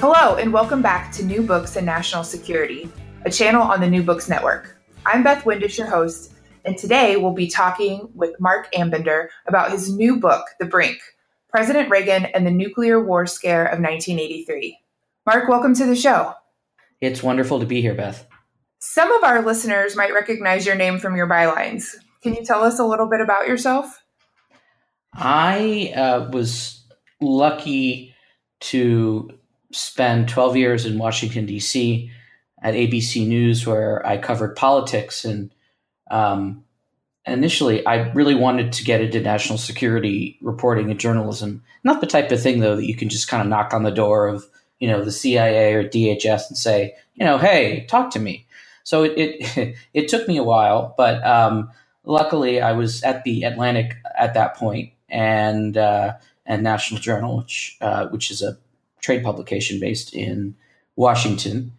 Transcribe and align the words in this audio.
Hello, 0.00 0.36
and 0.36 0.52
welcome 0.52 0.80
back 0.80 1.10
to 1.10 1.24
New 1.24 1.42
Books 1.42 1.74
and 1.74 1.84
National 1.84 2.22
Security, 2.22 2.88
a 3.24 3.30
channel 3.32 3.62
on 3.62 3.80
the 3.80 3.90
New 3.90 4.04
Books 4.04 4.28
Network. 4.28 4.80
I'm 5.04 5.24
Beth 5.24 5.44
Windisch, 5.44 5.76
your 5.76 5.88
host, 5.88 6.34
and 6.64 6.78
today 6.78 7.16
we'll 7.16 7.32
be 7.32 7.48
talking 7.48 8.08
with 8.14 8.38
Marc 8.38 8.72
Ambinder 8.72 9.26
about 9.48 9.72
his 9.72 9.92
new 9.92 10.20
book, 10.20 10.44
The 10.60 10.66
Brink 10.66 11.00
President 11.48 11.90
Reagan 11.90 12.26
and 12.26 12.46
the 12.46 12.52
Nuclear 12.52 13.04
War 13.04 13.26
Scare 13.26 13.64
of 13.64 13.80
1983. 13.80 14.78
Marc, 15.26 15.48
welcome 15.48 15.74
to 15.74 15.84
the 15.84 15.96
show. 15.96 16.32
It's 17.00 17.20
wonderful 17.20 17.58
to 17.58 17.66
be 17.66 17.82
here, 17.82 17.94
Beth. 17.94 18.24
Some 18.78 19.10
of 19.10 19.24
our 19.24 19.42
listeners 19.42 19.96
might 19.96 20.14
recognize 20.14 20.64
your 20.64 20.76
name 20.76 21.00
from 21.00 21.16
your 21.16 21.26
bylines. 21.26 21.96
Can 22.22 22.34
you 22.34 22.44
tell 22.44 22.62
us 22.62 22.78
a 22.78 22.86
little 22.86 23.08
bit 23.08 23.20
about 23.20 23.48
yourself? 23.48 24.04
I 25.12 25.92
uh, 25.96 26.30
was 26.30 26.84
lucky 27.20 28.14
to 28.60 29.37
spend 29.72 30.28
12 30.28 30.56
years 30.56 30.86
in 30.86 30.98
Washington, 30.98 31.46
D.C. 31.46 32.10
at 32.62 32.74
ABC 32.74 33.26
News, 33.26 33.66
where 33.66 34.04
I 34.06 34.18
covered 34.18 34.56
politics. 34.56 35.24
And 35.24 35.54
um, 36.10 36.64
initially, 37.26 37.84
I 37.86 38.10
really 38.12 38.34
wanted 38.34 38.72
to 38.74 38.84
get 38.84 39.00
into 39.00 39.20
national 39.20 39.58
security 39.58 40.38
reporting 40.42 40.90
and 40.90 41.00
journalism. 41.00 41.62
Not 41.84 42.00
the 42.00 42.06
type 42.06 42.32
of 42.32 42.42
thing, 42.42 42.60
though, 42.60 42.76
that 42.76 42.86
you 42.86 42.96
can 42.96 43.08
just 43.08 43.28
kind 43.28 43.42
of 43.42 43.48
knock 43.48 43.74
on 43.74 43.82
the 43.82 43.90
door 43.90 44.28
of, 44.28 44.44
you 44.80 44.88
know, 44.88 45.04
the 45.04 45.12
CIA 45.12 45.74
or 45.74 45.84
DHS 45.84 46.48
and 46.48 46.56
say, 46.58 46.94
you 47.14 47.24
know, 47.24 47.38
hey, 47.38 47.86
talk 47.88 48.10
to 48.12 48.20
me. 48.20 48.46
So 48.84 49.04
it 49.04 49.12
it, 49.16 49.76
it 49.94 50.08
took 50.08 50.26
me 50.28 50.38
a 50.38 50.44
while, 50.44 50.94
but 50.96 51.24
um, 51.26 51.70
luckily 52.04 52.60
I 52.60 52.72
was 52.72 53.02
at 53.02 53.24
the 53.24 53.42
Atlantic 53.44 53.96
at 54.18 54.34
that 54.34 54.56
point 54.56 54.92
and 55.10 55.76
uh, 55.76 56.14
and 56.46 56.62
National 56.62 57.00
Journal, 57.00 57.36
which 57.36 57.76
uh, 57.82 58.08
which 58.08 58.30
is 58.30 58.42
a 58.42 58.56
trade 59.00 59.22
publication 59.22 59.80
based 59.80 60.14
in 60.14 60.54
Washington. 60.96 61.72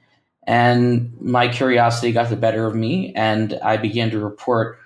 And 0.43 1.15
my 1.21 1.47
curiosity 1.47 2.11
got 2.11 2.29
the 2.29 2.35
better 2.35 2.65
of 2.65 2.75
me, 2.75 3.13
and 3.15 3.59
I 3.63 3.77
began 3.77 4.09
to 4.11 4.19
report 4.19 4.79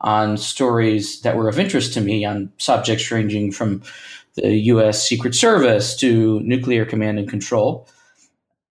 on 0.00 0.38
stories 0.38 1.20
that 1.20 1.36
were 1.36 1.48
of 1.48 1.58
interest 1.58 1.92
to 1.94 2.00
me 2.00 2.24
on 2.24 2.52
subjects 2.56 3.10
ranging 3.10 3.52
from 3.52 3.82
the 4.36 4.54
US 4.72 5.06
Secret 5.06 5.34
Service 5.34 5.94
to 5.96 6.40
nuclear 6.40 6.86
command 6.86 7.18
and 7.18 7.28
control. 7.28 7.86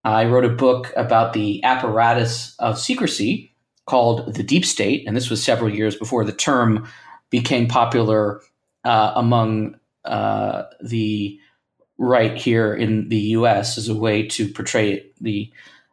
I 0.03 0.25
wrote 0.25 0.45
a 0.45 0.49
book 0.49 0.91
about 0.95 1.33
the 1.33 1.63
apparatus 1.63 2.55
of 2.57 2.79
secrecy 2.79 3.53
called 3.85 4.33
The 4.33 4.43
Deep 4.43 4.65
State, 4.65 5.05
and 5.05 5.15
this 5.15 5.29
was 5.29 5.43
several 5.43 5.69
years 5.69 5.95
before 5.95 6.23
the 6.23 6.31
term 6.31 6.87
became 7.29 7.67
popular 7.67 8.41
uh, 8.85 9.13
among 9.15 9.77
uh, 10.05 10.63
the 10.81 11.39
right 11.99 12.37
here 12.37 12.73
in 12.73 13.09
the 13.09 13.19
US 13.37 13.77
as 13.77 13.89
a 13.89 13.95
way 13.95 14.25
to 14.25 14.47
portray 14.47 15.05
the 15.19 15.51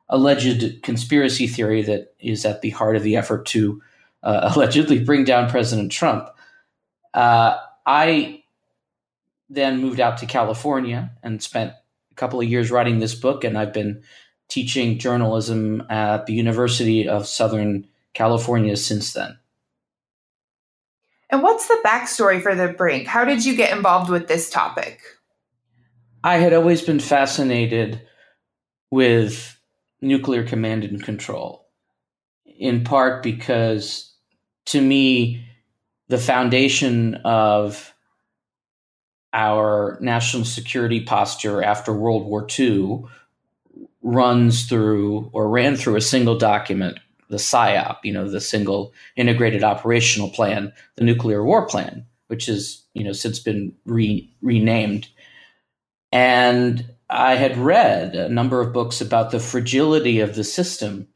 alleged 0.08 0.82
conspiracy 0.82 1.48
theory 1.48 1.82
that 1.82 2.14
is 2.20 2.46
at 2.46 2.62
the 2.62 2.70
heart 2.70 2.94
of 2.96 3.02
the 3.02 3.16
effort 3.16 3.44
to 3.46 3.82
uh, 4.22 4.52
allegedly 4.56 5.00
bring 5.00 5.24
down 5.24 5.50
President 5.50 5.92
Trump. 5.92 6.30
Uh, 7.12 7.56
I 7.84 8.44
then 9.50 9.80
moved 9.80 10.00
out 10.00 10.18
to 10.18 10.26
California 10.26 11.10
and 11.22 11.42
spent 11.42 11.72
a 12.12 12.14
couple 12.14 12.40
of 12.40 12.48
years 12.48 12.70
writing 12.70 13.00
this 13.00 13.14
book, 13.14 13.42
and 13.42 13.58
I've 13.58 13.72
been 13.72 14.02
teaching 14.48 14.98
journalism 14.98 15.82
at 15.90 16.26
the 16.26 16.34
University 16.34 17.08
of 17.08 17.26
Southern 17.26 17.86
California 18.14 18.76
since 18.76 19.12
then. 19.12 19.38
And 21.30 21.42
what's 21.42 21.66
the 21.66 21.80
backstory 21.84 22.40
for 22.40 22.54
the 22.54 22.68
brink? 22.68 23.08
How 23.08 23.24
did 23.24 23.44
you 23.44 23.56
get 23.56 23.76
involved 23.76 24.08
with 24.08 24.28
this 24.28 24.48
topic? 24.48 25.00
I 26.24 26.38
had 26.38 26.52
always 26.52 26.82
been 26.82 27.00
fascinated 27.00 28.02
with 28.90 29.58
nuclear 30.00 30.44
command 30.44 30.84
and 30.84 31.02
control, 31.02 31.66
in 32.44 32.84
part 32.84 33.22
because 33.22 34.12
to 34.66 34.80
me, 34.80 35.44
the 36.08 36.18
foundation 36.18 37.16
of 37.24 37.92
our 39.32 39.98
national 40.00 40.44
security 40.44 41.00
posture 41.00 41.62
after 41.62 41.92
World 41.92 42.24
War 42.24 42.46
II 42.58 43.04
runs 44.02 44.66
through 44.66 45.30
or 45.32 45.48
ran 45.48 45.76
through 45.76 45.96
a 45.96 46.00
single 46.00 46.38
document, 46.38 46.98
the 47.28 47.36
SIOP, 47.36 47.98
you 48.04 48.12
know, 48.12 48.28
the 48.30 48.40
single 48.40 48.92
integrated 49.16 49.64
operational 49.64 50.30
plan, 50.30 50.72
the 50.94 51.04
nuclear 51.04 51.44
war 51.44 51.66
plan, 51.66 52.06
which 52.28 52.46
has, 52.46 52.82
you 52.94 53.04
know, 53.04 53.12
since 53.12 53.38
been 53.38 53.74
re- 53.84 54.30
renamed 54.42 55.08
and 56.12 56.92
I 57.08 57.34
had 57.36 57.56
read 57.56 58.14
a 58.14 58.28
number 58.28 58.60
of 58.60 58.72
books 58.72 59.00
about 59.00 59.30
the 59.30 59.40
fragility 59.40 60.20
of 60.20 60.34
the 60.34 60.44
system 60.44 61.08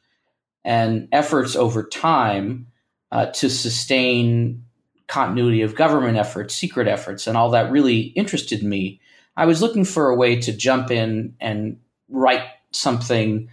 and 0.65 1.09
efforts 1.13 1.57
over 1.57 1.83
time 1.83 2.69
uh, 3.11 3.27
to 3.27 3.51
sustain 3.51 4.65
continuity 5.09 5.63
of 5.63 5.75
government 5.75 6.17
efforts, 6.17 6.55
secret 6.55 6.87
efforts, 6.87 7.27
and 7.27 7.37
all 7.37 7.51
that 7.51 7.73
really 7.73 8.01
interested 8.01 8.63
me. 8.63 9.01
I 9.37 9.47
was 9.47 9.61
looking 9.61 9.85
for 9.85 10.09
a 10.09 10.17
way 10.17 10.41
to 10.41 10.53
jump 10.53 10.91
in 10.91 11.35
and 11.41 11.79
write 12.09 12.45
something 12.73 13.49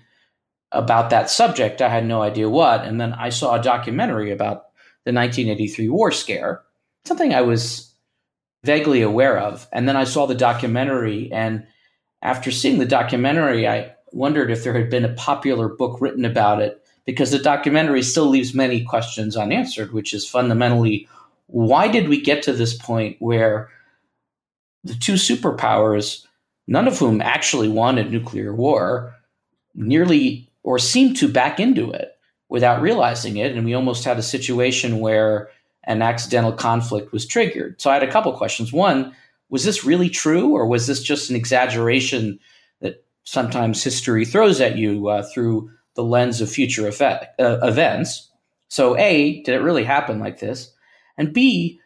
about 0.72 1.10
that 1.10 1.30
subject. 1.30 1.82
I 1.82 1.90
had 1.90 2.06
no 2.06 2.22
idea 2.22 2.50
what. 2.50 2.84
And 2.84 3.00
then 3.00 3.14
I 3.14 3.30
saw 3.30 3.56
a 3.56 3.64
documentary 3.64 4.32
about 4.32 4.66
the 5.06 5.14
1983 5.14 5.90
war 5.90 6.12
scare, 6.12 6.62
something 7.06 7.34
I 7.34 7.42
was 7.42 7.94
vaguely 8.68 9.02
aware 9.02 9.40
of. 9.40 9.68
And 9.74 9.90
then 9.90 9.96
I 9.96 10.04
saw 10.04 10.28
the 10.28 10.36
documentary, 10.36 11.32
and 11.32 11.66
after 12.22 12.52
seeing 12.52 12.78
the 12.78 12.86
documentary, 12.86 13.68
I 13.68 13.96
wondered 14.12 14.52
if 14.52 14.64
there 14.64 14.74
had 14.74 14.92
been 14.92 15.06
a 15.06 15.14
popular 15.14 15.68
book 15.70 16.00
written 16.00 16.26
about 16.26 16.62
it 16.62 16.84
because 17.06 17.32
the 17.32 17.40
documentary 17.40 18.04
still 18.04 18.28
leaves 18.28 18.54
many 18.54 18.84
questions 18.84 19.38
unanswered, 19.38 19.94
which 19.94 20.14
is 20.14 20.30
fundamentally 20.30 21.08
why 21.48 21.88
did 21.88 22.10
we 22.10 22.22
get 22.22 22.44
to 22.44 22.54
this 22.54 22.78
point 22.78 23.16
where 23.20 23.70
the 24.84 24.94
two 24.94 25.14
superpowers, 25.14 26.26
none 26.68 26.88
of 26.88 27.00
whom 27.00 27.22
actually 27.22 27.70
wanted 27.70 28.12
nuclear 28.12 28.54
war, 28.54 29.16
nearly 29.74 30.50
or 30.64 30.78
seemed 30.78 31.16
to 31.18 31.32
back 31.32 31.60
into 31.60 31.90
it 31.92 32.18
without 32.50 32.82
realizing 32.82 33.38
it? 33.38 33.56
And 33.56 33.66
we 33.66 33.74
almost 33.74 34.04
had 34.04 34.20
a 34.20 34.24
situation 34.24 35.00
where 35.00 35.50
an 35.88 36.02
accidental 36.02 36.52
conflict 36.52 37.12
was 37.12 37.26
triggered. 37.26 37.82
So 37.82 37.90
I 37.90 37.96
had 37.96 38.04
a 38.04 38.12
couple 38.12 38.32
questions. 38.34 38.72
One, 38.72 39.16
was 39.50 39.64
this 39.64 39.86
really 39.86 40.10
true, 40.10 40.50
or 40.52 40.68
was 40.68 40.86
this 40.86 41.02
just 41.02 41.30
an 41.30 41.36
exaggeration 41.36 42.40
that 42.82 43.06
sometimes 43.24 43.84
history 43.84 44.26
throws 44.26 44.60
at 44.60 44.78
you 44.78 45.08
uh, 45.08 45.24
through 45.24 45.72
the 45.96 46.04
lens 46.04 46.42
of 46.42 46.52
future 46.52 46.88
effect, 46.88 47.40
uh, 47.40 47.60
events? 47.64 48.30
So, 48.68 48.98
A, 48.98 49.42
did 49.44 49.56
it 49.56 49.64
really 49.64 49.86
happen 49.86 50.20
like 50.20 50.40
this? 50.40 50.74
And 51.18 51.34
B, 51.34 51.80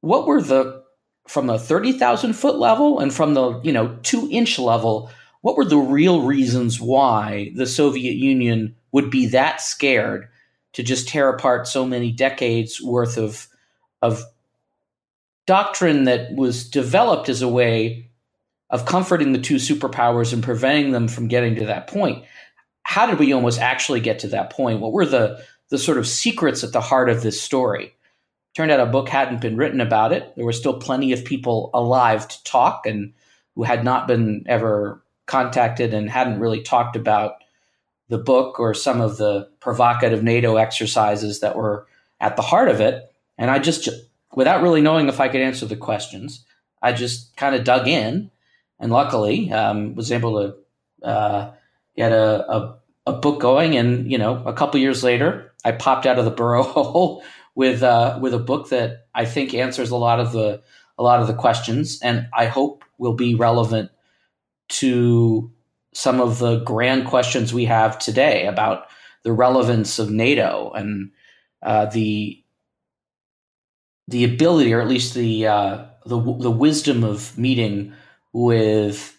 what 0.00 0.26
were 0.26 0.40
the 0.40 0.82
from 1.28 1.46
the 1.46 1.58
30,000 1.58 2.34
foot 2.34 2.56
level 2.56 2.98
and 2.98 3.12
from 3.12 3.32
the, 3.34 3.60
you 3.62 3.72
know, 3.72 3.98
2 4.02 4.28
inch 4.30 4.58
level, 4.58 5.10
what 5.40 5.56
were 5.56 5.64
the 5.64 5.78
real 5.78 6.22
reasons 6.22 6.80
why 6.80 7.50
the 7.54 7.66
Soviet 7.66 8.14
Union 8.14 8.74
would 8.92 9.10
be 9.10 9.26
that 9.26 9.60
scared 9.60 10.28
to 10.74 10.82
just 10.82 11.08
tear 11.08 11.28
apart 11.28 11.66
so 11.66 11.86
many 11.86 12.12
decades 12.12 12.82
worth 12.82 13.16
of 13.16 13.48
of 14.02 14.22
doctrine 15.46 16.04
that 16.04 16.34
was 16.34 16.68
developed 16.68 17.28
as 17.28 17.42
a 17.42 17.48
way 17.48 18.10
of 18.70 18.86
comforting 18.86 19.32
the 19.32 19.40
two 19.40 19.56
superpowers 19.56 20.32
and 20.32 20.42
preventing 20.42 20.92
them 20.92 21.08
from 21.08 21.28
getting 21.28 21.54
to 21.56 21.66
that 21.66 21.86
point. 21.86 22.24
How 22.82 23.06
did 23.06 23.18
we 23.18 23.32
almost 23.32 23.60
actually 23.60 24.00
get 24.00 24.18
to 24.20 24.28
that 24.28 24.50
point? 24.50 24.80
What 24.80 24.92
were 24.92 25.06
the 25.06 25.42
the 25.70 25.78
sort 25.78 25.98
of 25.98 26.06
secrets 26.06 26.62
at 26.62 26.72
the 26.72 26.80
heart 26.80 27.08
of 27.08 27.22
this 27.22 27.40
story? 27.40 27.94
Turned 28.54 28.70
out 28.70 28.80
a 28.80 28.86
book 28.86 29.08
hadn't 29.08 29.40
been 29.40 29.56
written 29.56 29.80
about 29.80 30.12
it. 30.12 30.32
There 30.36 30.44
were 30.44 30.52
still 30.52 30.78
plenty 30.78 31.12
of 31.12 31.24
people 31.24 31.70
alive 31.74 32.28
to 32.28 32.44
talk 32.44 32.86
and 32.86 33.12
who 33.54 33.62
had 33.62 33.84
not 33.84 34.06
been 34.06 34.44
ever 34.46 35.02
contacted 35.26 35.94
and 35.94 36.10
hadn't 36.10 36.40
really 36.40 36.62
talked 36.62 36.96
about 36.96 37.43
the 38.14 38.22
book 38.22 38.60
or 38.60 38.74
some 38.74 39.00
of 39.00 39.16
the 39.16 39.48
provocative 39.58 40.22
NATO 40.22 40.54
exercises 40.54 41.40
that 41.40 41.56
were 41.56 41.88
at 42.20 42.36
the 42.36 42.42
heart 42.42 42.68
of 42.68 42.80
it. 42.80 43.12
And 43.36 43.50
I 43.50 43.58
just, 43.58 43.88
without 44.36 44.62
really 44.62 44.80
knowing 44.80 45.08
if 45.08 45.18
I 45.18 45.26
could 45.26 45.40
answer 45.40 45.66
the 45.66 45.74
questions, 45.74 46.44
I 46.80 46.92
just 46.92 47.36
kind 47.36 47.56
of 47.56 47.64
dug 47.64 47.88
in 47.88 48.30
and 48.78 48.92
luckily 48.92 49.50
um, 49.50 49.96
was 49.96 50.12
able 50.12 50.54
to 51.02 51.04
uh, 51.04 51.50
get 51.96 52.12
a, 52.12 52.48
a, 52.48 52.78
a 53.06 53.12
book 53.14 53.40
going. 53.40 53.76
And 53.76 54.08
you 54.08 54.16
know, 54.16 54.44
a 54.46 54.52
couple 54.52 54.78
years 54.78 55.02
later, 55.02 55.52
I 55.64 55.72
popped 55.72 56.06
out 56.06 56.20
of 56.20 56.24
the 56.24 56.30
burrow 56.30 56.62
hole 56.62 57.24
with 57.56 57.82
uh, 57.82 58.20
with 58.22 58.32
a 58.32 58.38
book 58.38 58.68
that 58.68 59.08
I 59.12 59.24
think 59.24 59.54
answers 59.54 59.90
a 59.90 59.96
lot 59.96 60.20
of 60.20 60.30
the 60.30 60.62
a 60.98 61.02
lot 61.02 61.20
of 61.20 61.26
the 61.26 61.34
questions, 61.34 62.00
and 62.00 62.28
I 62.32 62.46
hope 62.46 62.84
will 62.96 63.14
be 63.14 63.34
relevant 63.34 63.90
to 64.68 65.50
some 65.94 66.20
of 66.20 66.38
the 66.38 66.58
grand 66.60 67.06
questions 67.06 67.54
we 67.54 67.64
have 67.64 67.98
today 67.98 68.46
about 68.46 68.86
the 69.22 69.32
relevance 69.32 69.98
of 69.98 70.10
NATO 70.10 70.70
and 70.74 71.10
uh, 71.62 71.86
the 71.86 72.40
the 74.06 74.24
ability, 74.24 74.74
or 74.74 74.80
at 74.80 74.88
least 74.88 75.14
the 75.14 75.46
uh, 75.46 75.84
the 76.04 76.20
the 76.20 76.50
wisdom 76.50 77.04
of 77.04 77.36
meeting 77.38 77.94
with 78.32 79.18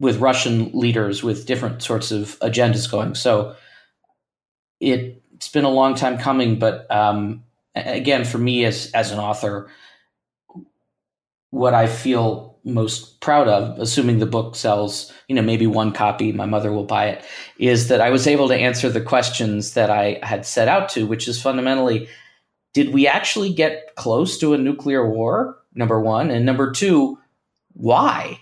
with 0.00 0.18
Russian 0.18 0.70
leaders 0.72 1.22
with 1.22 1.46
different 1.46 1.82
sorts 1.82 2.10
of 2.10 2.38
agendas 2.40 2.90
going. 2.90 3.14
So 3.14 3.56
it, 4.80 5.22
it's 5.34 5.48
been 5.48 5.64
a 5.64 5.70
long 5.70 5.94
time 5.94 6.18
coming, 6.18 6.58
but 6.58 6.90
um, 6.90 7.44
again, 7.74 8.24
for 8.24 8.38
me 8.38 8.64
as 8.64 8.90
as 8.92 9.10
an 9.10 9.18
author, 9.18 9.70
what 11.50 11.74
I 11.74 11.86
feel 11.86 12.55
most 12.66 13.20
proud 13.20 13.46
of, 13.46 13.78
assuming 13.78 14.18
the 14.18 14.26
book 14.26 14.56
sells, 14.56 15.12
you 15.28 15.36
know, 15.36 15.42
maybe 15.42 15.66
one 15.66 15.92
copy, 15.92 16.32
my 16.32 16.46
mother 16.46 16.72
will 16.72 16.84
buy 16.84 17.06
it, 17.06 17.24
is 17.58 17.88
that 17.88 18.00
I 18.00 18.10
was 18.10 18.26
able 18.26 18.48
to 18.48 18.56
answer 18.56 18.90
the 18.90 19.00
questions 19.00 19.74
that 19.74 19.88
I 19.88 20.18
had 20.22 20.44
set 20.44 20.68
out 20.68 20.88
to, 20.90 21.06
which 21.06 21.28
is 21.28 21.40
fundamentally, 21.40 22.08
did 22.74 22.92
we 22.92 23.06
actually 23.06 23.52
get 23.52 23.94
close 23.94 24.36
to 24.38 24.52
a 24.52 24.58
nuclear 24.58 25.08
war? 25.08 25.56
Number 25.74 26.00
one, 26.00 26.30
and 26.30 26.44
number 26.44 26.72
two, 26.72 27.18
why? 27.72 28.40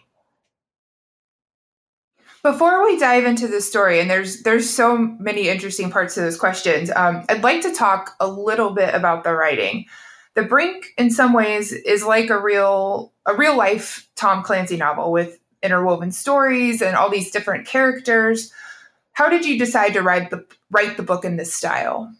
Before 2.43 2.85
we 2.85 2.99
dive 2.99 3.25
into 3.25 3.49
the 3.49 3.61
story, 3.61 4.00
and 4.00 4.11
there's 4.11 4.43
there's 4.43 4.69
so 4.69 4.99
many 4.99 5.49
interesting 5.49 5.91
parts 5.91 6.15
to 6.15 6.21
those 6.21 6.37
questions, 6.37 6.91
um, 6.94 7.25
I'd 7.29 7.43
like 7.43 7.62
to 7.62 7.73
talk 7.73 8.15
a 8.21 8.29
little 8.29 8.71
bit 8.71 8.94
about 8.94 9.25
the 9.25 9.32
writing. 9.32 9.87
The 10.34 10.42
Brink, 10.42 10.92
in 10.98 11.10
some 11.10 11.32
ways, 11.32 11.72
is 11.72 12.04
like 12.04 12.31
a 12.31 12.40
real 12.40 13.12
a 13.26 13.34
real 13.34 13.56
life 13.56 14.08
Tom 14.16 14.42
Clancy 14.42 14.76
novel 14.76 15.12
with 15.12 15.38
interwoven 15.62 16.12
stories 16.12 16.82
and 16.82 16.96
all 16.96 17.10
these 17.10 17.31
different 17.31 17.66
characters. 17.66 18.52
How 19.12 19.28
did 19.28 19.46
you 19.46 19.58
decide 19.58 19.94
to 19.94 20.02
write 20.02 20.31
the 20.31 20.44
write 20.70 20.96
the 20.96 21.02
book 21.02 21.25
in 21.25 21.36
this 21.36 21.54
style? 21.54 22.12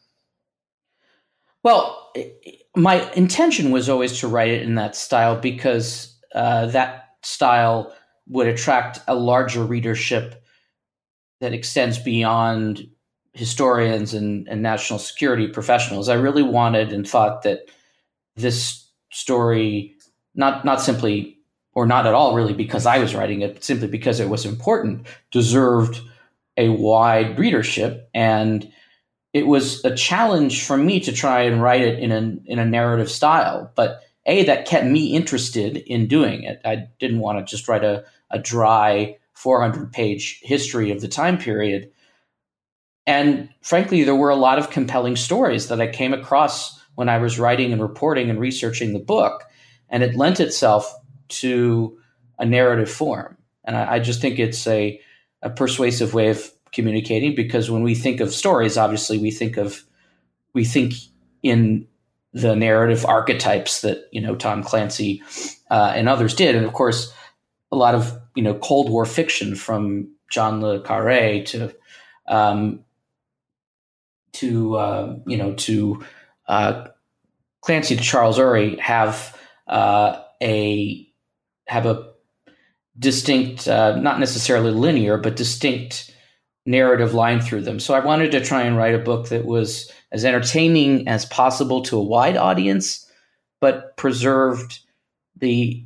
Well, 1.63 2.13
my 2.77 3.11
intention 3.15 3.71
was 3.71 3.89
always 3.89 4.21
to 4.21 4.29
write 4.29 4.51
it 4.51 4.63
in 4.63 4.75
that 4.75 4.95
style 4.95 5.37
because 5.41 6.15
uh, 6.35 6.67
that 6.67 7.15
style 7.23 7.93
would 8.29 8.47
attract 8.47 9.01
a 9.09 9.15
larger 9.15 9.65
readership 9.65 10.43
that 11.41 11.53
extends 11.53 11.99
beyond 11.99 12.89
historians 13.33 14.15
and, 14.15 14.47
and 14.49 14.63
national 14.63 14.99
security 14.99 15.49
professionals. 15.49 16.09
I 16.09 16.15
really 16.15 16.43
wanted 16.43 16.93
and 16.93 17.09
thought 17.09 17.43
that 17.43 17.69
this 18.37 18.87
story, 19.11 19.97
not 20.35 20.65
not 20.65 20.81
simply 20.81 21.39
or 21.75 21.87
not 21.87 22.07
at 22.07 22.15
all 22.15 22.35
really 22.35 22.55
because 22.55 22.87
I 22.87 22.99
was 22.99 23.15
writing 23.15 23.41
it, 23.43 23.63
simply 23.65 23.89
because 23.89 24.21
it 24.21 24.29
was 24.29 24.47
important, 24.47 25.07
deserved 25.31 26.01
a 26.57 26.69
wide 26.69 27.39
readership. 27.39 28.09
And 28.15 28.71
it 29.33 29.47
was 29.47 29.85
a 29.85 29.95
challenge 29.95 30.65
for 30.65 30.77
me 30.77 31.01
to 31.01 31.13
try 31.13 31.43
and 31.43 31.61
write 31.61 31.83
it 31.83 31.99
in 31.99 32.13
a 32.13 32.37
in 32.51 32.59
a 32.59 32.65
narrative 32.65 33.11
style. 33.11 33.71
But 33.75 34.01
a 34.27 34.45
that 34.45 34.67
kept 34.67 34.87
me 34.87 35.15
interested 35.15 35.77
in 35.77 36.07
doing 36.07 36.45
it. 36.45 36.61
I 36.65 36.87
didn't 36.99 37.21
want 37.21 37.39
to 37.39 37.51
just 37.51 37.69
write 37.69 37.85
a 37.85 38.05
a 38.31 38.39
dry 38.39 39.17
400 39.35 39.93
page 39.93 40.41
history 40.43 40.91
of 40.91 41.01
the 41.01 41.09
time 41.09 41.39
period. 41.39 41.91
And 43.07 43.51
frankly, 43.61 44.05
there 44.05 44.15
were 44.15 44.31
a 44.31 44.37
lot 44.37 44.59
of 44.59 44.71
compelling 44.71 45.17
stories 45.17 45.69
that 45.69 45.81
I 45.81 45.89
came 45.89 46.15
across 46.15 46.81
when 46.95 47.09
I 47.09 47.19
was 47.19 47.39
writing 47.39 47.73
and 47.73 47.83
reporting 47.83 48.31
and 48.31 48.41
researching 48.41 48.93
the 48.93 48.99
book. 48.99 49.45
And 49.89 50.03
it 50.03 50.17
lent 50.17 50.41
itself 50.41 50.93
to 51.29 51.99
a 52.39 52.45
narrative 52.45 52.91
form. 52.91 53.37
And 53.65 53.77
I, 53.77 53.95
I 53.95 53.99
just 53.99 54.21
think 54.21 54.39
it's 54.39 54.67
a, 54.67 55.01
a 55.43 55.51
persuasive 55.51 56.15
way 56.15 56.29
of 56.29 56.51
communicating 56.73 57.35
because 57.35 57.71
when 57.71 57.83
we 57.83 57.95
think 57.95 58.21
of 58.21 58.33
stories, 58.33 58.77
obviously 58.77 59.19
we 59.19 59.31
think 59.31 59.57
of 59.57 59.85
we 60.53 60.65
think 60.65 60.95
in 61.43 61.87
the 62.33 62.57
narrative 62.57 63.07
archetypes 63.07 63.81
that 63.83 64.09
you 64.11 64.21
know 64.21 64.35
Tom 64.35 64.63
Clancy 64.63 65.23
uh, 65.71 65.93
and 65.95 66.09
others 66.09 66.35
did, 66.35 66.55
and 66.55 66.67
of 66.67 66.73
course 66.73 67.13
a 67.71 67.77
lot 67.77 67.95
of 67.95 68.19
you 68.35 68.43
know 68.43 68.55
Cold 68.55 68.91
War 68.91 69.07
fiction 69.07 69.55
from 69.55 70.11
John 70.31 70.61
le 70.61 70.81
Carre 70.81 71.45
to 71.45 71.75
um, 72.29 72.85
to 74.33 74.77
uh, 74.77 75.17
you 75.27 75.37
know 75.37 75.55
to 75.55 76.05
uh, 76.47 76.89
Clancy 77.63 77.97
to 77.97 78.03
Charles 78.03 78.39
Urey 78.39 78.79
have 78.79 79.39
uh, 79.67 80.21
a 80.43 81.09
have 81.67 81.87
a 81.87 82.13
distinct, 82.99 83.67
uh, 83.67 83.97
not 83.97 84.21
necessarily 84.21 84.71
linear, 84.71 85.17
but 85.17 85.37
distinct 85.37 86.15
narrative 86.67 87.15
line 87.15 87.41
through 87.41 87.63
them. 87.63 87.81
So 87.81 87.95
I 87.95 88.05
wanted 88.05 88.33
to 88.33 88.45
try 88.45 88.63
and 88.63 88.77
write 88.77 88.95
a 88.95 88.99
book 88.99 89.29
that 89.29 89.45
was 89.45 89.91
as 90.13 90.25
entertaining 90.25 91.09
as 91.09 91.27
possible 91.27 91.83
to 91.83 91.99
a 91.99 92.03
wide 92.03 92.37
audience, 92.37 93.11
but 93.61 93.97
preserved 93.97 94.81
the 95.37 95.85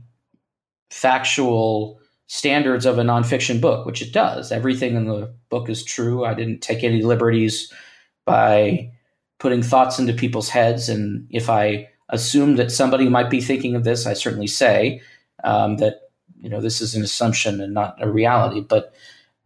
factual 0.91 2.01
standards 2.27 2.87
of 2.87 2.99
a 2.99 3.03
nonfiction 3.03 3.61
book, 3.61 3.87
which 3.87 4.03
it 4.03 4.13
does. 4.13 4.53
Everything 4.53 4.97
in 4.97 5.07
the 5.07 5.35
book 5.49 5.69
is 5.69 5.83
true. 5.83 6.25
I 6.25 6.35
didn't 6.35 6.61
take 6.61 6.85
any 6.85 7.03
liberties 7.03 7.73
by 8.27 8.93
putting 9.39 9.63
thoughts 9.63 9.99
into 9.99 10.13
people's 10.13 10.49
heads. 10.49 10.89
And 10.89 11.27
if 11.31 11.49
I 11.49 11.89
assume 12.09 12.57
that 12.57 12.73
somebody 12.73 13.09
might 13.09 13.31
be 13.31 13.41
thinking 13.41 13.75
of 13.75 13.85
this, 13.85 14.07
I 14.07 14.15
certainly 14.15 14.47
say 14.47 15.01
um, 15.45 15.77
that 15.79 16.11
you 16.41 16.49
know 16.49 16.61
this 16.61 16.81
is 16.81 16.95
an 16.95 17.03
assumption 17.03 17.61
and 17.61 17.75
not 17.75 17.97
a 18.01 18.11
reality. 18.11 18.61
But 18.61 18.95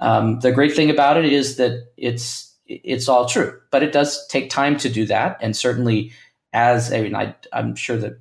um, 0.01 0.41
the 0.41 0.53
great 0.53 0.75
thing 0.75 0.91
about 0.91 1.17
it 1.17 1.33
is 1.33 1.57
that 1.57 1.89
it's 1.97 2.55
it's 2.67 3.09
all 3.09 3.27
true. 3.27 3.61
But 3.71 3.83
it 3.83 3.93
does 3.93 4.27
take 4.29 4.51
time 4.51 4.77
to 4.79 4.89
do 4.89 5.07
that, 5.07 5.39
and 5.41 5.57
certainly 5.57 6.13
as 6.53 6.93
I 6.93 7.03
mean, 7.03 7.15
I, 7.15 7.35
I'm 7.53 7.75
sure 7.75 7.97
that 7.97 8.19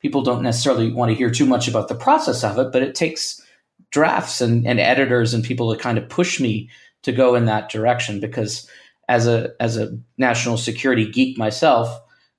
people 0.00 0.22
don't 0.22 0.42
necessarily 0.42 0.92
want 0.92 1.10
to 1.10 1.16
hear 1.16 1.30
too 1.30 1.46
much 1.46 1.68
about 1.68 1.88
the 1.88 1.94
process 1.94 2.44
of 2.44 2.58
it, 2.58 2.72
but 2.72 2.82
it 2.82 2.94
takes 2.94 3.42
drafts 3.90 4.40
and, 4.40 4.66
and 4.66 4.78
editors 4.78 5.32
and 5.32 5.44
people 5.44 5.74
to 5.74 5.80
kind 5.80 5.96
of 5.96 6.08
push 6.08 6.38
me 6.40 6.68
to 7.02 7.12
go 7.12 7.34
in 7.34 7.46
that 7.46 7.70
direction 7.70 8.20
because 8.20 8.68
as 9.08 9.26
a 9.26 9.52
as 9.60 9.76
a 9.76 9.98
national 10.18 10.56
security 10.56 11.10
geek 11.10 11.38
myself, 11.38 11.88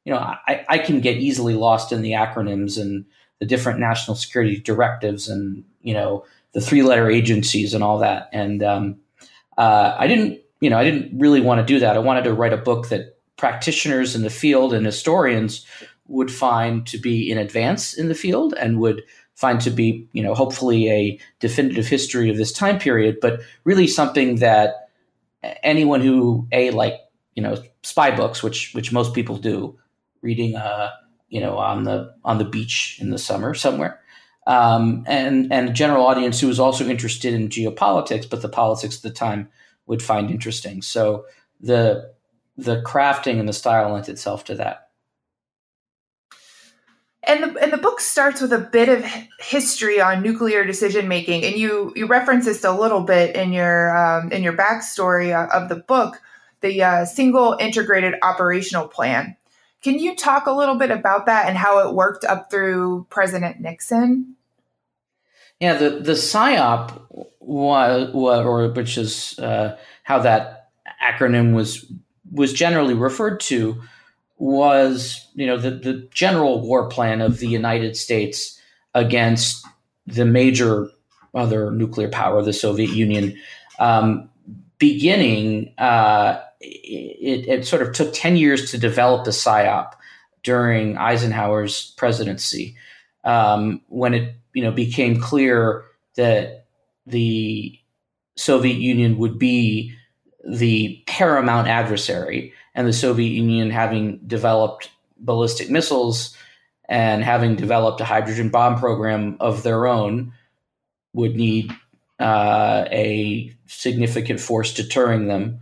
you 0.06 0.14
know, 0.14 0.20
I, 0.20 0.66
I 0.68 0.78
can 0.78 1.00
get 1.02 1.18
easily 1.18 1.54
lost 1.54 1.92
in 1.92 2.02
the 2.02 2.12
acronyms 2.12 2.80
and 2.80 3.06
the 3.40 3.46
different 3.46 3.80
national 3.80 4.16
security 4.16 4.60
directives 4.60 5.30
and 5.30 5.64
you 5.82 5.94
know 5.94 6.26
the 6.54 6.62
three 6.62 6.82
letter 6.82 7.10
agencies 7.10 7.74
and 7.74 7.84
all 7.84 8.00
that. 8.00 8.30
And 8.34 8.64
um, 8.64 8.98
uh, 9.58 9.96
I 9.98 10.08
didn't, 10.08 10.42
you 10.60 10.70
know, 10.70 10.78
I 10.78 10.84
didn't 10.84 11.20
really 11.20 11.42
want 11.42 11.60
to 11.60 11.74
do 11.74 11.80
that. 11.80 11.96
I 11.96 12.00
wanted 12.00 12.24
to 12.24 12.34
write 12.34 12.54
a 12.54 12.58
book 12.58 12.90
that 12.90 13.18
practitioners 13.38 14.16
in 14.16 14.24
the 14.24 14.30
field 14.30 14.74
and 14.74 14.86
historians 14.86 15.66
would 16.08 16.32
find 16.32 16.88
to 16.88 16.98
be 16.98 17.30
in 17.30 17.38
advance 17.38 17.94
in 17.94 18.08
the 18.08 18.16
field 18.16 18.54
and 18.54 18.80
would 18.80 19.04
find 19.36 19.62
to 19.62 19.70
be, 19.70 20.08
you 20.14 20.24
know, 20.24 20.34
hopefully 20.34 20.90
a 20.90 21.20
definitive 21.40 21.86
history 21.86 22.30
of 22.30 22.38
this 22.38 22.52
time 22.52 22.80
period, 22.80 23.18
but 23.22 23.40
really 23.64 23.86
something 23.86 24.38
that 24.38 24.87
anyone 25.44 26.02
who 26.02 26.48
a 26.52 26.72
like, 26.72 26.96
you 27.36 27.44
know, 27.44 27.58
spy 27.84 28.16
books, 28.16 28.42
which 28.42 28.74
which 28.74 28.92
most 28.92 29.14
people 29.14 29.38
do, 29.38 29.78
reading, 30.22 30.56
uh, 30.56 30.92
you 31.30 31.40
know, 31.40 31.58
on 31.58 31.84
the 31.84 32.14
on 32.24 32.38
the 32.38 32.46
beach 32.46 32.98
in 33.02 33.10
the 33.10 33.18
summer 33.18 33.54
somewhere, 33.54 34.00
um, 34.48 35.04
and 35.08 35.52
and 35.52 35.70
a 35.70 35.74
general 35.74 36.06
audience 36.06 36.40
who 36.40 36.50
is 36.50 36.60
also 36.60 36.88
interested 36.88 37.34
in 37.34 37.50
geopolitics, 37.50 38.30
but 38.30 38.42
the 38.42 38.50
politics 38.50 38.98
of 38.98 39.02
the 39.04 39.12
time 39.12 39.50
would 39.86 40.02
find 40.02 40.32
interesting. 40.32 40.82
So 40.82 41.26
the 41.60 42.14
the 42.58 42.82
crafting 42.82 43.40
and 43.40 43.48
the 43.48 43.54
style 43.54 43.94
lent 43.94 44.10
itself 44.10 44.44
to 44.46 44.56
that 44.56 44.87
and 47.28 47.44
the 47.44 47.62
and 47.62 47.74
the 47.74 47.78
book 47.78 48.00
starts 48.00 48.42
with 48.42 48.54
a 48.54 48.60
bit 48.60 48.90
of 48.90 49.06
history 49.40 50.00
on 50.00 50.22
nuclear 50.22 50.66
decision 50.66 51.08
making, 51.08 51.44
and 51.44 51.56
you 51.56 51.92
you 51.96 52.08
reference 52.08 52.46
this 52.46 52.64
a 52.64 52.72
little 52.72 53.02
bit 53.02 53.36
in 53.36 53.52
your 53.52 53.96
um, 53.96 54.32
in 54.32 54.44
your 54.44 54.54
backstory 54.54 55.34
of 55.34 55.70
the 55.70 55.76
book, 55.76 56.22
the 56.62 56.82
uh, 56.82 57.06
single 57.06 57.58
integrated 57.60 58.16
operational 58.22 58.88
plan. 58.88 59.36
Can 59.84 60.00
you 60.00 60.16
talk 60.16 60.48
a 60.48 60.52
little 60.52 60.76
bit 60.76 60.90
about 60.90 61.28
that 61.28 61.48
and 61.48 61.58
how 61.58 61.88
it 61.88 61.94
worked 61.94 62.24
up 62.24 62.50
through 62.50 63.06
President 63.10 63.60
Nixon? 63.60 64.36
Yeah, 65.60 65.76
the 65.76 65.90
the 65.90 66.14
SIOP 66.14 67.28
was, 67.40 68.10
or 68.14 68.70
which 68.70 68.98
is 68.98 69.38
uh, 69.40 69.78
how 70.04 70.20
that 70.20 70.70
acronym 71.04 71.54
was 71.54 71.86
was 72.32 72.54
generally 72.54 72.94
referred 72.94 73.40
to 73.40 73.82
was 74.38 75.28
you 75.34 75.46
know 75.46 75.58
the, 75.58 75.72
the 75.72 76.08
general 76.12 76.62
war 76.62 76.88
plan 76.90 77.22
of 77.22 77.40
the 77.40 77.48
United 77.48 77.98
States 77.98 78.60
against 78.94 79.66
the 80.06 80.26
major 80.26 80.90
other 81.34 81.72
nuclear 81.72 82.10
power, 82.10 82.42
the 82.42 82.54
Soviet 82.54 82.92
Union, 82.92 83.38
um, 83.80 84.30
beginning. 84.78 85.74
Uh, 85.78 86.42
it, 86.60 87.48
it, 87.48 87.68
sort 87.68 87.84
of 87.84 87.94
took 87.94 88.12
10 88.14 88.36
years 88.36 88.72
to 88.72 88.80
develop 88.80 89.26
the 89.26 89.32
SIOP 89.32 89.94
during 90.42 90.98
Eisenhower's 90.98 91.92
presidency, 91.98 92.76
um, 93.24 93.82
when 93.90 94.14
it 94.14 94.36
you 94.54 94.64
know 94.64 94.72
became 94.72 95.20
clear 95.20 95.84
that 96.16 96.66
the 97.06 97.78
Soviet 98.36 98.78
Union 98.78 99.18
would 99.18 99.38
be 99.38 99.94
the 100.48 101.04
paramount 101.08 101.68
adversary, 101.68 102.54
and 102.78 102.88
the 102.88 102.94
Soviet 102.94 103.32
Union 103.32 103.72
having 103.72 104.20
developed 104.20 104.92
ballistic 105.18 105.70
missiles 105.70 106.38
and 106.88 107.24
having 107.24 107.56
developed 107.56 108.00
a 108.00 108.06
hydrogen 108.06 108.50
bomb 108.50 108.78
program 108.78 109.36
of 109.40 109.64
their 109.64 109.88
own, 109.88 110.32
would 111.14 111.36
need 111.36 111.72
uh, 112.20 112.86
a 112.92 113.52
significant 113.66 114.40
force 114.40 114.74
deterring 114.74 115.28
them 115.28 115.60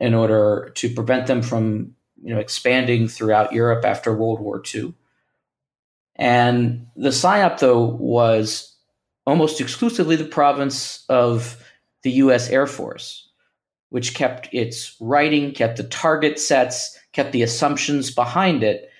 in 0.00 0.14
order 0.14 0.72
to 0.74 0.92
prevent 0.92 1.26
them 1.26 1.42
from 1.42 1.94
you 2.22 2.34
know 2.34 2.40
expanding 2.40 3.06
throughout 3.06 3.52
Europe 3.52 3.84
after 3.84 4.12
World 4.16 4.40
War 4.40 4.62
II. 4.74 4.94
And 6.16 6.86
the 6.96 7.10
SIOP, 7.10 7.58
though, 7.58 7.84
was 7.84 8.74
almost 9.26 9.60
exclusively 9.60 10.16
the 10.16 10.24
province 10.24 11.04
of 11.08 11.62
the 12.02 12.12
U.S. 12.12 12.48
Air 12.48 12.66
Force, 12.66 13.23
which 13.94 14.12
kept 14.12 14.52
its 14.52 14.96
writing, 14.98 15.52
kept 15.52 15.76
the 15.76 15.84
target 15.84 16.40
sets, 16.40 16.98
kept 17.12 17.30
the 17.30 17.42
assumptions 17.42 18.10
behind 18.10 18.64
it, 18.64 18.90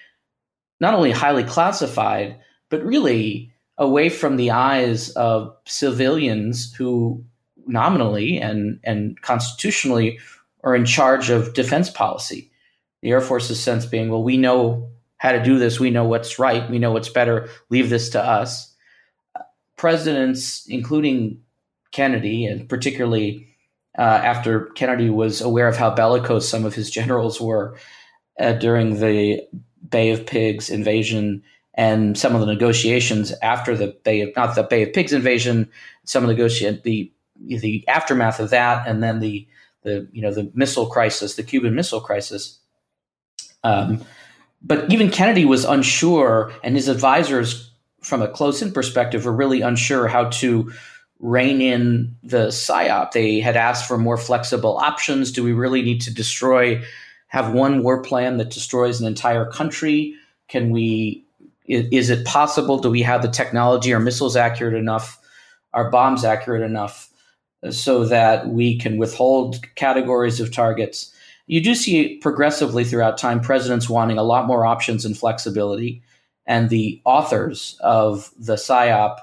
not 0.78 0.94
only 0.94 1.10
highly 1.10 1.42
classified, 1.42 2.38
but 2.68 2.80
really 2.84 3.52
away 3.76 4.08
from 4.08 4.36
the 4.36 4.52
eyes 4.52 5.10
of 5.16 5.52
civilians 5.66 6.72
who 6.74 7.24
nominally 7.66 8.38
and, 8.38 8.78
and 8.84 9.20
constitutionally 9.20 10.16
are 10.62 10.76
in 10.76 10.84
charge 10.84 11.28
of 11.28 11.54
defense 11.54 11.90
policy. 11.90 12.52
The 13.02 13.10
Air 13.10 13.20
Force's 13.20 13.60
sense 13.60 13.86
being, 13.86 14.10
well, 14.10 14.22
we 14.22 14.36
know 14.36 14.90
how 15.16 15.32
to 15.32 15.42
do 15.42 15.58
this. 15.58 15.80
We 15.80 15.90
know 15.90 16.04
what's 16.04 16.38
right. 16.38 16.70
We 16.70 16.78
know 16.78 16.92
what's 16.92 17.08
better. 17.08 17.48
Leave 17.68 17.90
this 17.90 18.10
to 18.10 18.22
us. 18.22 18.72
Presidents, 19.76 20.64
including 20.68 21.40
Kennedy, 21.90 22.46
and 22.46 22.68
particularly 22.68 23.48
uh, 23.98 24.02
after 24.02 24.66
Kennedy 24.76 25.10
was 25.10 25.40
aware 25.40 25.68
of 25.68 25.76
how 25.76 25.94
bellicose 25.94 26.48
some 26.48 26.64
of 26.64 26.74
his 26.74 26.90
generals 26.90 27.40
were 27.40 27.76
uh, 28.38 28.52
during 28.52 29.00
the 29.00 29.40
Bay 29.88 30.10
of 30.10 30.26
Pigs 30.26 30.70
invasion 30.70 31.42
and 31.74 32.16
some 32.16 32.34
of 32.34 32.40
the 32.40 32.46
negotiations 32.46 33.32
after 33.42 33.76
the 33.76 33.96
Bay 34.04 34.20
of 34.20 34.30
not 34.36 34.54
the 34.54 34.62
Bay 34.62 34.82
of 34.82 34.92
Pigs 34.92 35.12
invasion, 35.12 35.68
some 36.04 36.28
of 36.28 36.36
the 36.36 36.80
the 36.84 37.12
the 37.46 37.84
aftermath 37.88 38.40
of 38.40 38.50
that, 38.50 38.86
and 38.86 39.02
then 39.02 39.20
the 39.20 39.46
the 39.82 40.08
you 40.12 40.22
know 40.22 40.32
the 40.32 40.50
missile 40.54 40.86
crisis, 40.86 41.34
the 41.34 41.42
Cuban 41.42 41.74
Missile 41.74 42.00
Crisis. 42.00 42.58
Um, 43.62 44.04
but 44.62 44.90
even 44.92 45.10
Kennedy 45.10 45.44
was 45.44 45.64
unsure, 45.64 46.52
and 46.62 46.76
his 46.76 46.88
advisors, 46.88 47.70
from 48.02 48.22
a 48.22 48.28
close-in 48.28 48.72
perspective, 48.72 49.24
were 49.24 49.32
really 49.32 49.60
unsure 49.60 50.06
how 50.08 50.30
to 50.30 50.72
rein 51.20 51.60
in 51.60 52.16
the 52.22 52.48
SIOP. 52.48 53.12
They 53.12 53.40
had 53.40 53.56
asked 53.56 53.86
for 53.86 53.98
more 53.98 54.16
flexible 54.16 54.76
options. 54.78 55.32
Do 55.32 55.42
we 55.42 55.52
really 55.52 55.82
need 55.82 56.00
to 56.02 56.14
destroy, 56.14 56.82
have 57.28 57.52
one 57.52 57.82
war 57.82 58.02
plan 58.02 58.36
that 58.38 58.50
destroys 58.50 59.00
an 59.00 59.06
entire 59.06 59.46
country? 59.46 60.14
Can 60.48 60.70
we? 60.70 61.24
Is, 61.66 62.10
it 62.10 62.26
possible? 62.26 62.78
Do 62.78 62.90
we 62.90 63.00
have 63.02 63.22
the 63.22 63.28
technology? 63.28 63.94
Are 63.94 64.00
missiles 64.00 64.36
accurate 64.36 64.74
enough? 64.74 65.18
Are 65.72 65.90
bombs 65.90 66.22
accurate 66.22 66.60
enough 66.60 67.08
uh, 67.62 67.70
so 67.70 68.04
that 68.04 68.48
we 68.48 68.78
can 68.78 68.98
withhold 68.98 69.62
categories 69.74 70.40
of 70.40 70.52
targets? 70.52 71.14
you 71.46 71.62
do 71.62 71.74
see 71.74 72.16
progressively 72.16 72.84
throughout 72.84 73.18
time 73.18 73.40
presidents 73.40 73.88
wanting 73.88 74.18
a 74.18 74.22
lot 74.22 74.46
more 74.46 74.64
options 74.64 75.04
and 75.04 75.16
flexibility, 75.16 76.02
and 76.46 76.70
the 76.70 77.00
authors 77.04 77.76
of 77.80 78.30
the 78.38 78.54
SIOP 78.54 79.16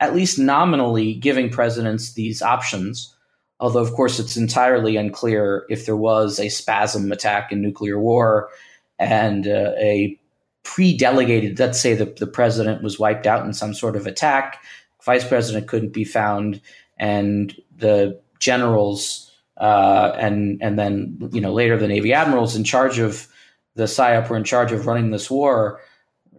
at 0.00 0.14
least 0.14 0.38
nominally 0.38 1.14
giving 1.14 1.50
presidents 1.50 2.12
these 2.12 2.42
options. 2.42 3.14
Although, 3.60 3.82
of 3.82 3.92
course, 3.92 4.18
it's 4.18 4.36
entirely 4.36 4.96
unclear 4.96 5.66
if 5.68 5.86
there 5.86 5.96
was 5.96 6.38
a 6.38 6.48
spasm 6.48 7.10
attack 7.10 7.50
in 7.50 7.60
nuclear 7.60 7.98
war 7.98 8.50
and 8.98 9.46
uh, 9.46 9.72
a 9.78 10.18
pre 10.62 10.96
delegated, 10.96 11.58
let's 11.58 11.80
say 11.80 11.94
the, 11.94 12.04
the 12.04 12.26
president 12.26 12.82
was 12.82 12.98
wiped 12.98 13.26
out 13.26 13.44
in 13.44 13.52
some 13.52 13.74
sort 13.74 13.96
of 13.96 14.06
attack, 14.06 14.62
vice 15.02 15.26
president 15.26 15.66
couldn't 15.66 15.92
be 15.92 16.04
found, 16.04 16.60
and 16.98 17.56
the 17.76 18.20
generals 18.38 19.32
uh, 19.56 20.12
and 20.18 20.62
and 20.62 20.78
then 20.78 21.30
you 21.32 21.40
know 21.40 21.52
later 21.52 21.76
the 21.76 21.88
Navy 21.88 22.12
admirals 22.12 22.54
in 22.54 22.64
charge 22.64 22.98
of 22.98 23.26
the 23.74 23.84
SIOP 23.84 24.28
were 24.28 24.36
in 24.36 24.44
charge 24.44 24.72
of 24.72 24.86
running 24.86 25.10
this 25.10 25.30
war. 25.30 25.80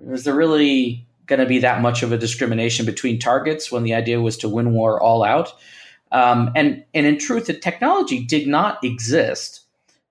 Was 0.01 0.23
there 0.23 0.35
really 0.35 1.05
going 1.29 1.39
to 1.39 1.45
be 1.45 1.59
that 1.59 1.81
much 1.81 2.03
of 2.03 2.11
a 2.11 2.17
discrimination 2.17 2.85
between 2.85 3.19
targets 3.19 3.71
when 3.71 3.83
the 3.83 3.93
idea 3.93 4.19
was 4.19 4.35
to 4.37 4.49
win 4.49 4.73
war 4.73 5.01
all 5.01 5.23
out? 5.23 5.53
Um, 6.11 6.51
and 6.55 6.83
and 6.93 7.05
in 7.05 7.17
truth, 7.17 7.45
the 7.45 7.53
technology 7.53 8.23
did 8.25 8.47
not 8.47 8.83
exist 8.83 9.61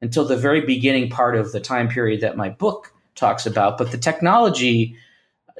until 0.00 0.24
the 0.24 0.36
very 0.36 0.60
beginning 0.60 1.10
part 1.10 1.36
of 1.36 1.52
the 1.52 1.60
time 1.60 1.88
period 1.88 2.20
that 2.20 2.36
my 2.36 2.48
book 2.48 2.92
talks 3.16 3.44
about. 3.44 3.76
But 3.76 3.90
the 3.90 3.98
technology 3.98 4.96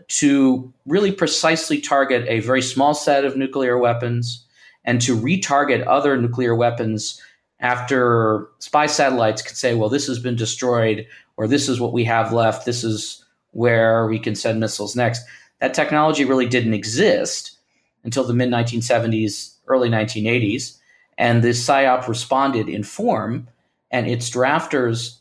to 0.07 0.73
really 0.87 1.13
precisely 1.13 1.81
target 1.81 2.25
a 2.29 2.41
very 2.41 2.63
small 2.63 2.95
set 2.95 3.25
of 3.25 3.37
nuclear 3.37 3.77
weapons 3.77 4.45
and 4.85 5.01
to 5.03 5.19
retarget 5.19 5.85
other 5.87 6.17
nuclear 6.17 6.55
weapons 6.55 7.21
after 7.61 8.49
spy 8.61 8.87
satellites 8.87 9.43
could 9.43 9.57
say, 9.57 9.75
well, 9.75 9.89
this 9.89 10.07
has 10.07 10.21
been 10.21 10.37
destroyed, 10.37 11.07
or 11.37 11.49
this 11.49 11.69
is 11.69 11.81
what 11.81 11.93
we 11.93 12.05
have 12.05 12.33
left, 12.33 12.65
this 12.65 12.85
is 12.85 13.25
where 13.51 14.07
we 14.07 14.19
can 14.19 14.37
send 14.37 14.61
missiles 14.61 14.95
next. 14.95 15.23
That 15.61 15.75
technology 15.75 16.25
really 16.25 16.47
didn't 16.47 16.75
exist 16.75 17.59
until 18.05 18.25
the 18.25 18.35
mid 18.35 18.51
1970s, 18.51 19.55
early 19.67 19.89
1980s. 19.89 20.79
And 21.17 21.43
the 21.43 21.49
SIOP 21.49 22.07
responded 22.07 22.69
in 22.69 22.85
form, 22.85 23.49
and 23.91 24.07
its 24.07 24.31
drafters 24.31 25.19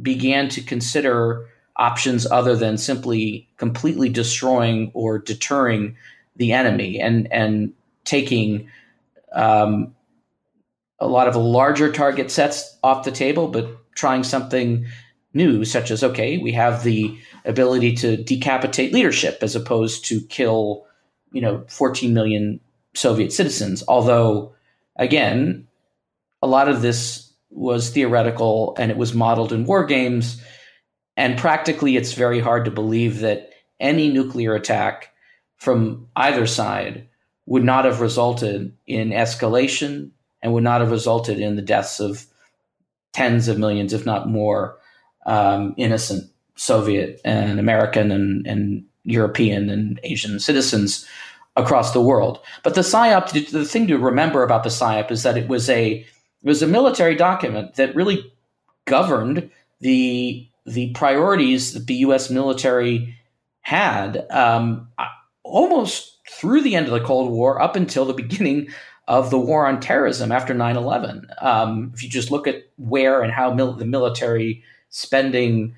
began 0.00 0.48
to 0.50 0.62
consider 0.62 1.48
options 1.76 2.26
other 2.30 2.54
than 2.54 2.78
simply 2.78 3.48
completely 3.56 4.08
destroying 4.08 4.90
or 4.94 5.18
deterring 5.18 5.96
the 6.36 6.52
enemy 6.52 7.00
and, 7.00 7.30
and 7.32 7.72
taking 8.04 8.68
um, 9.32 9.94
a 10.98 11.06
lot 11.06 11.26
of 11.26 11.34
larger 11.34 11.90
target 11.90 12.30
sets 12.30 12.78
off 12.84 13.04
the 13.04 13.10
table, 13.10 13.48
but 13.48 13.66
trying 13.94 14.22
something 14.22 14.86
new, 15.34 15.64
such 15.64 15.90
as 15.90 16.02
okay, 16.02 16.38
we 16.38 16.52
have 16.52 16.82
the 16.82 17.18
ability 17.44 17.94
to 17.96 18.16
decapitate 18.16 18.92
leadership 18.92 19.38
as 19.42 19.56
opposed 19.56 20.04
to 20.06 20.20
kill, 20.22 20.86
you 21.32 21.40
know, 21.40 21.64
14 21.68 22.12
million 22.12 22.60
Soviet 22.94 23.32
citizens. 23.32 23.82
Although, 23.88 24.54
again, 24.96 25.66
a 26.42 26.46
lot 26.46 26.68
of 26.68 26.82
this 26.82 27.32
was 27.50 27.90
theoretical 27.90 28.74
and 28.78 28.90
it 28.90 28.96
was 28.96 29.14
modeled 29.14 29.52
in 29.52 29.64
war 29.64 29.84
games. 29.84 30.42
And 31.16 31.38
practically, 31.38 31.96
it's 31.96 32.12
very 32.12 32.40
hard 32.40 32.64
to 32.64 32.70
believe 32.70 33.20
that 33.20 33.50
any 33.78 34.10
nuclear 34.10 34.54
attack 34.54 35.12
from 35.56 36.08
either 36.16 36.46
side 36.46 37.08
would 37.46 37.64
not 37.64 37.84
have 37.84 38.00
resulted 38.00 38.74
in 38.86 39.10
escalation 39.10 40.10
and 40.42 40.52
would 40.52 40.64
not 40.64 40.80
have 40.80 40.90
resulted 40.90 41.38
in 41.38 41.56
the 41.56 41.62
deaths 41.62 42.00
of 42.00 42.26
tens 43.12 43.48
of 43.48 43.58
millions, 43.58 43.92
if 43.92 44.06
not 44.06 44.28
more, 44.28 44.78
um, 45.26 45.74
innocent 45.76 46.30
Soviet 46.56 47.20
and 47.24 47.58
American 47.58 48.10
and, 48.10 48.46
and 48.46 48.84
European 49.04 49.68
and 49.68 50.00
Asian 50.04 50.38
citizens 50.38 51.06
across 51.56 51.92
the 51.92 52.00
world. 52.00 52.40
But 52.62 52.74
the 52.74 52.80
SIOP, 52.82 53.50
the 53.50 53.64
thing 53.64 53.86
to 53.88 53.98
remember 53.98 54.42
about 54.42 54.62
the 54.62 54.70
SIOP 54.70 55.10
is 55.10 55.22
that 55.22 55.36
it 55.36 55.48
was 55.48 55.68
a 55.68 55.94
it 55.94 56.48
was 56.48 56.62
a 56.62 56.66
military 56.66 57.14
document 57.14 57.74
that 57.76 57.94
really 57.94 58.32
governed 58.84 59.50
the 59.80 60.48
the 60.66 60.92
priorities 60.92 61.72
that 61.74 61.86
the 61.86 61.94
U.S. 61.94 62.30
military 62.30 63.16
had 63.62 64.26
um, 64.30 64.88
almost 65.42 66.18
through 66.30 66.62
the 66.62 66.76
end 66.76 66.86
of 66.86 66.92
the 66.92 67.04
Cold 67.04 67.30
War 67.30 67.60
up 67.60 67.76
until 67.76 68.04
the 68.04 68.12
beginning 68.14 68.68
of 69.08 69.30
the 69.30 69.38
war 69.38 69.66
on 69.66 69.80
terrorism 69.80 70.30
after 70.30 70.54
9 70.54 70.76
11. 70.76 71.26
Um, 71.40 71.92
if 71.94 72.02
you 72.02 72.08
just 72.08 72.30
look 72.30 72.46
at 72.46 72.64
where 72.76 73.22
and 73.22 73.32
how 73.32 73.52
mil- 73.52 73.74
the 73.74 73.84
military 73.84 74.62
spending 74.92 75.74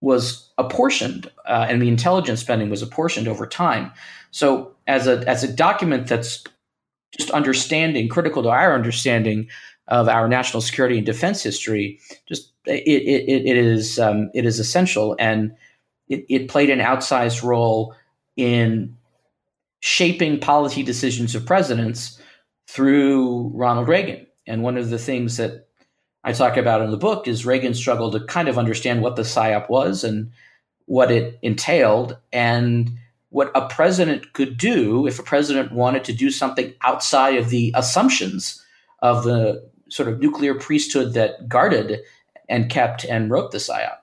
was 0.00 0.50
apportioned 0.56 1.30
uh, 1.46 1.66
and 1.68 1.82
the 1.82 1.88
intelligence 1.88 2.40
spending 2.40 2.70
was 2.70 2.80
apportioned 2.80 3.28
over 3.28 3.46
time. 3.46 3.92
So, 4.30 4.74
as 4.86 5.06
a, 5.06 5.28
as 5.28 5.44
a 5.44 5.52
document 5.52 6.06
that's 6.06 6.42
just 7.16 7.30
understanding, 7.32 8.08
critical 8.08 8.42
to 8.42 8.48
our 8.48 8.74
understanding 8.74 9.48
of 9.88 10.08
our 10.08 10.28
national 10.28 10.62
security 10.62 10.96
and 10.96 11.04
defense 11.04 11.42
history, 11.42 12.00
just 12.26 12.52
it, 12.64 12.82
it, 12.86 13.46
it 13.46 13.56
is 13.56 13.98
um, 13.98 14.30
it 14.34 14.46
is 14.46 14.58
essential, 14.58 15.16
and 15.18 15.54
it, 16.08 16.24
it 16.28 16.48
played 16.48 16.70
an 16.70 16.78
outsized 16.78 17.42
role 17.42 17.94
in 18.36 18.96
shaping 19.80 20.38
policy 20.38 20.82
decisions 20.82 21.34
of 21.34 21.44
presidents 21.44 22.20
through 22.68 23.50
Ronald 23.54 23.88
Reagan. 23.88 24.26
And 24.46 24.62
one 24.62 24.76
of 24.76 24.90
the 24.90 24.98
things 24.98 25.36
that 25.36 25.68
I 26.22 26.32
talk 26.32 26.56
about 26.56 26.82
in 26.82 26.90
the 26.90 26.96
book 26.96 27.26
is 27.26 27.46
Reagan 27.46 27.74
struggled 27.74 28.12
to 28.12 28.20
kind 28.20 28.48
of 28.48 28.58
understand 28.58 29.02
what 29.02 29.16
the 29.16 29.22
SIOP 29.22 29.68
was 29.70 30.04
and 30.04 30.30
what 30.86 31.10
it 31.10 31.38
entailed 31.42 32.16
and 32.32 32.90
what 33.30 33.50
a 33.54 33.68
president 33.68 34.32
could 34.32 34.58
do 34.58 35.06
if 35.06 35.18
a 35.18 35.22
president 35.22 35.72
wanted 35.72 36.04
to 36.04 36.12
do 36.12 36.30
something 36.30 36.74
outside 36.82 37.36
of 37.36 37.48
the 37.48 37.72
assumptions 37.76 38.62
of 39.00 39.24
the 39.24 39.70
sort 39.88 40.08
of 40.08 40.20
nuclear 40.20 40.54
priesthood 40.54 41.14
that 41.14 41.48
guarded 41.48 42.00
and 42.48 42.70
kept 42.70 43.04
and 43.04 43.30
wrote 43.30 43.52
the 43.52 43.58
SIOP. 43.58 43.96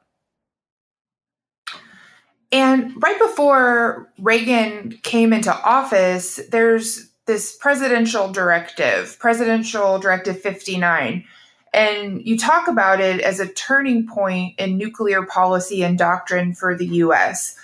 And 2.51 2.93
right 3.03 3.19
before 3.19 4.09
Reagan 4.17 4.97
came 5.03 5.33
into 5.33 5.53
office, 5.53 6.39
there's 6.49 7.09
this 7.25 7.55
presidential 7.57 8.31
directive, 8.31 9.19
Presidential 9.19 9.99
Directive 9.99 10.41
59. 10.41 11.25
And 11.73 12.25
you 12.25 12.37
talk 12.37 12.67
about 12.67 12.99
it 12.99 13.21
as 13.21 13.39
a 13.39 13.47
turning 13.47 14.07
point 14.07 14.59
in 14.59 14.77
nuclear 14.77 15.23
policy 15.23 15.83
and 15.83 15.97
doctrine 15.97 16.53
for 16.53 16.75
the 16.75 16.87
US. 16.87 17.57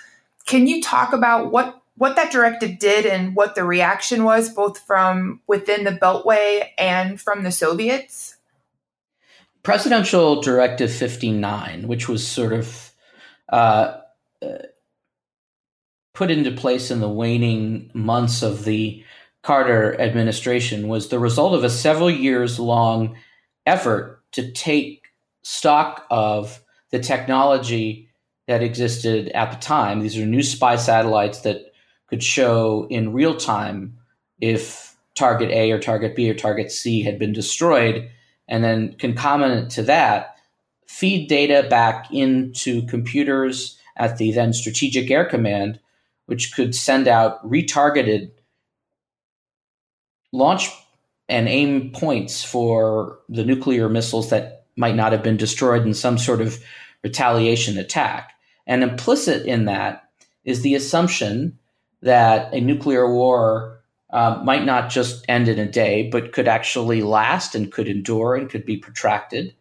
Can 0.46 0.66
you 0.66 0.82
talk 0.82 1.12
about 1.12 1.50
what, 1.50 1.82
what 1.96 2.16
that 2.16 2.30
directive 2.30 2.78
did 2.78 3.06
and 3.06 3.34
what 3.34 3.54
the 3.54 3.64
reaction 3.64 4.24
was, 4.24 4.50
both 4.50 4.78
from 4.78 5.40
within 5.46 5.84
the 5.84 5.92
Beltway 5.92 6.68
and 6.78 7.20
from 7.20 7.42
the 7.42 7.52
Soviets? 7.52 8.36
Presidential 9.62 10.42
Directive 10.42 10.92
59, 10.92 11.88
which 11.88 12.08
was 12.08 12.26
sort 12.26 12.52
of 12.52 12.92
uh, 13.48 13.98
put 16.14 16.30
into 16.30 16.50
place 16.52 16.90
in 16.90 17.00
the 17.00 17.08
waning 17.08 17.90
months 17.92 18.42
of 18.42 18.64
the 18.64 19.04
Carter 19.42 20.00
administration 20.00 20.88
was 20.88 21.08
the 21.08 21.18
result 21.18 21.52
of 21.52 21.64
a 21.64 21.70
several 21.70 22.10
years 22.10 22.58
long 22.58 23.16
effort 23.66 24.22
to 24.32 24.50
take 24.52 25.08
stock 25.42 26.06
of 26.10 26.60
the 26.90 26.98
technology 26.98 28.08
that 28.46 28.62
existed 28.62 29.28
at 29.28 29.50
the 29.50 29.58
time. 29.58 30.00
These 30.00 30.18
are 30.18 30.26
new 30.26 30.42
spy 30.42 30.76
satellites 30.76 31.40
that 31.40 31.72
could 32.08 32.22
show 32.22 32.86
in 32.90 33.12
real 33.12 33.36
time 33.36 33.98
if 34.40 34.96
target 35.14 35.50
A 35.50 35.70
or 35.70 35.78
target 35.78 36.14
B 36.14 36.28
or 36.28 36.34
target 36.34 36.70
C 36.70 37.02
had 37.02 37.18
been 37.18 37.32
destroyed, 37.32 38.10
and 38.48 38.62
then 38.62 38.94
concomitant 38.94 39.70
to 39.72 39.82
that, 39.84 40.36
feed 40.86 41.28
data 41.28 41.66
back 41.68 42.12
into 42.12 42.86
computers 42.86 43.78
at 43.96 44.18
the 44.18 44.32
then 44.32 44.52
Strategic 44.52 45.10
Air 45.10 45.24
Command 45.24 45.78
which 46.26 46.54
could 46.54 46.74
send 46.74 47.08
out 47.08 47.44
retargeted 47.48 48.30
launch 50.32 50.70
and 51.28 51.48
aim 51.48 51.90
points 51.90 52.44
for 52.44 53.18
the 53.28 53.44
nuclear 53.44 53.88
missiles 53.88 54.30
that 54.30 54.66
might 54.76 54.96
not 54.96 55.12
have 55.12 55.22
been 55.22 55.36
destroyed 55.36 55.86
in 55.86 55.94
some 55.94 56.18
sort 56.18 56.40
of 56.40 56.58
retaliation 57.02 57.78
attack. 57.78 58.32
And 58.66 58.82
implicit 58.82 59.46
in 59.46 59.66
that 59.66 60.08
is 60.44 60.62
the 60.62 60.74
assumption 60.74 61.58
that 62.02 62.52
a 62.52 62.60
nuclear 62.60 63.12
war 63.12 63.80
uh, 64.10 64.40
might 64.44 64.64
not 64.64 64.90
just 64.90 65.24
end 65.28 65.48
in 65.48 65.58
a 65.58 65.70
day, 65.70 66.08
but 66.10 66.32
could 66.32 66.46
actually 66.46 67.02
last 67.02 67.54
and 67.54 67.72
could 67.72 67.88
endure 67.88 68.34
and 68.34 68.50
could 68.50 68.64
be 68.64 68.76
protracted. 68.76 69.54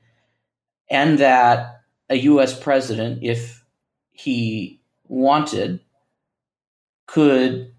And 0.90 1.18
that 1.20 1.82
a 2.10 2.18
US 2.18 2.58
president, 2.58 3.24
if 3.24 3.64
he 4.12 4.80
wanted, 5.08 5.80
could 7.08 7.73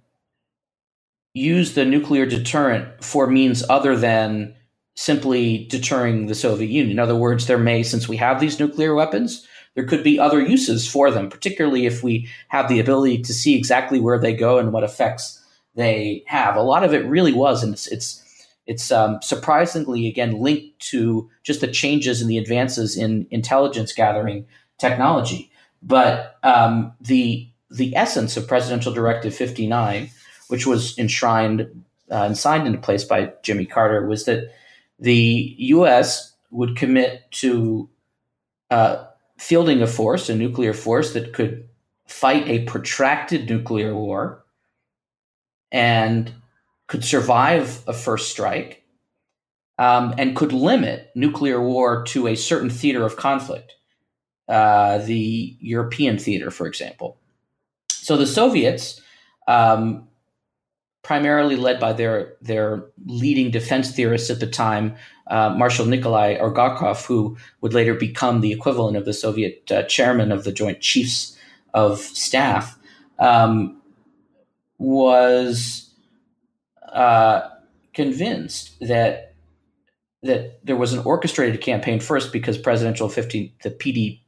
use 1.34 1.74
the 1.74 1.84
nuclear 1.84 2.24
deterrent 2.24 3.04
for 3.04 3.26
means 3.26 3.64
other 3.68 3.96
than 3.96 4.54
simply 4.94 5.66
deterring 5.66 6.26
the 6.26 6.34
Soviet 6.34 6.70
Union. 6.70 6.92
In 6.92 6.98
other 7.00 7.16
words, 7.16 7.46
there 7.46 7.58
may, 7.58 7.82
since 7.82 8.08
we 8.08 8.16
have 8.16 8.40
these 8.40 8.60
nuclear 8.60 8.94
weapons, 8.94 9.46
there 9.74 9.84
could 9.84 10.04
be 10.04 10.20
other 10.20 10.40
uses 10.40 10.86
for 10.86 11.10
them, 11.10 11.28
particularly 11.28 11.84
if 11.84 12.04
we 12.04 12.28
have 12.48 12.68
the 12.68 12.78
ability 12.78 13.22
to 13.22 13.34
see 13.34 13.56
exactly 13.56 13.98
where 13.98 14.18
they 14.18 14.32
go 14.32 14.58
and 14.58 14.72
what 14.72 14.84
effects 14.84 15.44
they 15.74 16.22
have. 16.26 16.54
A 16.54 16.62
lot 16.62 16.84
of 16.84 16.94
it 16.94 17.04
really 17.06 17.32
was, 17.32 17.64
and 17.64 17.72
it's 17.72 17.88
it's, 17.88 18.48
it's 18.66 18.92
um, 18.92 19.18
surprisingly 19.20 20.06
again 20.06 20.40
linked 20.40 20.78
to 20.78 21.28
just 21.42 21.60
the 21.60 21.66
changes 21.66 22.20
and 22.20 22.30
the 22.30 22.38
advances 22.38 22.96
in 22.96 23.26
intelligence 23.30 23.92
gathering 23.92 24.46
technology. 24.78 25.50
But 25.82 26.38
um, 26.44 26.92
the 27.00 27.48
the 27.68 27.96
essence 27.96 28.36
of 28.36 28.46
Presidential 28.46 28.92
Directive 28.92 29.34
59, 29.34 30.08
which 30.48 30.66
was 30.66 30.98
enshrined 30.98 31.62
uh, 32.10 32.24
and 32.24 32.36
signed 32.36 32.66
into 32.66 32.78
place 32.78 33.04
by 33.04 33.32
Jimmy 33.42 33.66
Carter, 33.66 34.06
was 34.06 34.24
that 34.24 34.52
the 34.98 35.54
U.S. 35.58 36.34
would 36.50 36.76
commit 36.76 37.30
to 37.32 37.88
uh, 38.70 39.04
fielding 39.38 39.82
a 39.82 39.86
force, 39.86 40.28
a 40.28 40.34
nuclear 40.34 40.72
force 40.72 41.12
that 41.14 41.32
could 41.32 41.68
fight 42.06 42.46
a 42.48 42.64
protracted 42.64 43.48
nuclear 43.48 43.94
war 43.94 44.44
and 45.72 46.32
could 46.86 47.04
survive 47.04 47.82
a 47.86 47.92
first 47.92 48.30
strike 48.30 48.84
um, 49.78 50.14
and 50.18 50.36
could 50.36 50.52
limit 50.52 51.10
nuclear 51.14 51.60
war 51.60 52.04
to 52.04 52.28
a 52.28 52.36
certain 52.36 52.70
theater 52.70 53.04
of 53.04 53.16
conflict, 53.16 53.74
uh, 54.48 54.98
the 54.98 55.56
European 55.60 56.18
theater, 56.18 56.50
for 56.50 56.66
example. 56.66 57.18
So 57.90 58.16
the 58.16 58.26
Soviets, 58.26 59.00
um, 59.48 60.06
primarily 61.04 61.54
led 61.54 61.78
by 61.78 61.92
their 61.92 62.34
their 62.40 62.84
leading 63.06 63.52
defense 63.52 63.92
theorists 63.92 64.30
at 64.30 64.40
the 64.40 64.46
time, 64.46 64.96
uh, 65.28 65.50
Marshal 65.50 65.86
Nikolai 65.86 66.38
Ogarkov, 66.38 67.06
who 67.06 67.36
would 67.60 67.74
later 67.74 67.94
become 67.94 68.40
the 68.40 68.50
equivalent 68.50 68.96
of 68.96 69.04
the 69.04 69.12
Soviet 69.12 69.70
uh, 69.70 69.84
chairman 69.84 70.32
of 70.32 70.42
the 70.42 70.50
Joint 70.50 70.80
Chiefs 70.80 71.38
of 71.74 72.00
Staff, 72.00 72.76
um, 73.20 73.80
was 74.78 75.90
uh, 76.92 77.42
convinced 77.92 78.74
that 78.80 79.34
that 80.22 80.64
there 80.64 80.76
was 80.76 80.94
an 80.94 81.00
orchestrated 81.00 81.60
campaign 81.60 82.00
first 82.00 82.32
because 82.32 82.56
presidential 82.56 83.08
15 83.08 83.52
the 83.62 83.70
PD 83.70 84.20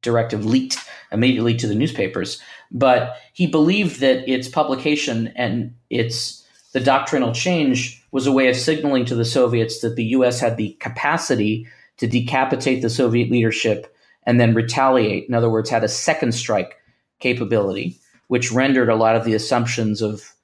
directive 0.00 0.46
leaked 0.46 0.78
immediately 1.12 1.54
to 1.54 1.66
the 1.66 1.74
newspapers 1.74 2.40
but 2.70 3.16
he 3.32 3.46
believed 3.46 4.00
that 4.00 4.28
its 4.28 4.48
publication 4.48 5.28
and 5.36 5.74
its 5.90 6.44
the 6.72 6.80
doctrinal 6.80 7.32
change 7.32 8.04
was 8.10 8.26
a 8.26 8.32
way 8.32 8.48
of 8.48 8.56
signaling 8.56 9.04
to 9.06 9.14
the 9.14 9.24
Soviets 9.24 9.80
that 9.80 9.96
the 9.96 10.04
US 10.04 10.38
had 10.38 10.56
the 10.56 10.72
capacity 10.80 11.66
to 11.96 12.06
decapitate 12.06 12.82
the 12.82 12.90
Soviet 12.90 13.30
leadership 13.30 13.94
and 14.24 14.38
then 14.38 14.54
retaliate. 14.54 15.26
In 15.28 15.34
other 15.34 15.50
words, 15.50 15.70
had 15.70 15.84
a 15.84 15.88
second 15.88 16.32
strike 16.32 16.76
capability, 17.20 17.96
which 18.28 18.52
rendered 18.52 18.88
a 18.88 18.96
lot 18.96 19.16
of 19.16 19.24
the 19.24 19.34
assumptions 19.34 20.02
of 20.02 20.34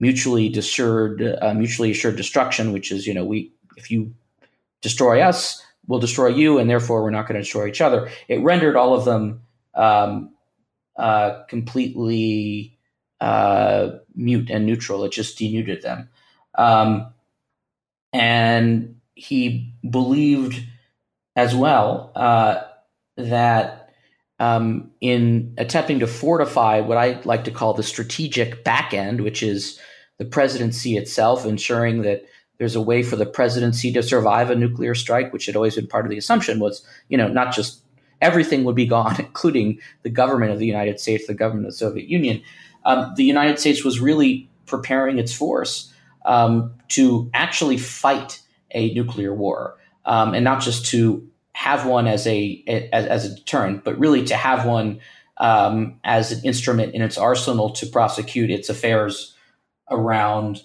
mutually 0.00 0.52
assured, 0.52 1.22
uh, 1.40 1.54
mutually 1.54 1.90
assured 1.90 2.16
destruction, 2.16 2.72
which 2.72 2.92
is, 2.92 3.06
you 3.06 3.14
know, 3.14 3.24
we 3.24 3.50
if 3.76 3.90
you 3.90 4.12
destroy 4.82 5.20
us, 5.20 5.64
we'll 5.86 6.00
destroy 6.00 6.28
you, 6.28 6.58
and 6.58 6.68
therefore 6.68 7.02
we're 7.02 7.10
not 7.10 7.26
going 7.26 7.36
to 7.36 7.42
destroy 7.42 7.66
each 7.66 7.80
other. 7.80 8.10
It 8.28 8.42
rendered 8.42 8.76
all 8.76 8.94
of 8.94 9.04
them 9.04 9.40
um, 9.74 10.33
uh, 10.96 11.42
completely 11.48 12.78
uh, 13.20 13.90
mute 14.14 14.50
and 14.50 14.66
neutral. 14.66 15.04
It 15.04 15.12
just 15.12 15.38
denuded 15.38 15.82
them. 15.82 16.08
Um, 16.56 17.12
and 18.12 19.00
he 19.14 19.74
believed 19.88 20.62
as 21.36 21.54
well 21.54 22.12
uh, 22.14 22.62
that 23.16 23.90
um, 24.38 24.90
in 25.00 25.54
attempting 25.58 26.00
to 26.00 26.06
fortify 26.06 26.80
what 26.80 26.98
I 26.98 27.20
like 27.24 27.44
to 27.44 27.50
call 27.50 27.74
the 27.74 27.82
strategic 27.82 28.64
back 28.64 28.92
end, 28.92 29.20
which 29.20 29.42
is 29.42 29.80
the 30.18 30.24
presidency 30.24 30.96
itself, 30.96 31.44
ensuring 31.46 32.02
that 32.02 32.24
there's 32.58 32.76
a 32.76 32.80
way 32.80 33.02
for 33.02 33.16
the 33.16 33.26
presidency 33.26 33.92
to 33.92 34.02
survive 34.02 34.50
a 34.50 34.54
nuclear 34.54 34.94
strike, 34.94 35.32
which 35.32 35.46
had 35.46 35.56
always 35.56 35.74
been 35.74 35.86
part 35.86 36.06
of 36.06 36.10
the 36.10 36.18
assumption 36.18 36.60
was, 36.60 36.86
you 37.08 37.16
know, 37.16 37.28
not 37.28 37.54
just 37.54 37.80
everything 38.20 38.64
would 38.64 38.74
be 38.74 38.86
gone, 38.86 39.16
including 39.18 39.78
the 40.02 40.10
government 40.10 40.52
of 40.52 40.58
the 40.58 40.66
United 40.66 41.00
States, 41.00 41.26
the 41.26 41.34
government 41.34 41.66
of 41.66 41.72
the 41.72 41.78
Soviet 41.78 42.08
Union. 42.08 42.42
Um, 42.84 43.12
the 43.16 43.24
United 43.24 43.58
States 43.58 43.84
was 43.84 44.00
really 44.00 44.48
preparing 44.66 45.18
its 45.18 45.32
force 45.32 45.92
um, 46.24 46.72
to 46.88 47.30
actually 47.34 47.76
fight 47.76 48.40
a 48.72 48.92
nuclear 48.94 49.34
war, 49.34 49.76
um, 50.04 50.34
and 50.34 50.44
not 50.44 50.60
just 50.60 50.86
to 50.86 51.26
have 51.52 51.86
one 51.86 52.06
as 52.06 52.26
a 52.26 52.62
as, 52.92 53.06
as 53.06 53.24
a 53.24 53.34
deterrent, 53.34 53.84
but 53.84 53.98
really 53.98 54.24
to 54.24 54.36
have 54.36 54.66
one 54.66 55.00
um, 55.38 55.98
as 56.04 56.32
an 56.32 56.44
instrument 56.44 56.94
in 56.94 57.02
its 57.02 57.18
arsenal 57.18 57.70
to 57.70 57.86
prosecute 57.86 58.50
its 58.50 58.68
affairs 58.68 59.34
around 59.90 60.62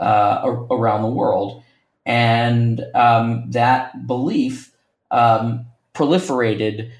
uh, 0.00 0.40
around 0.70 1.02
the 1.02 1.08
world. 1.08 1.62
And 2.04 2.84
um, 2.94 3.50
that 3.50 4.06
belief 4.06 4.72
um, 5.10 5.66
proliferated 5.96 6.90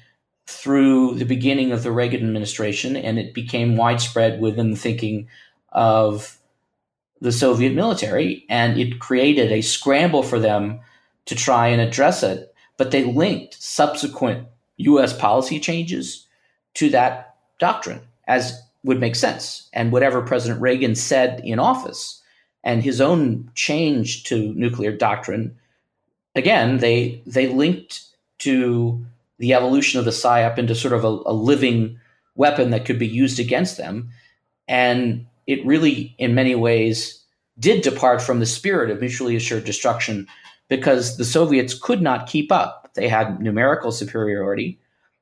through 0.47 1.13
the 1.15 1.25
beginning 1.25 1.71
of 1.71 1.83
the 1.83 1.91
Reagan 1.91 2.21
administration, 2.21 2.95
and 2.95 3.19
it 3.19 3.33
became 3.33 3.75
widespread 3.75 4.41
within 4.41 4.71
the 4.71 4.77
thinking 4.77 5.27
of 5.69 6.37
the 7.21 7.31
Soviet 7.31 7.73
military, 7.73 8.45
and 8.49 8.79
it 8.79 8.99
created 8.99 9.51
a 9.51 9.61
scramble 9.61 10.23
for 10.23 10.39
them 10.39 10.79
to 11.25 11.35
try 11.35 11.67
and 11.67 11.81
address 11.81 12.23
it. 12.23 12.53
But 12.77 12.91
they 12.91 13.03
linked 13.03 13.61
subsequent 13.61 14.47
U.S. 14.77 15.15
policy 15.15 15.59
changes 15.59 16.25
to 16.75 16.89
that 16.91 17.35
doctrine, 17.59 18.01
as 18.27 18.61
would 18.83 18.99
make 18.99 19.15
sense. 19.15 19.69
And 19.73 19.91
whatever 19.91 20.21
President 20.21 20.61
Reagan 20.61 20.95
said 20.95 21.41
in 21.43 21.59
office 21.59 22.21
and 22.63 22.83
his 22.83 23.01
own 23.01 23.51
change 23.55 24.23
to 24.25 24.53
nuclear 24.53 24.95
doctrine, 24.95 25.57
again, 26.35 26.77
they 26.77 27.21
they 27.25 27.47
linked 27.47 28.06
to 28.39 29.05
the 29.39 29.53
evolution 29.53 29.99
of 29.99 30.05
the 30.05 30.11
SIOP 30.11 30.57
into 30.57 30.75
sort 30.75 30.93
of 30.93 31.03
a, 31.03 31.07
a 31.07 31.33
living 31.33 31.99
weapon 32.35 32.71
that 32.71 32.85
could 32.85 32.99
be 32.99 33.07
used 33.07 33.39
against 33.39 33.77
them. 33.77 34.09
And 34.67 35.25
it 35.45 35.65
really, 35.65 36.15
in 36.17 36.35
many 36.35 36.55
ways, 36.55 37.23
did 37.59 37.81
depart 37.81 38.21
from 38.21 38.39
the 38.39 38.45
spirit 38.45 38.91
of 38.91 38.99
mutually 38.99 39.35
assured 39.35 39.65
destruction 39.65 40.27
because 40.69 41.17
the 41.17 41.25
Soviets 41.25 41.73
could 41.73 42.01
not 42.01 42.27
keep 42.27 42.51
up. 42.51 42.91
They 42.93 43.07
had 43.07 43.41
numerical 43.41 43.91
superiority 43.91 44.79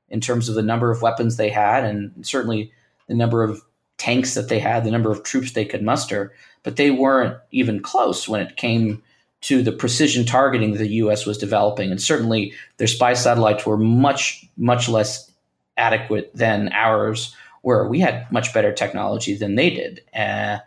in 0.08 0.20
terms 0.20 0.48
of 0.48 0.54
the 0.54 0.62
number 0.62 0.90
of 0.90 1.02
weapons 1.02 1.36
they 1.36 1.50
had, 1.50 1.84
and 1.84 2.12
certainly 2.26 2.72
the 3.08 3.14
number 3.14 3.42
of 3.42 3.62
tanks 3.98 4.34
that 4.34 4.48
they 4.48 4.58
had, 4.58 4.84
the 4.84 4.90
number 4.90 5.10
of 5.10 5.22
troops 5.22 5.52
they 5.52 5.64
could 5.64 5.82
muster, 5.82 6.32
but 6.62 6.76
they 6.76 6.90
weren't 6.90 7.36
even 7.50 7.80
close 7.80 8.28
when 8.28 8.40
it 8.40 8.56
came 8.56 9.02
to 9.42 9.62
the 9.62 9.72
precision 9.72 10.24
targeting 10.24 10.72
that 10.72 10.78
the 10.78 10.88
US 10.88 11.26
was 11.26 11.38
developing. 11.38 11.90
And 11.90 12.00
certainly 12.00 12.52
their 12.78 12.86
spy 12.86 13.14
satellites 13.14 13.66
were 13.66 13.76
much, 13.76 14.44
much 14.56 14.88
less 14.88 15.30
adequate 15.76 16.30
than 16.34 16.70
ours 16.72 17.34
were. 17.62 17.88
We 17.88 18.00
had 18.00 18.30
much 18.32 18.52
better 18.54 18.72
technology 18.72 19.36
than 19.36 19.54
they 19.54 19.70
did. 19.70 20.00
Uh, 20.14 20.58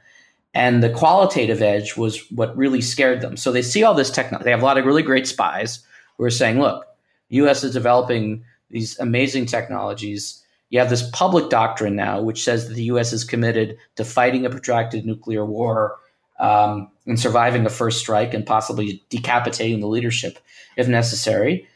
and 0.53 0.81
the 0.81 0.89
qualitative 0.89 1.61
edge 1.61 1.95
was 1.95 2.29
what 2.31 2.55
really 2.57 2.81
scared 2.81 3.21
them. 3.21 3.37
So 3.37 3.51
they 3.51 3.61
see 3.61 3.83
all 3.83 3.93
this 3.93 4.09
technology. 4.09 4.45
They 4.45 4.51
have 4.51 4.61
a 4.61 4.65
lot 4.65 4.77
of 4.77 4.85
really 4.85 5.03
great 5.03 5.27
spies 5.27 5.79
who 6.17 6.23
are 6.23 6.31
saying, 6.31 6.59
look, 6.59 6.85
US 7.29 7.63
is 7.63 7.73
developing 7.73 8.43
these 8.69 8.97
amazing 8.99 9.45
technologies. 9.45 10.43
You 10.69 10.79
have 10.79 10.89
this 10.89 11.09
public 11.11 11.49
doctrine 11.49 11.95
now, 11.95 12.21
which 12.21 12.43
says 12.43 12.67
that 12.67 12.75
the 12.75 12.83
U.S. 12.83 13.13
is 13.13 13.23
committed 13.23 13.77
to 13.95 14.05
fighting 14.05 14.45
a 14.45 14.49
protracted 14.49 15.05
nuclear 15.05 15.45
war 15.45 15.97
um, 16.39 16.89
and 17.05 17.19
surviving 17.19 17.65
a 17.65 17.69
first 17.69 17.99
strike 17.99 18.33
and 18.33 18.45
possibly 18.45 19.03
decapitating 19.09 19.79
the 19.79 19.87
leadership 19.87 20.39
if 20.77 20.87
necessary. 20.87 21.67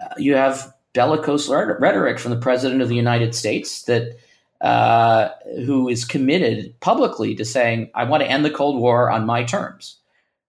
Uh, 0.00 0.14
you 0.16 0.34
have 0.34 0.72
bellicose 0.94 1.48
rhetoric 1.48 2.18
from 2.18 2.30
the 2.30 2.40
president 2.40 2.80
of 2.80 2.88
the 2.88 2.96
United 2.96 3.34
States 3.34 3.82
that 3.82 4.16
uh, 4.62 5.28
who 5.66 5.88
is 5.88 6.04
committed 6.04 6.78
publicly 6.80 7.34
to 7.34 7.44
saying, 7.44 7.90
"I 7.94 8.04
want 8.04 8.22
to 8.22 8.30
end 8.30 8.44
the 8.44 8.50
Cold 8.50 8.80
War 8.80 9.10
on 9.10 9.26
my 9.26 9.44
terms." 9.44 9.96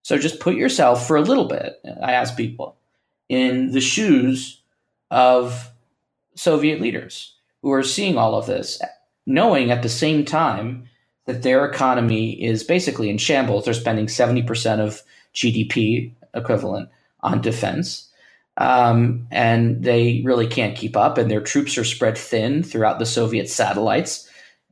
So 0.03 0.17
just 0.17 0.39
put 0.39 0.55
yourself 0.55 1.05
for 1.05 1.17
a 1.17 1.21
little 1.21 1.45
bit. 1.45 1.81
I 2.01 2.13
ask 2.13 2.37
people 2.37 2.77
in 3.27 3.71
the 3.71 3.81
shoes 3.81 4.61
of 5.11 5.69
Soviet 6.35 6.79
leaders 6.79 7.33
who 7.61 7.73
are 7.73 7.83
seeing 7.83 8.17
all 8.17 8.35
of 8.35 8.45
this, 8.45 8.81
knowing 9.25 9.69
at 9.69 9.83
the 9.83 9.89
same 9.89 10.23
time 10.23 10.86
that 11.27 11.43
their 11.43 11.65
economy 11.65 12.31
is 12.41 12.63
basically 12.63 13.09
in 13.09 13.17
shambles. 13.17 13.65
They're 13.65 13.73
spending 13.73 14.07
70% 14.07 14.79
of 14.79 15.03
GDP 15.35 16.13
equivalent 16.33 16.89
on 17.21 17.41
defense. 17.41 18.09
Um, 18.55 19.27
and 19.29 19.83
they 19.83 20.21
really 20.25 20.47
can't 20.47 20.75
keep 20.75 20.97
up, 20.97 21.19
and 21.19 21.29
their 21.29 21.41
troops 21.41 21.77
are 21.77 21.83
spread 21.83 22.17
thin 22.17 22.63
throughout 22.63 22.97
the 22.97 23.05
Soviet 23.05 23.49
satellites, 23.49 24.27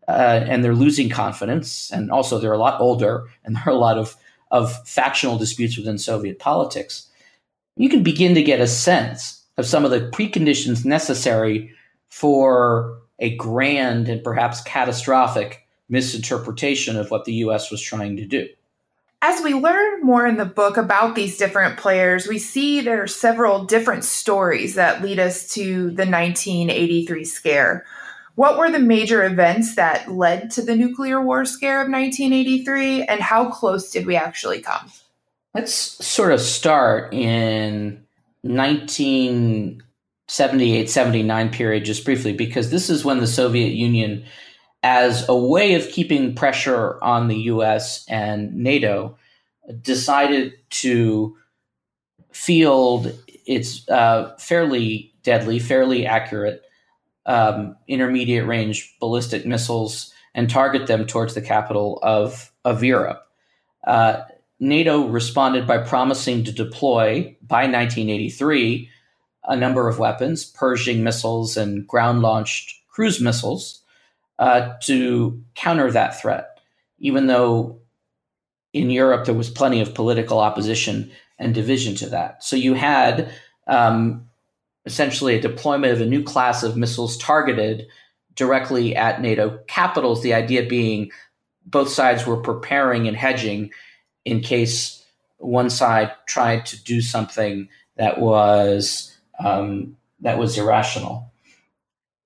uh, 0.08 0.44
and 0.48 0.64
they're 0.64 0.74
losing 0.74 1.10
confidence. 1.10 1.92
And 1.92 2.10
also, 2.10 2.40
they're 2.40 2.54
a 2.54 2.58
lot 2.58 2.82
older, 2.82 3.28
and 3.44 3.56
there 3.56 3.64
are 3.68 3.72
a 3.72 3.76
lot 3.76 4.00
of, 4.00 4.16
of 4.50 4.88
factional 4.88 5.38
disputes 5.38 5.78
within 5.78 6.00
Soviet 6.00 6.40
politics. 6.40 7.08
You 7.76 7.90
can 7.90 8.02
begin 8.02 8.34
to 8.34 8.42
get 8.42 8.60
a 8.60 8.68
sense 8.68 9.44
of 9.58 9.68
some 9.68 9.86
of 9.86 9.92
the 9.92 10.10
preconditions 10.10 10.84
necessary 10.84 11.72
for 12.10 12.98
a 13.20 13.36
grand 13.36 14.10
and 14.10 14.24
perhaps 14.24 14.62
catastrophic 14.62 15.65
misinterpretation 15.90 16.98
of 16.98 17.12
what 17.12 17.26
the 17.26 17.34
US 17.34 17.70
was 17.72 17.82
trying 17.82 18.16
to 18.18 18.26
do. 18.26 18.48
As 19.22 19.42
we 19.44 19.54
learn 19.54 20.04
more 20.04 20.28
in 20.28 20.36
the 20.38 20.46
book 20.46 20.78
about 20.78 21.16
these 21.16 21.38
different 21.38 21.78
players, 21.78 22.28
we 22.28 22.38
see 22.38 22.82
there 22.82 23.02
are 23.02 23.08
several 23.08 23.64
different 23.64 24.04
stories 24.04 24.76
that 24.76 25.02
lead 25.02 25.18
us 25.20 25.48
to 25.54 25.90
the 25.92 26.06
1983 26.06 27.24
scare. 27.26 27.86
What 28.36 28.60
were 28.60 28.70
the 28.70 28.80
major 28.80 29.24
events 29.24 29.76
that 29.76 30.12
led 30.12 30.52
to 30.52 30.62
the 30.62 30.76
nuclear 30.76 31.22
war 31.22 31.46
scare 31.46 31.82
of 31.82 31.90
1983, 31.90 33.04
and 33.04 33.22
how 33.22 33.50
close 33.50 33.90
did 33.90 34.06
we 34.06 34.16
actually 34.16 34.62
come? 34.62 34.92
Let's 35.54 35.74
sort 35.74 36.34
of 36.34 36.42
start 36.42 37.14
in 37.14 38.06
1978 38.42 40.90
79 40.90 41.50
period 41.50 41.86
just 41.86 42.04
briefly 42.04 42.34
because 42.34 42.72
this 42.72 42.90
is 42.90 43.06
when 43.06 43.22
the 43.22 43.28
Soviet 43.28 43.72
Union 43.72 44.26
as 44.86 45.28
a 45.28 45.36
way 45.36 45.74
of 45.74 45.90
keeping 45.90 46.36
pressure 46.36 47.04
on 47.04 47.28
the 47.28 47.38
US 47.54 48.06
and 48.08 48.56
NATO 48.56 49.18
decided 49.82 50.54
to 50.70 51.36
field 52.32 53.12
its 53.48 53.90
uh, 53.90 54.36
fairly 54.38 55.12
deadly, 55.24 55.58
fairly 55.58 56.06
accurate 56.06 56.62
um, 57.26 57.76
intermediate 57.88 58.46
range 58.46 58.96
ballistic 59.00 59.44
missiles 59.44 60.14
and 60.36 60.52
target 60.52 60.86
them 60.86 61.08
towards 61.08 61.34
the 61.34 61.42
capital 61.42 61.98
of, 62.04 62.52
of 62.64 62.84
Europe. 62.84 63.26
Uh, 63.88 64.22
NATO 64.60 65.08
responded 65.08 65.66
by 65.66 65.80
promising 65.80 66.44
to 66.44 66.52
deploy 66.52 67.36
by 67.42 67.64
1983 67.64 68.88
a 69.46 69.56
number 69.56 69.88
of 69.88 69.98
weapons, 69.98 70.46
Pershing 70.46 71.04
missiles 71.04 71.58
and 71.58 71.88
ground 71.88 72.22
launched 72.22 72.72
cruise 72.88 73.20
missiles, 73.20 73.82
uh, 74.40 74.74
to 74.84 75.42
counter 75.56 75.92
that 75.92 76.20
threat, 76.20 76.60
even 77.00 77.28
though 77.28 77.80
in 78.74 78.90
Europe 78.90 79.26
there 79.26 79.34
was 79.34 79.50
plenty 79.50 79.80
of 79.82 79.94
political 79.94 80.40
opposition 80.40 81.12
and 81.40 81.54
division 81.54 81.96
to 81.96 82.10
that. 82.10 82.44
So 82.44 82.56
you 82.56 82.74
had 82.74 83.32
um, 83.68 84.28
essentially 84.86 85.36
a 85.36 85.42
deployment 85.42 85.94
of 85.94 86.02
a 86.02 86.06
new 86.06 86.24
class 86.24 86.64
of 86.64 86.78
missiles 86.78 87.18
targeted 87.18 87.88
directly 88.36 88.96
at 88.96 89.22
NATO 89.22 89.60
capitals, 89.68 90.22
the 90.22 90.34
idea 90.34 90.68
being 90.68 91.12
both 91.66 91.90
sides 91.90 92.26
were 92.26 92.38
preparing 92.38 93.08
and 93.08 93.18
hedging 93.18 93.72
in 94.24 94.42
case 94.42 95.04
one 95.38 95.70
side 95.70 96.12
tried 96.28 96.66
to 96.68 96.84
do 96.84 97.02
something 97.02 97.70
that 97.98 98.20
was 98.20 99.16
um, 99.44 99.98
that 100.22 100.38
was 100.38 100.58
irrational. 100.58 101.32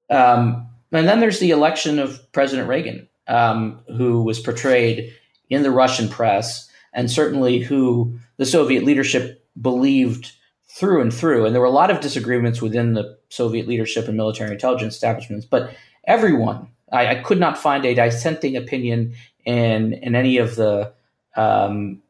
Um, 0.10 0.69
and 0.92 1.08
then 1.08 1.20
there's 1.20 1.40
the 1.40 1.52
election 1.52 2.00
of 2.00 2.20
President 2.32 2.68
Reagan, 2.68 3.08
um, 3.28 3.80
who 3.96 4.24
was 4.24 4.40
portrayed 4.40 5.14
in 5.50 5.64
the 5.64 5.72
Russian 5.72 6.10
press, 6.10 6.70
and 6.94 7.10
certainly 7.12 7.60
who 7.60 8.18
the 8.38 8.46
Soviet 8.46 8.84
leadership 8.84 9.46
believed 9.60 10.32
through 10.68 11.02
and 11.02 11.14
through. 11.14 11.46
And 11.46 11.54
there 11.54 11.62
were 11.62 11.68
a 11.68 11.72
lot 11.72 11.92
of 11.92 12.00
disagreements 12.00 12.62
within 12.62 12.94
the 12.94 13.18
Soviet 13.30 13.68
leadership 13.68 14.08
and 14.08 14.18
military 14.18 14.52
intelligence 14.52 14.96
establishments, 14.96 15.46
but 15.46 15.72
everyone, 16.06 16.70
I, 16.92 17.08
I 17.08 17.16
could 17.16 17.40
not 17.40 17.58
find 17.58 17.86
a 17.86 17.94
dissenting 17.94 18.56
opinion 18.56 19.14
in 19.46 19.94
in 19.94 20.16
any 20.16 20.38
of 20.38 20.56
the 20.56 20.94
um, 21.36 22.02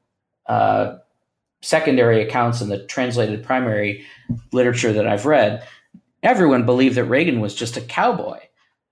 uh, 0.46 0.98
secondary 1.62 2.22
accounts 2.22 2.62
in 2.62 2.70
the 2.70 2.86
translated 2.86 3.44
primary 3.44 4.06
literature 4.52 4.94
that 4.94 5.08
I've 5.08 5.26
read, 5.26 5.66
everyone 6.24 6.66
believed 6.66 6.96
that 6.96 7.06
Reagan 7.06 7.42
was 7.42 7.54
just 7.54 7.78
a 7.78 7.82
cowboy 7.82 8.40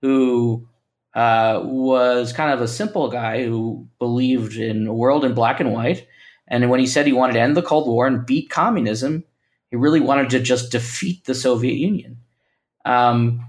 who 0.02 0.68
uh, 1.14 1.60
was 1.64 2.32
kind 2.32 2.52
of 2.52 2.60
a 2.60 2.68
simple 2.68 3.08
guy 3.10 3.44
who 3.44 3.88
believed 3.98 4.56
in 4.56 4.86
a 4.86 4.94
world 4.94 5.24
in 5.24 5.34
black 5.34 5.60
and 5.60 5.72
white. 5.72 6.06
And 6.46 6.70
when 6.70 6.80
he 6.80 6.86
said 6.86 7.06
he 7.06 7.12
wanted 7.12 7.34
to 7.34 7.40
end 7.40 7.56
the 7.56 7.62
Cold 7.62 7.88
War 7.88 8.06
and 8.06 8.24
beat 8.24 8.50
communism, 8.50 9.24
he 9.70 9.76
really 9.76 10.00
wanted 10.00 10.30
to 10.30 10.40
just 10.40 10.72
defeat 10.72 11.24
the 11.24 11.34
Soviet 11.34 11.74
Union. 11.74 12.18
Um, 12.84 13.46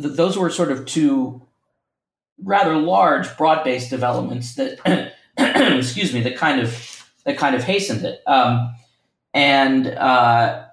th- 0.00 0.14
those 0.14 0.36
were 0.36 0.50
sort 0.50 0.72
of 0.72 0.86
two 0.86 1.42
rather 2.42 2.76
large, 2.76 3.36
broad-based 3.36 3.90
developments 3.90 4.56
that 4.56 5.12
excuse 5.38 6.12
me, 6.12 6.22
that 6.22 6.36
kind 6.36 6.60
of 6.60 7.04
that 7.24 7.38
kind 7.38 7.54
of 7.54 7.64
hastened 7.64 8.04
it. 8.04 8.22
Um, 8.26 8.74
and 9.34 9.86
uh, 9.86 10.64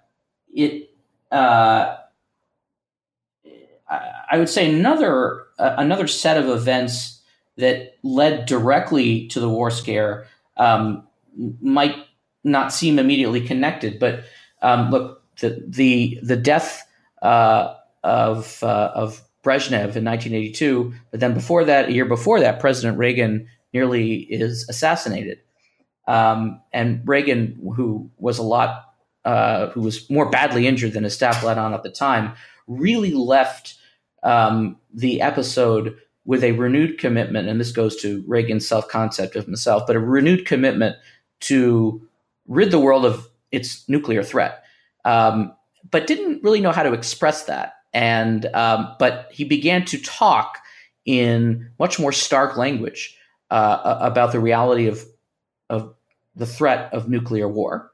it, 0.53 0.89
uh, 1.31 1.97
I 4.31 4.37
would 4.37 4.49
say 4.49 4.69
another 4.69 5.45
uh, 5.59 5.75
another 5.77 6.07
set 6.07 6.37
of 6.37 6.49
events 6.49 7.21
that 7.57 7.97
led 8.03 8.45
directly 8.45 9.27
to 9.27 9.39
the 9.39 9.49
war 9.49 9.69
scare 9.69 10.25
um, 10.57 11.07
might 11.61 11.95
not 12.43 12.73
seem 12.73 12.99
immediately 12.99 13.41
connected, 13.41 13.99
but 13.99 14.23
um, 14.61 14.89
look, 14.89 15.21
the 15.39 15.63
the 15.67 16.19
the 16.23 16.35
death 16.35 16.87
uh, 17.21 17.75
of 18.03 18.61
uh, 18.63 18.91
of 18.93 19.21
Brezhnev 19.43 19.95
in 19.95 20.05
1982, 20.05 20.93
but 21.11 21.19
then 21.19 21.33
before 21.33 21.65
that, 21.65 21.89
a 21.89 21.91
year 21.91 22.05
before 22.05 22.39
that, 22.39 22.59
President 22.59 22.97
Reagan 22.97 23.47
nearly 23.73 24.15
is 24.15 24.67
assassinated. 24.69 25.39
Um, 26.07 26.61
and 26.71 27.01
Reagan, 27.05 27.59
who 27.75 28.09
was 28.17 28.37
a 28.37 28.43
lot, 28.43 28.93
uh, 29.25 29.67
who 29.67 29.81
was 29.81 30.09
more 30.09 30.29
badly 30.29 30.67
injured 30.67 30.93
than 30.93 31.03
his 31.03 31.13
staff 31.13 31.43
let 31.43 31.57
on 31.57 31.73
at 31.73 31.83
the 31.83 31.89
time, 31.89 32.33
really 32.67 33.13
left 33.13 33.75
um, 34.23 34.77
the 34.93 35.21
episode 35.21 35.97
with 36.25 36.43
a 36.43 36.53
renewed 36.53 36.97
commitment, 36.97 37.49
and 37.49 37.59
this 37.59 37.71
goes 37.71 37.95
to 37.97 38.23
Reagan's 38.27 38.67
self 38.67 38.87
concept 38.87 39.35
of 39.35 39.45
himself, 39.45 39.83
but 39.85 39.95
a 39.95 39.99
renewed 39.99 40.45
commitment 40.45 40.95
to 41.41 42.01
rid 42.47 42.71
the 42.71 42.79
world 42.79 43.05
of 43.05 43.27
its 43.51 43.87
nuclear 43.87 44.23
threat, 44.23 44.63
um, 45.05 45.53
but 45.91 46.07
didn't 46.07 46.43
really 46.43 46.61
know 46.61 46.71
how 46.71 46.83
to 46.83 46.93
express 46.93 47.43
that. 47.45 47.73
And 47.93 48.45
um, 48.47 48.95
but 48.99 49.29
he 49.31 49.43
began 49.43 49.85
to 49.85 50.01
talk 50.01 50.57
in 51.05 51.69
much 51.77 51.99
more 51.99 52.11
stark 52.11 52.57
language 52.57 53.17
uh, 53.51 53.97
about 54.01 54.31
the 54.31 54.39
reality 54.39 54.87
of 54.87 55.05
of 55.69 55.93
the 56.35 56.45
threat 56.45 56.91
of 56.93 57.09
nuclear 57.09 57.47
war. 57.47 57.91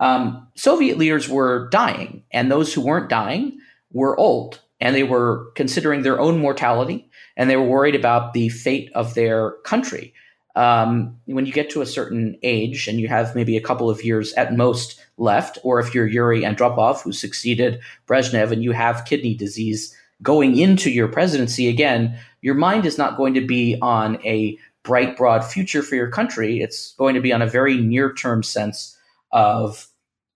Um, 0.00 0.48
Soviet 0.56 0.98
leaders 0.98 1.28
were 1.28 1.68
dying, 1.70 2.24
and 2.32 2.50
those 2.50 2.74
who 2.74 2.80
weren't 2.80 3.08
dying 3.08 3.58
were 3.92 4.18
old, 4.18 4.60
and 4.80 4.94
they 4.94 5.04
were 5.04 5.50
considering 5.54 6.02
their 6.02 6.20
own 6.20 6.38
mortality, 6.38 7.08
and 7.36 7.48
they 7.48 7.56
were 7.56 7.66
worried 7.66 7.94
about 7.94 8.32
the 8.32 8.48
fate 8.48 8.90
of 8.94 9.14
their 9.14 9.52
country 9.64 10.14
um, 10.56 11.18
when 11.26 11.44
you 11.44 11.52
get 11.52 11.68
to 11.70 11.82
a 11.82 11.86
certain 11.86 12.36
age 12.42 12.88
and 12.88 12.98
you 12.98 13.08
have 13.08 13.34
maybe 13.36 13.56
a 13.56 13.62
couple 13.62 13.90
of 13.90 14.02
years 14.02 14.32
at 14.34 14.56
most 14.56 14.98
left, 15.18 15.58
or 15.62 15.78
if 15.78 15.94
you're 15.94 16.06
Yuri 16.06 16.42
Andropov, 16.42 17.02
who 17.02 17.12
succeeded 17.12 17.78
Brezhnev, 18.08 18.50
and 18.50 18.64
you 18.64 18.72
have 18.72 19.04
kidney 19.04 19.34
disease 19.34 19.94
going 20.22 20.56
into 20.56 20.90
your 20.90 21.08
presidency 21.08 21.68
again, 21.68 22.18
your 22.40 22.54
mind 22.54 22.86
is 22.86 22.96
not 22.96 23.18
going 23.18 23.34
to 23.34 23.46
be 23.46 23.76
on 23.82 24.16
a 24.24 24.58
bright, 24.82 25.14
broad 25.14 25.44
future 25.44 25.82
for 25.82 25.94
your 25.94 26.10
country. 26.10 26.60
It's 26.60 26.94
going 26.94 27.14
to 27.14 27.20
be 27.20 27.34
on 27.34 27.42
a 27.42 27.46
very 27.46 27.76
near 27.76 28.14
term 28.14 28.42
sense 28.42 28.96
of 29.32 29.88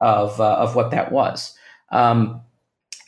of 0.02 0.38
uh, 0.38 0.56
of 0.56 0.76
what 0.76 0.90
that 0.90 1.12
was. 1.12 1.56
Um, 1.90 2.42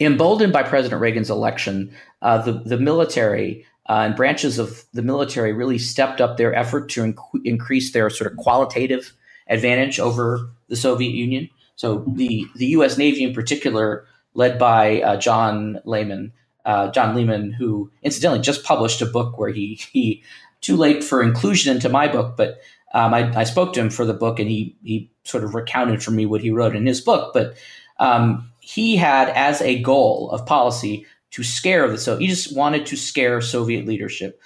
emboldened 0.05 0.53
by 0.53 0.63
President 0.63 1.01
Reagan's 1.01 1.31
election, 1.31 1.95
uh, 2.23 2.39
the 2.39 2.53
the 2.53 2.79
military 2.79 3.67
uh, 3.89 4.05
and 4.07 4.17
branches 4.17 4.59
of 4.59 4.85
the 4.93 5.03
military 5.03 5.53
really 5.53 5.79
stepped 5.79 6.21
up 6.21 6.37
their 6.37 6.55
effort 6.55 6.89
to 6.91 7.03
inc- 7.03 7.41
increase 7.45 7.93
their 7.93 8.09
sort 8.11 8.31
of 8.31 8.39
qualitative 8.39 9.13
advantage 9.49 9.99
over 9.99 10.51
the 10.69 10.77
Soviet 10.77 11.13
Union. 11.13 11.49
So 11.77 12.05
the 12.07 12.47
the 12.57 12.67
U.S. 12.67 12.97
Navy, 12.97 13.25
in 13.25 13.35
particular, 13.35 14.07
led 14.35 14.59
by 14.59 15.03
uh, 15.03 15.17
John 15.17 15.81
Lehman, 15.85 16.33
uh, 16.65 16.91
John 16.91 17.15
Lehman, 17.15 17.53
who 17.53 17.91
incidentally 18.03 18.41
just 18.41 18.65
published 18.65 19.03
a 19.03 19.07
book 19.07 19.39
where 19.39 19.51
he 19.51 19.81
he 19.93 20.23
too 20.61 20.77
late 20.77 21.03
for 21.03 21.23
inclusion 21.23 21.75
into 21.75 21.89
my 21.89 22.07
book, 22.07 22.37
but 22.37 22.61
um, 22.95 23.13
I, 23.13 23.41
I, 23.41 23.45
spoke 23.45 23.73
to 23.73 23.81
him 23.81 23.91
for 23.91 24.05
the 24.05 24.15
book, 24.15 24.39
and 24.39 24.49
he 24.49 24.77
he 24.85 25.11
sort 25.25 25.45
of 25.45 25.55
recounted 25.55 26.03
for 26.03 26.13
me 26.13 26.25
what 26.25 26.41
he 26.41 26.51
wrote 26.51 26.77
in 26.77 26.87
his 26.87 27.01
book. 27.01 27.33
But 27.35 27.57
um, 27.99 28.52
he 28.63 28.97
had 28.97 29.29
as 29.31 29.61
a 29.61 29.83
goal 29.83 30.31
of 30.31 30.47
policy 30.47 31.05
to 31.33 31.43
scare 31.43 31.89
the 31.89 31.99
so 31.99 32.17
he 32.17 32.29
just 32.29 32.57
wanted 32.57 32.87
to 32.87 32.97
scare 32.97 33.41
Soviet 33.41 33.87
leadership 33.87 34.41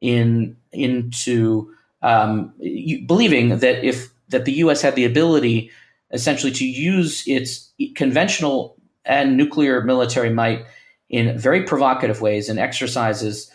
in 0.00 0.56
into 0.72 1.72
um, 2.02 2.52
believing 3.06 3.58
that 3.58 3.84
if 3.84 4.12
that 4.28 4.44
the 4.44 4.52
U.S. 4.52 4.82
had 4.82 4.94
the 4.94 5.04
ability 5.04 5.70
essentially 6.10 6.52
to 6.52 6.66
use 6.66 7.24
its 7.26 7.72
conventional 7.94 8.76
and 9.04 9.36
nuclear 9.36 9.82
military 9.82 10.30
might 10.30 10.66
in 11.08 11.38
very 11.38 11.62
provocative 11.62 12.20
ways 12.20 12.48
and 12.48 12.58
exercises 12.58 13.50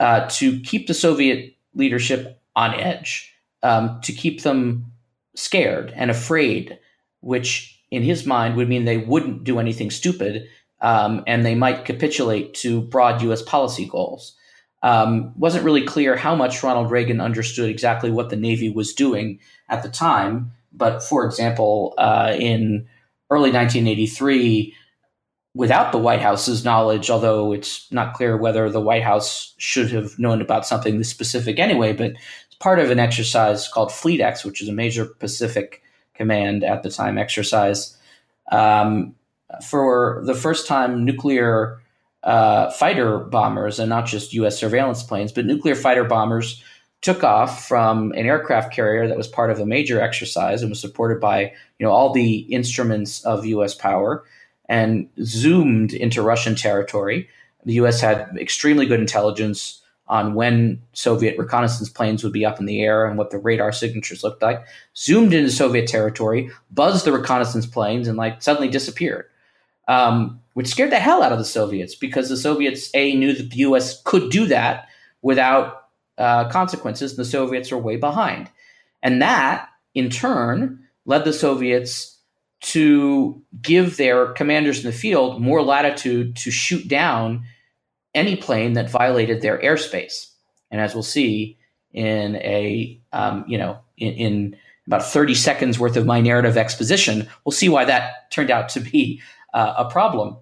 uh, 0.00 0.26
to 0.28 0.60
keep 0.60 0.86
the 0.86 0.94
Soviet 0.94 1.54
leadership 1.74 2.40
on 2.56 2.74
edge, 2.74 3.34
um, 3.62 4.00
to 4.02 4.12
keep 4.12 4.42
them 4.42 4.92
scared 5.34 5.92
and 5.96 6.10
afraid, 6.10 6.78
which 7.20 7.73
in 7.94 8.02
his 8.02 8.26
mind 8.26 8.56
would 8.56 8.68
mean 8.68 8.84
they 8.84 8.98
wouldn't 8.98 9.44
do 9.44 9.58
anything 9.58 9.90
stupid 9.90 10.48
um, 10.80 11.22
and 11.26 11.44
they 11.44 11.54
might 11.54 11.84
capitulate 11.84 12.54
to 12.54 12.82
broad 12.82 13.22
U.S. 13.22 13.42
policy 13.42 13.86
goals. 13.86 14.36
Um, 14.82 15.32
wasn't 15.38 15.64
really 15.64 15.84
clear 15.84 16.14
how 16.14 16.34
much 16.34 16.62
Ronald 16.62 16.90
Reagan 16.90 17.20
understood 17.20 17.70
exactly 17.70 18.10
what 18.10 18.28
the 18.28 18.36
Navy 18.36 18.68
was 18.68 18.92
doing 18.92 19.38
at 19.70 19.82
the 19.82 19.88
time. 19.88 20.52
But 20.72 21.02
for 21.02 21.24
example, 21.24 21.94
uh, 21.96 22.34
in 22.38 22.86
early 23.30 23.50
1983, 23.50 24.74
without 25.54 25.92
the 25.92 25.98
White 25.98 26.20
House's 26.20 26.64
knowledge, 26.64 27.08
although 27.08 27.52
it's 27.52 27.90
not 27.92 28.12
clear 28.12 28.36
whether 28.36 28.68
the 28.68 28.80
White 28.80 29.04
House 29.04 29.54
should 29.56 29.90
have 29.92 30.18
known 30.18 30.42
about 30.42 30.66
something 30.66 30.98
this 30.98 31.08
specific 31.08 31.58
anyway, 31.58 31.92
but 31.92 32.10
it's 32.10 32.56
part 32.58 32.78
of 32.78 32.90
an 32.90 32.98
exercise 32.98 33.68
called 33.68 33.90
FleetEx, 33.90 34.44
which 34.44 34.60
is 34.60 34.68
a 34.68 34.72
major 34.72 35.06
Pacific 35.06 35.80
Command 36.14 36.64
at 36.64 36.82
the 36.82 36.90
time 36.90 37.18
exercise. 37.18 37.96
Um, 38.50 39.14
for 39.68 40.22
the 40.24 40.34
first 40.34 40.66
time, 40.66 41.04
nuclear 41.04 41.80
uh, 42.22 42.70
fighter 42.70 43.18
bombers, 43.18 43.78
and 43.78 43.88
not 43.88 44.06
just 44.06 44.32
U.S. 44.34 44.58
surveillance 44.58 45.02
planes, 45.02 45.32
but 45.32 45.44
nuclear 45.44 45.74
fighter 45.74 46.04
bombers 46.04 46.62
took 47.02 47.22
off 47.22 47.68
from 47.68 48.12
an 48.12 48.24
aircraft 48.26 48.72
carrier 48.72 49.06
that 49.06 49.16
was 49.16 49.28
part 49.28 49.50
of 49.50 49.60
a 49.60 49.66
major 49.66 50.00
exercise 50.00 50.62
and 50.62 50.70
was 50.70 50.80
supported 50.80 51.20
by 51.20 51.52
you 51.78 51.84
know 51.84 51.92
all 51.92 52.12
the 52.12 52.38
instruments 52.38 53.22
of 53.24 53.44
U.S. 53.44 53.74
power 53.74 54.24
and 54.68 55.08
zoomed 55.22 55.92
into 55.92 56.22
Russian 56.22 56.54
territory. 56.54 57.28
The 57.66 57.74
U.S. 57.74 58.00
had 58.00 58.36
extremely 58.38 58.86
good 58.86 59.00
intelligence 59.00 59.82
on 60.06 60.34
when 60.34 60.82
Soviet 60.92 61.38
reconnaissance 61.38 61.88
planes 61.88 62.22
would 62.22 62.32
be 62.32 62.44
up 62.44 62.60
in 62.60 62.66
the 62.66 62.82
air 62.82 63.06
and 63.06 63.16
what 63.16 63.30
the 63.30 63.38
radar 63.38 63.72
signatures 63.72 64.22
looked 64.22 64.42
like. 64.42 64.64
Zoomed 64.96 65.32
into 65.32 65.50
Soviet 65.50 65.86
territory, 65.86 66.50
buzzed 66.70 67.06
the 67.06 67.12
reconnaissance 67.12 67.66
planes, 67.66 68.06
and 68.06 68.18
like 68.18 68.42
suddenly 68.42 68.68
disappeared 68.68 69.26
um, 69.88 70.40
which 70.54 70.68
scared 70.68 70.92
the 70.92 70.98
hell 70.98 71.22
out 71.22 71.32
of 71.32 71.38
the 71.38 71.44
Soviets 71.44 71.94
because 71.94 72.28
the 72.28 72.36
Soviets 72.36 72.90
a 72.94 73.14
knew 73.14 73.32
that 73.32 73.50
the 73.50 73.56
U.S. 73.58 74.02
could 74.02 74.30
do 74.30 74.46
that 74.46 74.88
without 75.22 75.88
uh, 76.18 76.48
consequences. 76.48 77.12
And 77.12 77.18
the 77.18 77.24
Soviets 77.24 77.70
were 77.70 77.78
way 77.78 77.96
behind, 77.96 78.50
and 79.02 79.20
that 79.22 79.68
in 79.94 80.10
turn 80.10 80.80
led 81.06 81.24
the 81.24 81.32
Soviets 81.32 82.18
to 82.60 83.42
give 83.60 83.98
their 83.98 84.32
commanders 84.32 84.78
in 84.78 84.90
the 84.90 84.96
field 84.96 85.40
more 85.40 85.62
latitude 85.62 86.34
to 86.36 86.50
shoot 86.50 86.88
down 86.88 87.44
any 88.14 88.36
plane 88.36 88.74
that 88.74 88.90
violated 88.90 89.42
their 89.42 89.58
airspace. 89.58 90.30
And 90.70 90.80
as 90.80 90.94
we'll 90.94 91.02
see 91.02 91.58
in 91.92 92.36
a 92.36 93.00
um, 93.12 93.44
you 93.46 93.58
know 93.58 93.78
in, 93.96 94.12
in 94.14 94.56
about 94.86 95.04
30 95.04 95.34
seconds 95.34 95.78
worth 95.78 95.96
of 95.96 96.06
my 96.06 96.20
narrative 96.20 96.56
exposition, 96.56 97.28
we'll 97.44 97.52
see 97.52 97.68
why 97.68 97.84
that 97.86 98.30
turned 98.30 98.50
out 98.50 98.68
to 98.70 98.80
be 98.80 99.22
uh, 99.54 99.74
a 99.78 99.90
problem. 99.90 100.36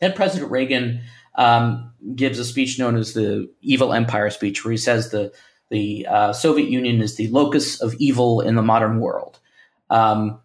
Then 0.00 0.12
President 0.12 0.50
Reagan 0.50 1.00
um, 1.34 1.92
gives 2.14 2.38
a 2.38 2.44
speech 2.44 2.78
known 2.78 2.96
as 2.96 3.14
the 3.14 3.50
Evil 3.62 3.92
Empire 3.92 4.30
speech, 4.30 4.64
where 4.64 4.72
he 4.72 4.78
says 4.78 5.10
the 5.10 5.32
the 5.70 6.06
uh, 6.08 6.32
Soviet 6.32 6.68
Union 6.68 7.00
is 7.00 7.16
the 7.16 7.28
locus 7.28 7.80
of 7.80 7.94
evil 7.98 8.40
in 8.40 8.54
the 8.54 8.62
modern 8.62 9.00
world. 9.00 9.40
Um, 9.90 10.40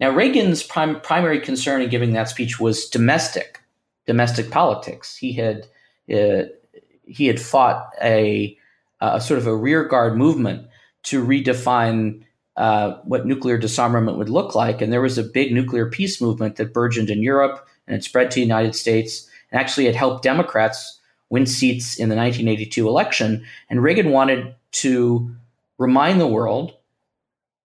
now, 0.00 0.10
Reagan's 0.10 0.62
prim- 0.62 1.00
primary 1.00 1.40
concern 1.40 1.80
in 1.80 1.88
giving 1.88 2.12
that 2.12 2.28
speech 2.28 2.58
was 2.58 2.88
domestic, 2.88 3.60
domestic 4.06 4.50
politics. 4.50 5.16
He 5.16 5.32
had 5.32 5.66
he 6.06 7.26
had 7.26 7.40
fought 7.40 7.90
a, 8.02 8.56
a 9.00 9.20
sort 9.20 9.38
of 9.38 9.46
a 9.46 9.56
rearguard 9.56 10.16
movement 10.16 10.68
to 11.04 11.24
redefine 11.24 12.22
uh, 12.56 12.98
what 13.04 13.26
nuclear 13.26 13.58
disarmament 13.58 14.16
would 14.16 14.28
look 14.28 14.54
like. 14.54 14.80
And 14.80 14.92
there 14.92 15.00
was 15.00 15.18
a 15.18 15.24
big 15.24 15.52
nuclear 15.52 15.86
peace 15.90 16.20
movement 16.20 16.56
that 16.56 16.72
burgeoned 16.72 17.10
in 17.10 17.22
Europe 17.22 17.66
and 17.86 17.96
it 17.96 18.04
spread 18.04 18.30
to 18.30 18.36
the 18.36 18.40
United 18.40 18.74
States. 18.74 19.28
And 19.50 19.60
actually, 19.60 19.86
it 19.86 19.96
helped 19.96 20.22
Democrats 20.22 21.00
win 21.30 21.46
seats 21.46 21.98
in 21.98 22.08
the 22.08 22.16
1982 22.16 22.88
election. 22.88 23.44
And 23.68 23.82
Reagan 23.82 24.10
wanted 24.10 24.54
to 24.72 25.34
remind 25.78 26.20
the 26.20 26.26
world 26.26 26.76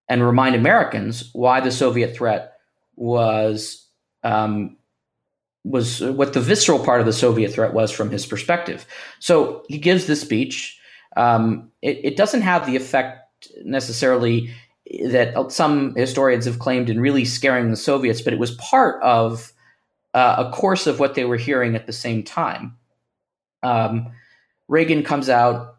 and 0.07 0.23
remind 0.23 0.55
Americans 0.55 1.29
why 1.33 1.59
the 1.61 1.71
Soviet 1.71 2.15
threat 2.15 2.53
was 2.95 3.85
um, 4.23 4.75
was 5.63 6.01
what 6.01 6.33
the 6.33 6.41
visceral 6.41 6.79
part 6.79 6.99
of 6.99 7.05
the 7.05 7.13
Soviet 7.13 7.51
threat 7.51 7.73
was 7.73 7.91
from 7.91 8.09
his 8.09 8.25
perspective. 8.25 8.85
So 9.19 9.63
he 9.67 9.77
gives 9.77 10.07
this 10.07 10.21
speech. 10.21 10.79
Um, 11.17 11.71
it, 11.81 11.99
it, 12.03 12.17
doesn't 12.17 12.41
have 12.41 12.65
the 12.65 12.75
effect 12.75 13.51
necessarily 13.63 14.51
that 15.05 15.51
some 15.51 15.95
historians 15.95 16.45
have 16.45 16.59
claimed 16.59 16.89
in 16.89 17.01
really 17.01 17.25
scaring 17.25 17.71
the 17.71 17.77
Soviets, 17.77 18.21
but 18.21 18.33
it 18.33 18.39
was 18.39 18.51
part 18.55 19.01
of 19.03 19.51
uh, 20.13 20.45
a 20.47 20.51
course 20.51 20.87
of 20.87 20.99
what 20.99 21.15
they 21.15 21.25
were 21.25 21.37
hearing 21.37 21.75
at 21.75 21.87
the 21.87 21.93
same 21.93 22.23
time. 22.23 22.75
Um, 23.61 24.11
Reagan 24.67 25.03
comes 25.03 25.29
out 25.29 25.77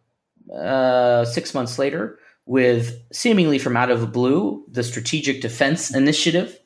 uh, 0.54 1.24
six 1.24 1.54
months 1.54 1.78
later 1.78 2.18
with 2.46 3.00
seemingly 3.12 3.58
from 3.58 3.76
out 3.76 3.90
of 3.90 4.00
the 4.00 4.06
blue 4.06 4.64
the 4.68 4.82
Strategic 4.82 5.40
Defense 5.40 5.94
Initiative, 5.94 6.58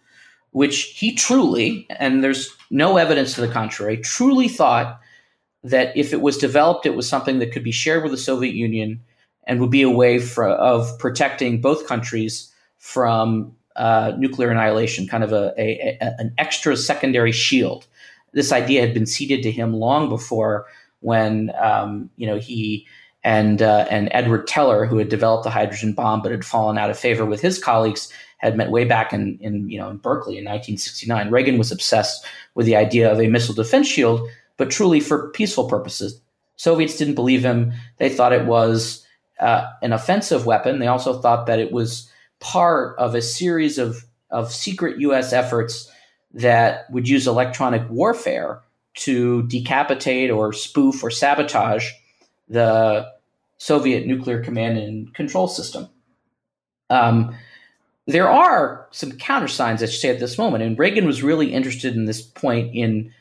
which 0.55 0.85
he 0.97 1.13
truly, 1.13 1.85
and 1.99 2.23
there's 2.23 2.49
no 2.71 2.97
evidence 2.97 3.35
to 3.35 3.41
the 3.41 3.49
contrary, 3.49 3.97
truly 3.97 4.47
thought 4.47 5.01
that 5.65 5.95
if 5.97 6.13
it 6.13 6.21
was 6.21 6.39
developed, 6.39 6.87
it 6.87 6.95
was 6.95 7.09
something 7.09 7.41
that 7.41 7.51
could 7.51 7.65
be 7.65 7.73
shared 7.73 8.05
with 8.05 8.13
the 8.13 8.19
Soviet 8.19 8.55
Union 8.55 9.01
and 9.49 9.61
would 9.61 9.73
be 9.73 9.83
a 9.83 9.91
way 9.91 10.21
for, 10.21 10.47
of 10.49 10.97
protecting 11.01 11.61
both 11.61 11.89
countries 11.89 12.53
from 12.79 13.53
uh, 13.75 14.13
nuclear 14.17 14.49
annihilation, 14.49 15.09
kind 15.09 15.25
of 15.25 15.33
a, 15.33 15.53
a, 15.59 15.99
a, 16.01 16.15
an 16.19 16.33
extra 16.39 16.77
secondary 16.77 17.33
shield. 17.33 17.89
This 18.33 18.53
idea 18.53 18.81
had 18.81 18.95
been 18.95 19.07
seeded 19.07 19.43
to 19.43 19.51
him 19.51 19.75
long 19.75 20.09
before 20.09 20.67
when 21.01 21.51
um, 21.61 22.11
you 22.17 22.29
know 22.29 22.39
he 22.39 22.87
and 23.25 23.61
uh, 23.61 23.89
and 23.91 24.09
Edward 24.13 24.47
Teller, 24.47 24.87
who 24.87 24.99
had 24.99 25.09
developed 25.09 25.43
the 25.43 25.51
hydrogen 25.51 25.95
bomb 25.95 26.23
but 26.23 26.31
had 26.31 26.45
fallen 26.45 26.79
out 26.79 26.91
of 26.91 26.99
favor 26.99 27.27
with 27.27 27.41
his 27.41 27.59
colleagues, 27.59 28.13
had 28.45 28.57
met 28.57 28.71
way 28.71 28.85
back 28.85 29.13
in, 29.13 29.39
in 29.41 29.69
you 29.69 29.79
know 29.79 29.89
in 29.89 29.97
Berkeley 29.97 30.39
in 30.39 30.45
1969. 30.45 31.31
Reagan 31.31 31.59
was 31.59 31.73
obsessed 31.73 32.25
with 32.55 32.67
the 32.67 32.77
idea 32.77 33.11
of 33.11 33.21
a 33.21 33.29
missile 33.29 33.55
defense 33.55 33.89
shield, 33.89 34.29
but 34.57 34.71
truly 34.71 35.01
for 35.01 35.31
peaceful 35.31 35.69
purposes. 35.69 36.21
Soviets 36.57 36.97
didn't 36.97 37.15
believe 37.15 37.45
him. 37.45 37.73
They 37.99 38.09
thought 38.09 38.33
it 38.33 38.47
was 38.47 39.05
uh, 39.41 39.67
an 39.83 39.93
offensive 39.93 40.47
weapon. 40.47 40.79
They 40.79 40.87
also 40.87 41.21
thought 41.21 41.47
that 41.47 41.59
it 41.59 41.73
was 41.73 42.11
part 42.41 42.97
of 42.99 43.15
a 43.15 43.23
series 43.23 43.79
of 43.79 44.05
of 44.31 44.53
secret 44.53 45.01
U.S. 45.01 45.33
efforts 45.33 45.91
that 46.33 46.91
would 46.91 47.09
use 47.09 47.27
electronic 47.27 47.89
warfare 47.89 48.61
to 48.95 49.43
decapitate 49.45 50.31
or 50.31 50.53
spoof 50.53 51.03
or 51.03 51.11
sabotage 51.11 51.91
the 52.49 53.11
Soviet 53.59 54.07
nuclear 54.07 54.43
command 54.43 54.79
and 54.79 55.15
control 55.15 55.49
system. 55.49 55.89
Um, 56.91 57.35
there 58.07 58.29
are 58.29 58.87
some 58.91 59.13
countersigns, 59.13 59.83
I 59.83 59.87
should 59.87 60.01
say, 60.01 60.11
at 60.11 60.21
this 60.21 60.37
moment. 60.37 60.63
And 60.63 60.79
Reagan 60.79 61.07
was 61.07 61.23
really 61.23 61.53
interested 61.53 61.97
in 61.97 62.05
this 62.05 62.21
point 62.21 62.75
in 62.75 63.13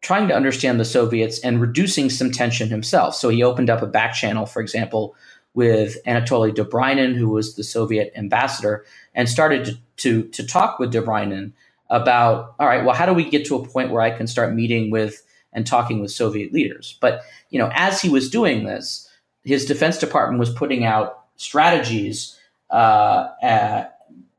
trying 0.00 0.28
to 0.28 0.34
understand 0.34 0.80
the 0.80 0.84
Soviets 0.84 1.38
and 1.40 1.60
reducing 1.60 2.08
some 2.08 2.30
tension 2.30 2.70
himself. 2.70 3.14
So 3.14 3.28
he 3.28 3.42
opened 3.42 3.68
up 3.68 3.82
a 3.82 3.86
back 3.86 4.14
channel, 4.14 4.46
for 4.46 4.62
example, 4.62 5.14
with 5.52 5.98
Anatoly 6.06 6.54
Dobrynin, 6.54 7.14
who 7.14 7.28
was 7.28 7.54
the 7.54 7.64
Soviet 7.64 8.12
ambassador, 8.16 8.84
and 9.14 9.28
started 9.28 9.64
to, 9.66 9.78
to, 9.96 10.22
to 10.28 10.46
talk 10.46 10.78
with 10.78 10.92
Dobrynin 10.92 11.52
about, 11.90 12.54
all 12.58 12.66
right, 12.66 12.84
well, 12.84 12.94
how 12.94 13.04
do 13.04 13.12
we 13.12 13.28
get 13.28 13.44
to 13.46 13.56
a 13.56 13.66
point 13.66 13.90
where 13.90 14.00
I 14.00 14.10
can 14.10 14.26
start 14.26 14.54
meeting 14.54 14.90
with 14.90 15.22
and 15.52 15.66
talking 15.66 16.00
with 16.00 16.12
Soviet 16.12 16.52
leaders? 16.52 16.96
But, 17.00 17.22
you 17.50 17.58
know, 17.58 17.70
as 17.74 18.00
he 18.00 18.08
was 18.08 18.30
doing 18.30 18.64
this, 18.64 19.10
his 19.44 19.66
Defense 19.66 19.98
Department 19.98 20.38
was 20.38 20.50
putting 20.50 20.84
out 20.84 21.24
strategies 21.36 22.38
uh, 22.70 23.28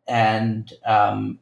and 0.07 0.71
um, 0.85 1.39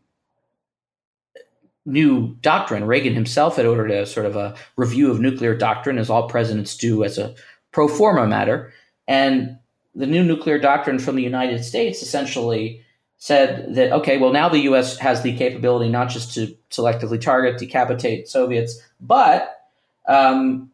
new 1.86 2.36
doctrine. 2.42 2.86
Reagan 2.86 3.14
himself 3.14 3.56
had 3.56 3.66
ordered 3.66 3.92
a 3.92 4.06
sort 4.06 4.26
of 4.26 4.36
a 4.36 4.56
review 4.76 5.12
of 5.12 5.20
nuclear 5.20 5.56
doctrine, 5.56 5.98
as 5.98 6.10
all 6.10 6.30
presidents 6.30 6.78
do 6.78 7.04
as 7.04 7.18
a 7.18 7.36
pro 7.72 7.88
forma 7.88 8.28
matter. 8.28 8.72
And 9.08 9.58
the 9.96 10.08
new 10.08 10.24
nuclear 10.24 10.60
doctrine 10.60 11.00
from 11.00 11.16
the 11.16 11.24
United 11.24 11.64
States 11.64 12.02
essentially 12.02 12.86
said 13.18 13.76
that, 13.76 13.92
okay, 13.92 14.18
well, 14.18 14.32
now 14.32 14.48
the 14.48 14.60
U.S. 14.60 14.98
has 14.98 15.22
the 15.24 15.36
capability 15.36 15.90
not 15.90 16.10
just 16.10 16.34
to 16.36 16.56
selectively 16.72 17.20
target, 17.20 17.58
decapitate 17.58 18.30
Soviets, 18.30 18.80
but 19.02 19.60
um, 20.08 20.72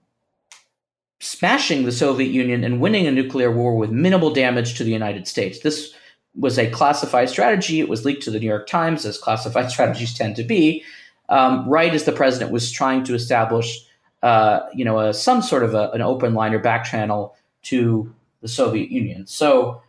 smashing 1.20 1.86
the 1.86 1.92
Soviet 1.92 2.30
Union 2.30 2.64
and 2.64 2.80
winning 2.80 3.08
a 3.08 3.12
nuclear 3.12 3.52
war 3.52 3.76
with 3.76 3.90
minimal 3.90 4.32
damage 4.32 4.76
to 4.76 4.84
the 4.84 4.92
United 4.92 5.28
States. 5.28 5.60
This 5.60 5.94
was 6.38 6.58
a 6.60 6.70
classified 6.70 7.30
strategy. 7.30 7.80
It 7.80 7.90
was 7.90 8.06
leaked 8.06 8.24
to 8.24 8.32
the 8.32 8.40
New 8.40 8.48
York 8.48 8.68
Times, 8.68 9.06
as 9.06 9.18
classified 9.18 9.72
strategies 9.72 10.14
tend 10.14 10.36
to 10.36 10.44
be, 10.44 10.84
um, 11.30 11.68
right 11.68 11.94
as 11.94 12.04
the 12.04 12.12
president 12.12 12.52
was 12.52 12.72
trying 12.72 13.04
to 13.06 13.16
establish, 13.16 13.86
uh, 14.24 14.62
you 14.74 14.86
know, 14.86 15.00
a, 15.00 15.14
some 15.14 15.42
sort 15.42 15.64
of 15.64 15.74
a, 15.74 15.92
an 15.92 16.02
open 16.02 16.34
line 16.34 16.54
or 16.54 16.60
back 16.60 16.84
channel 16.84 17.36
to 17.64 18.14
the 18.42 18.48
Soviet 18.48 18.92
Union. 18.92 19.26
So 19.26 19.82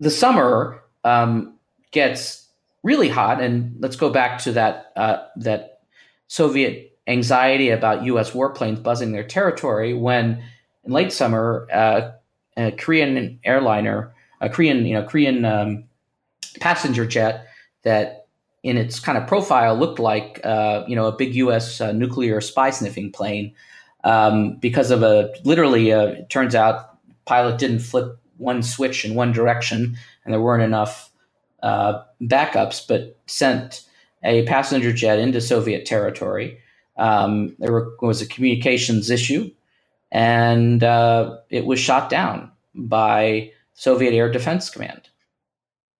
the 0.00 0.10
summer 0.10 0.82
um, 1.04 1.54
gets 1.90 2.48
really 2.82 3.08
hot, 3.08 3.40
and 3.40 3.76
let's 3.78 3.96
go 3.96 4.10
back 4.10 4.38
to 4.40 4.52
that 4.52 4.92
uh, 4.96 5.18
that 5.36 5.80
Soviet 6.28 6.98
anxiety 7.06 7.70
about 7.70 8.04
U.S. 8.04 8.30
warplanes 8.30 8.82
buzzing 8.82 9.12
their 9.12 9.24
territory 9.24 9.94
when, 9.94 10.42
in 10.84 10.92
late 10.92 11.12
summer, 11.12 11.66
uh, 11.72 12.10
a 12.56 12.72
Korean 12.72 13.40
airliner 13.44 14.14
a 14.42 14.50
Korean, 14.50 14.84
you 14.84 14.94
know, 14.94 15.04
Korean 15.04 15.44
um, 15.44 15.84
passenger 16.60 17.06
jet 17.06 17.46
that 17.84 18.26
in 18.62 18.76
its 18.76 19.00
kind 19.00 19.16
of 19.16 19.26
profile 19.26 19.74
looked 19.74 19.98
like, 19.98 20.40
uh, 20.44 20.84
you 20.86 20.94
know, 20.94 21.06
a 21.06 21.12
big 21.12 21.34
U.S. 21.36 21.80
Uh, 21.80 21.92
nuclear 21.92 22.40
spy 22.40 22.70
sniffing 22.70 23.10
plane 23.10 23.54
um, 24.04 24.56
because 24.56 24.90
of 24.90 25.02
a 25.02 25.32
literally, 25.44 25.92
uh, 25.92 26.06
it 26.06 26.28
turns 26.28 26.54
out, 26.54 26.98
pilot 27.24 27.58
didn't 27.58 27.78
flip 27.78 28.18
one 28.36 28.62
switch 28.62 29.04
in 29.04 29.14
one 29.14 29.32
direction 29.32 29.96
and 30.24 30.34
there 30.34 30.40
weren't 30.40 30.62
enough 30.62 31.10
uh, 31.62 32.02
backups, 32.20 32.86
but 32.86 33.16
sent 33.26 33.84
a 34.24 34.44
passenger 34.46 34.92
jet 34.92 35.18
into 35.18 35.40
Soviet 35.40 35.86
territory. 35.86 36.58
Um, 36.96 37.54
there 37.58 37.88
was 38.00 38.20
a 38.20 38.26
communications 38.26 39.10
issue, 39.10 39.50
and 40.10 40.84
uh, 40.84 41.38
it 41.50 41.64
was 41.64 41.80
shot 41.80 42.10
down 42.10 42.50
by 42.74 43.50
Soviet 43.74 44.12
Air 44.12 44.30
Defense 44.30 44.70
Command. 44.70 45.08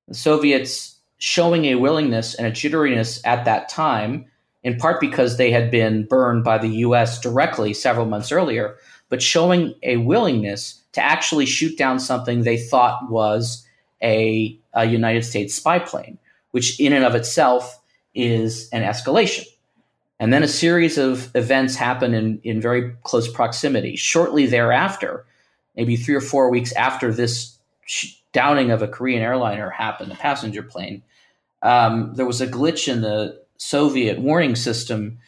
The 0.09 0.15
Soviets 0.15 0.99
showing 1.19 1.67
a 1.67 1.77
willingness 1.77 2.35
and 2.35 2.47
a 2.47 2.51
jitteriness 2.51 3.21
at 3.25 3.45
that 3.45 3.69
time, 3.69 4.27
in 4.63 4.77
part 4.77 5.01
because 5.01 5.37
they 5.37 5.51
had 5.51 5.71
been 5.71 6.05
burned 6.05 6.45
by 6.45 6.59
the 6.59 6.69
US 6.69 7.21
directly 7.21 7.73
several 7.73 8.07
months 8.07 8.33
earlier, 8.33 8.77
but 9.09 9.23
showing 9.23 9.75
a 9.83 9.99
willingness 9.99 10.81
to 10.93 11.01
actually 11.01 11.47
shoot 11.47 11.79
down 11.79 12.01
something 12.01 12.43
they 12.43 12.59
thought 12.59 13.11
was 13.11 13.67
a, 14.03 14.59
a 14.75 14.85
United 14.85 15.25
States 15.25 15.55
spy 15.55 15.79
plane, 15.79 16.19
which 16.51 16.79
in 16.81 16.93
and 16.93 17.05
of 17.05 17.15
itself 17.15 17.81
is 18.15 18.69
an 18.71 18.83
escalation. 18.83 19.47
And 20.19 20.33
then 20.33 20.43
a 20.43 20.49
series 20.49 20.99
of 20.99 21.35
events 21.35 21.75
happen 21.75 22.15
in, 22.15 22.41
in 22.45 22.61
very 22.61 22.95
close 23.03 23.31
proximity. 23.31 23.97
Shortly 23.97 24.47
thereafter, 24.47 25.25
maybe 25.77 25.97
three 25.97 26.15
or 26.15 26.21
four 26.21 26.51
weeks 26.51 26.73
after 26.73 27.13
this 27.13 27.59
downing 28.33 28.71
of 28.71 28.83
a 28.83 28.89
Korean 28.89 29.23
airliner 29.23 29.71
happened, 29.71 30.13
a 30.13 30.17
passenger 30.17 30.63
plane, 30.63 31.03
um, 31.63 32.15
there 32.15 32.27
was 32.27 32.41
a 32.41 32.47
glitch 32.47 32.93
in 32.93 33.03
the 33.03 33.41
Soviet 33.57 34.19
warning 34.19 34.57
system, 34.57 35.19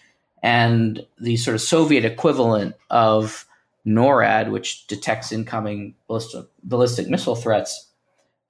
and 0.42 1.06
the 1.18 1.36
sort 1.36 1.54
of 1.54 1.60
Soviet 1.60 2.04
equivalent 2.04 2.74
of 2.90 3.46
NORAD, 3.86 4.50
which 4.50 4.86
detects 4.86 5.32
incoming 5.32 5.94
ballistic, 6.06 6.46
ballistic 6.62 7.08
missile 7.08 7.36
threats, 7.36 7.88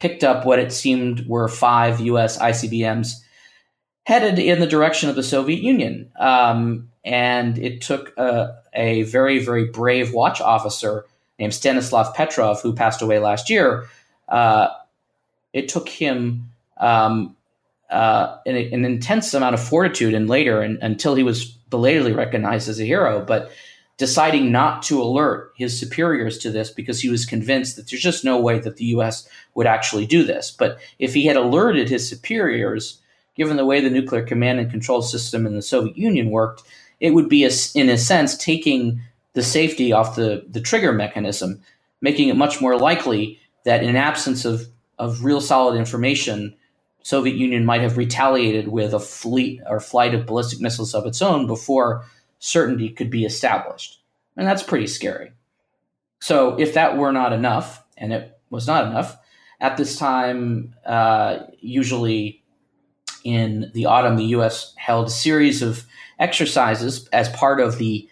picked 0.00 0.24
up 0.24 0.46
what 0.46 0.58
it 0.58 0.72
seemed 0.72 1.26
were 1.26 1.48
five 1.48 2.00
U.S. 2.00 2.38
ICBMs 2.38 3.14
headed 4.06 4.38
in 4.38 4.60
the 4.60 4.66
direction 4.66 5.08
of 5.08 5.16
the 5.16 5.22
Soviet 5.22 5.62
Union. 5.62 6.10
Um, 6.18 6.90
and 7.04 7.58
it 7.58 7.80
took 7.80 8.12
a, 8.16 8.56
a, 8.74 9.02
very, 9.02 9.38
very 9.38 9.66
brave 9.66 10.12
watch 10.12 10.40
officer 10.40 11.06
named 11.38 11.54
Stanislav 11.54 12.14
Petrov, 12.14 12.60
who 12.62 12.72
passed 12.72 13.02
away 13.02 13.18
last 13.18 13.50
year, 13.50 13.88
uh, 14.28 14.68
it 15.52 15.68
took 15.68 15.88
him 15.88 16.50
um, 16.78 17.36
uh, 17.90 18.38
an, 18.46 18.56
an, 18.56 18.84
intense 18.84 19.32
amount 19.34 19.54
of 19.54 19.62
fortitude 19.62 20.14
and 20.14 20.28
later 20.28 20.60
and, 20.60 20.78
until 20.82 21.14
he 21.14 21.22
was 21.22 21.44
belatedly 21.44 22.12
recognized 22.12 22.68
as 22.68 22.80
a 22.80 22.84
hero, 22.84 23.24
but 23.24 23.50
deciding 23.96 24.50
not 24.50 24.82
to 24.82 25.00
alert 25.00 25.52
his 25.56 25.78
superiors 25.78 26.38
to 26.38 26.50
this 26.50 26.70
because 26.70 27.00
he 27.00 27.08
was 27.08 27.24
convinced 27.24 27.76
that 27.76 27.88
there's 27.88 28.02
just 28.02 28.24
no 28.24 28.40
way 28.40 28.58
that 28.58 28.76
the 28.76 28.86
U.S. 28.86 29.28
would 29.54 29.66
actually 29.66 30.06
do 30.06 30.24
this. 30.24 30.50
But 30.50 30.78
if 30.98 31.14
he 31.14 31.26
had 31.26 31.36
alerted 31.36 31.88
his 31.88 32.08
superiors, 32.08 33.00
given 33.36 33.56
the 33.56 33.64
way 33.64 33.80
the 33.80 33.90
nuclear 33.90 34.22
command 34.22 34.58
and 34.58 34.70
control 34.70 35.02
system 35.02 35.46
in 35.46 35.54
the 35.54 35.62
Soviet 35.62 35.96
Union 35.96 36.30
worked, 36.30 36.62
it 37.00 37.10
would 37.10 37.28
be, 37.28 37.44
a, 37.44 37.50
in 37.74 37.88
a 37.88 37.98
sense, 37.98 38.36
taking 38.36 39.00
the 39.34 39.42
safety 39.42 39.92
off 39.92 40.16
the, 40.16 40.44
the 40.48 40.60
trigger 40.60 40.92
mechanism, 40.92 41.60
making 42.00 42.28
it 42.28 42.36
much 42.36 42.60
more 42.60 42.78
likely 42.78 43.38
that 43.64 43.82
in 43.82 43.96
absence 43.96 44.44
of, 44.44 44.68
of 44.98 45.24
real 45.24 45.40
solid 45.40 45.76
information, 45.76 46.54
Soviet 47.02 47.36
Union 47.36 47.64
might 47.64 47.82
have 47.82 47.98
retaliated 47.98 48.68
with 48.68 48.94
a 48.94 49.00
fleet 49.00 49.60
or 49.68 49.78
flight 49.78 50.14
of 50.14 50.26
ballistic 50.26 50.60
missiles 50.60 50.94
of 50.94 51.06
its 51.06 51.20
own 51.20 51.46
before 51.46 52.04
certainty 52.38 52.88
could 52.88 53.10
be 53.10 53.24
established. 53.24 54.00
And 54.36 54.46
that's 54.46 54.62
pretty 54.62 54.86
scary. 54.86 55.32
So 56.20 56.58
if 56.58 56.74
that 56.74 56.96
were 56.96 57.12
not 57.12 57.32
enough, 57.32 57.84
and 57.96 58.12
it 58.12 58.38
was 58.50 58.66
not 58.66 58.86
enough, 58.86 59.18
at 59.60 59.76
this 59.76 59.96
time, 59.96 60.74
uh, 60.86 61.40
usually 61.60 62.42
in 63.24 63.70
the 63.74 63.86
autumn, 63.86 64.16
the 64.16 64.24
U.S. 64.26 64.74
held 64.76 65.08
a 65.08 65.10
series 65.10 65.62
of 65.62 65.84
exercises 66.18 67.08
as 67.08 67.28
part 67.30 67.60
of 67.60 67.78
the 67.78 68.08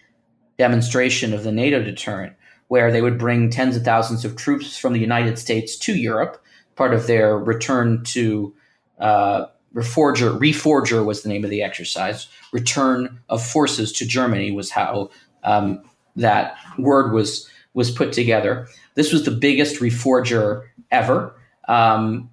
demonstration 0.63 1.33
of 1.33 1.43
the 1.43 1.51
NATO 1.51 1.83
deterrent, 1.83 2.33
where 2.69 2.89
they 2.89 3.01
would 3.01 3.17
bring 3.17 3.49
tens 3.49 3.75
of 3.75 3.83
thousands 3.83 4.23
of 4.23 4.37
troops 4.37 4.77
from 4.77 4.93
the 4.93 4.99
United 4.99 5.37
States 5.37 5.75
to 5.79 5.93
Europe, 5.93 6.41
part 6.75 6.93
of 6.93 7.05
their 7.05 7.37
return 7.37 8.01
to 8.05 8.53
uh, 8.97 9.47
Reforger. 9.75 10.39
Reforger 10.39 11.03
was 11.03 11.21
the 11.21 11.29
name 11.29 11.43
of 11.43 11.49
the 11.49 11.63
exercise. 11.63 12.27
Return 12.53 13.19
of 13.27 13.45
forces 13.45 13.91
to 13.91 14.05
Germany 14.05 14.51
was 14.51 14.71
how 14.71 15.09
um, 15.43 15.83
that 16.15 16.55
word 16.77 17.11
was 17.11 17.49
was 17.73 17.91
put 17.91 18.13
together. 18.13 18.67
This 18.95 19.11
was 19.11 19.25
the 19.25 19.31
biggest 19.31 19.81
reforger 19.81 20.63
ever. 20.91 21.35
Um, 21.67 22.29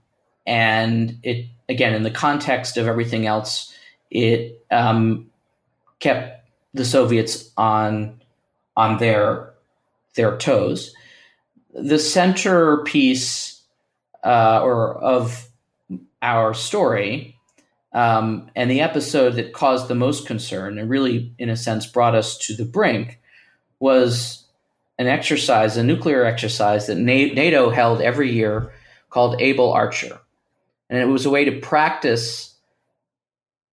and 0.46 1.18
it, 1.22 1.46
again, 1.68 1.94
in 1.94 2.02
the 2.02 2.10
context 2.10 2.76
of 2.76 2.86
everything 2.86 3.26
else, 3.26 3.74
it 4.10 4.64
um, 4.70 5.30
kept 5.98 6.46
the 6.74 6.84
Soviets 6.84 7.50
on, 7.56 8.19
on 8.80 8.96
their, 8.96 9.52
their 10.14 10.38
toes. 10.38 10.94
The 11.74 11.98
centerpiece 11.98 13.62
uh, 14.24 14.60
or 14.62 14.96
of 14.96 15.48
our 16.22 16.54
story 16.54 17.36
um, 17.92 18.50
and 18.56 18.70
the 18.70 18.80
episode 18.80 19.34
that 19.34 19.52
caused 19.52 19.88
the 19.88 19.94
most 19.94 20.26
concern 20.26 20.78
and 20.78 20.88
really, 20.88 21.34
in 21.38 21.50
a 21.50 21.56
sense, 21.56 21.86
brought 21.86 22.14
us 22.14 22.38
to 22.38 22.56
the 22.56 22.64
brink 22.64 23.20
was 23.80 24.46
an 24.98 25.08
exercise, 25.08 25.76
a 25.76 25.84
nuclear 25.84 26.24
exercise 26.24 26.86
that 26.86 26.96
NATO 26.96 27.68
held 27.68 28.00
every 28.00 28.32
year 28.32 28.72
called 29.10 29.40
Able 29.40 29.72
Archer. 29.72 30.20
And 30.88 30.98
it 30.98 31.06
was 31.06 31.26
a 31.26 31.30
way 31.30 31.44
to 31.44 31.60
practice 31.60 32.54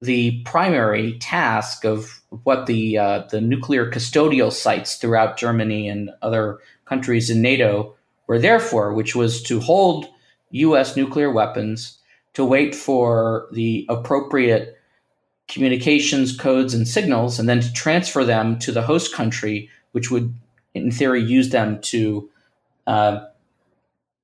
the 0.02 0.42
primary 0.44 1.18
task 1.20 1.86
of 1.86 2.22
what 2.44 2.66
the, 2.66 2.98
uh, 2.98 3.24
the 3.30 3.42
nuclear 3.42 3.90
custodial 3.90 4.52
sites 4.52 4.96
throughout 4.96 5.38
Germany 5.38 5.88
and 5.88 6.12
other 6.22 6.60
countries 6.86 7.30
in 7.30 7.42
NATO 7.42 7.96
were 8.28 8.40
there 8.40 8.60
for, 8.60 8.94
which 8.94 9.16
was 9.16 9.42
to 9.44 9.60
hold 9.60 10.08
US 10.52 10.96
nuclear 10.96 11.32
weapons 11.32 11.98
to 12.34 12.46
wait 12.46 12.76
for 12.76 13.48
the 13.52 13.86
appropriate 13.90 14.78
communications 15.48 16.36
codes 16.36 16.74
and 16.74 16.88
signals 16.88 17.40
and 17.40 17.48
then 17.48 17.62
to 17.62 17.74
transfer 17.74 18.24
them 18.24 18.60
to 18.60 18.72
the 18.72 18.82
host 18.82 19.14
country, 19.14 19.70
which 19.94 20.12
would, 20.12 20.34
in 20.74 20.92
theory, 20.92 21.24
use 21.24 21.50
them 21.50 21.80
to 21.82 22.30
uh, 22.86 23.26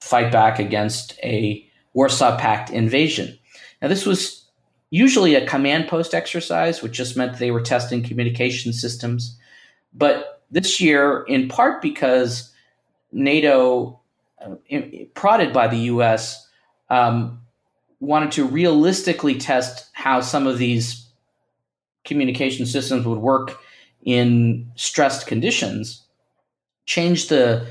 fight 0.01 0.31
back 0.31 0.59
against 0.59 1.17
a 1.23 1.65
Warsaw 1.93 2.37
Pact 2.37 2.69
invasion. 2.69 3.37
Now, 3.81 3.87
this 3.87 4.05
was 4.05 4.42
usually 4.93 5.33
a 5.33 5.43
command 5.47 5.87
post 5.87 6.13
exercise, 6.13 6.83
which 6.83 6.91
just 6.91 7.17
meant 7.17 7.39
they 7.39 7.49
were 7.49 7.59
testing 7.61 8.03
communication 8.03 8.71
systems. 8.71 9.35
But 9.91 10.43
this 10.51 10.79
year, 10.79 11.23
in 11.27 11.47
part 11.47 11.81
because 11.81 12.53
NATO, 13.11 13.99
uh, 14.39 14.53
prodded 15.15 15.51
by 15.51 15.67
the 15.67 15.77
US, 15.77 16.47
um, 16.91 17.41
wanted 18.01 18.33
to 18.33 18.45
realistically 18.45 19.33
test 19.33 19.89
how 19.93 20.21
some 20.21 20.45
of 20.45 20.59
these 20.59 21.07
communication 22.05 22.67
systems 22.67 23.03
would 23.03 23.17
work 23.17 23.57
in 24.03 24.71
stressed 24.75 25.25
conditions, 25.25 26.03
changed 26.85 27.29
the 27.29 27.65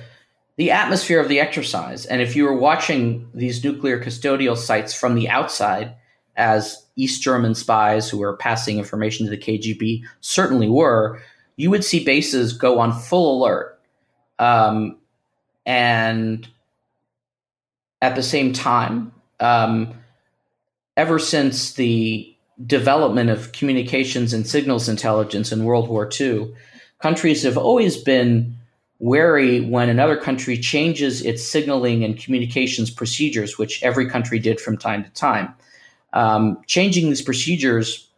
the 0.56 0.72
atmosphere 0.72 1.20
of 1.20 1.28
the 1.28 1.38
exercise. 1.38 2.04
And 2.04 2.20
if 2.20 2.34
you 2.34 2.44
were 2.44 2.58
watching 2.58 3.30
these 3.32 3.62
nuclear 3.62 4.02
custodial 4.02 4.56
sites 4.56 4.92
from 4.92 5.14
the 5.14 5.28
outside, 5.28 5.94
as 6.36 6.84
East 6.96 7.22
German 7.22 7.54
spies 7.54 8.08
who 8.08 8.18
were 8.18 8.36
passing 8.36 8.78
information 8.78 9.26
to 9.26 9.30
the 9.30 9.38
KGB 9.38 10.02
certainly 10.20 10.68
were, 10.68 11.20
you 11.56 11.70
would 11.70 11.84
see 11.84 12.04
bases 12.04 12.52
go 12.52 12.78
on 12.78 12.92
full 12.92 13.38
alert. 13.38 13.78
Um, 14.38 14.98
and 15.66 16.48
at 18.00 18.16
the 18.16 18.22
same 18.22 18.52
time, 18.52 19.12
um, 19.40 19.94
ever 20.96 21.18
since 21.18 21.74
the 21.74 22.34
development 22.66 23.30
of 23.30 23.52
communications 23.52 24.32
and 24.32 24.46
signals 24.46 24.88
intelligence 24.88 25.52
in 25.52 25.64
World 25.64 25.88
War 25.88 26.08
II, 26.20 26.54
countries 27.00 27.42
have 27.42 27.56
always 27.56 27.96
been 27.96 28.56
wary 28.98 29.60
when 29.60 29.88
another 29.88 30.16
country 30.16 30.56
changes 30.56 31.22
its 31.22 31.44
signaling 31.44 32.04
and 32.04 32.18
communications 32.18 32.90
procedures, 32.90 33.58
which 33.58 33.82
every 33.82 34.08
country 34.08 34.38
did 34.38 34.60
from 34.60 34.76
time 34.76 35.02
to 35.02 35.10
time. 35.10 35.52
Um, 36.12 36.60
changing 36.66 37.08
these 37.08 37.22
procedures 37.22 38.08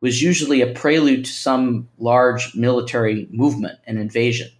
was 0.00 0.20
usually 0.20 0.60
a 0.60 0.72
prelude 0.72 1.24
to 1.24 1.32
some 1.32 1.88
large 1.98 2.54
military 2.54 3.26
movement 3.30 3.78
and 3.86 3.98
invasion. 3.98 4.50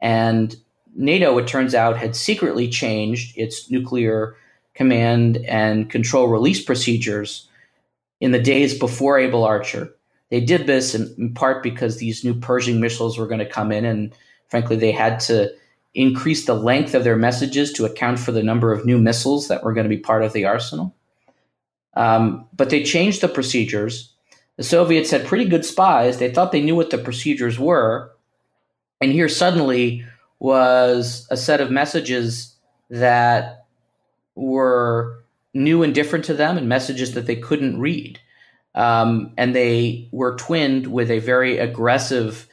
And 0.00 0.56
NATO, 0.94 1.36
it 1.38 1.46
turns 1.46 1.74
out, 1.74 1.96
had 1.96 2.16
secretly 2.16 2.68
changed 2.68 3.36
its 3.36 3.70
nuclear 3.70 4.36
command 4.74 5.36
and 5.46 5.90
control 5.90 6.28
release 6.28 6.64
procedures 6.64 7.48
in 8.20 8.32
the 8.32 8.40
days 8.40 8.78
before 8.78 9.18
Able 9.18 9.44
Archer. 9.44 9.94
They 10.30 10.40
did 10.40 10.66
this 10.66 10.94
in, 10.94 11.14
in 11.18 11.34
part 11.34 11.62
because 11.62 11.96
these 11.96 12.24
new 12.24 12.34
Pershing 12.34 12.80
missiles 12.80 13.18
were 13.18 13.26
going 13.26 13.40
to 13.40 13.46
come 13.46 13.72
in, 13.72 13.84
and 13.84 14.14
frankly, 14.48 14.76
they 14.76 14.92
had 14.92 15.20
to 15.20 15.52
increase 15.94 16.46
the 16.46 16.54
length 16.54 16.94
of 16.94 17.04
their 17.04 17.16
messages 17.16 17.72
to 17.72 17.84
account 17.84 18.18
for 18.18 18.32
the 18.32 18.42
number 18.42 18.72
of 18.72 18.86
new 18.86 18.96
missiles 18.96 19.48
that 19.48 19.64
were 19.64 19.72
going 19.72 19.84
to 19.84 19.94
be 19.94 20.00
part 20.00 20.22
of 20.22 20.32
the 20.32 20.44
arsenal. 20.44 20.94
Um, 21.94 22.46
but 22.56 22.70
they 22.70 22.82
changed 22.82 23.20
the 23.20 23.28
procedures. 23.28 24.12
The 24.56 24.62
Soviets 24.62 25.10
had 25.10 25.26
pretty 25.26 25.46
good 25.46 25.64
spies. 25.64 26.18
They 26.18 26.30
thought 26.30 26.52
they 26.52 26.62
knew 26.62 26.76
what 26.76 26.90
the 26.90 26.98
procedures 26.98 27.58
were. 27.58 28.12
And 29.00 29.12
here 29.12 29.28
suddenly 29.28 30.04
was 30.38 31.26
a 31.30 31.36
set 31.36 31.60
of 31.60 31.70
messages 31.70 32.54
that 32.90 33.66
were 34.34 35.24
new 35.54 35.82
and 35.82 35.94
different 35.94 36.24
to 36.26 36.34
them 36.34 36.56
and 36.56 36.68
messages 36.68 37.14
that 37.14 37.26
they 37.26 37.36
couldn't 37.36 37.80
read. 37.80 38.20
Um, 38.74 39.32
and 39.36 39.54
they 39.54 40.08
were 40.12 40.36
twinned 40.36 40.86
with 40.86 41.10
a 41.10 41.18
very 41.18 41.58
aggressive 41.58 42.46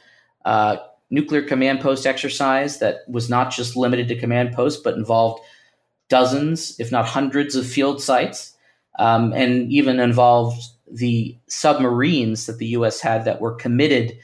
uh, 0.44 0.78
nuclear 1.10 1.42
command 1.42 1.80
post 1.80 2.06
exercise 2.06 2.78
that 2.78 3.08
was 3.08 3.30
not 3.30 3.50
just 3.50 3.76
limited 3.76 4.08
to 4.08 4.18
command 4.18 4.52
posts, 4.52 4.80
but 4.82 4.94
involved 4.94 5.42
dozens, 6.08 6.78
if 6.80 6.90
not 6.90 7.06
hundreds, 7.06 7.54
of 7.54 7.66
field 7.66 8.02
sites, 8.02 8.54
um, 8.98 9.32
and 9.32 9.70
even 9.72 10.00
involved 10.00 10.62
the 10.90 11.36
submarines 11.46 12.46
that 12.46 12.58
the 12.58 12.66
U.S. 12.68 13.00
had 13.00 13.24
that 13.24 13.40
were 13.40 13.54
committed 13.54 14.18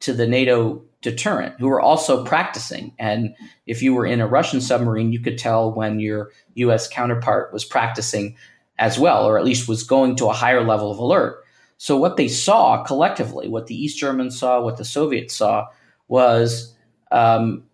to 0.00 0.12
the 0.12 0.26
NATO 0.26 0.82
deterrent 1.00 1.54
who 1.58 1.68
were 1.68 1.80
also 1.80 2.24
practicing. 2.24 2.92
And 2.98 3.34
if 3.66 3.82
you 3.82 3.94
were 3.94 4.06
in 4.06 4.20
a 4.20 4.26
Russian 4.26 4.60
submarine, 4.60 5.12
you 5.12 5.20
could 5.20 5.38
tell 5.38 5.72
when 5.72 6.00
your 6.00 6.30
US 6.54 6.88
counterpart 6.88 7.52
was 7.52 7.64
practicing 7.64 8.36
as 8.78 8.98
well, 8.98 9.26
or 9.26 9.38
at 9.38 9.44
least 9.44 9.68
was 9.68 9.82
going 9.82 10.16
to 10.16 10.26
a 10.26 10.32
higher 10.32 10.64
level 10.64 10.90
of 10.90 10.98
alert. 10.98 11.44
So, 11.78 11.96
what 11.96 12.16
they 12.16 12.28
saw 12.28 12.82
collectively, 12.82 13.48
what 13.48 13.68
the 13.68 13.80
East 13.80 13.98
Germans 13.98 14.38
saw, 14.38 14.60
what 14.60 14.76
the 14.76 14.84
Soviets 14.84 15.34
saw, 15.34 15.66
was 16.08 16.74
um, 17.12 17.64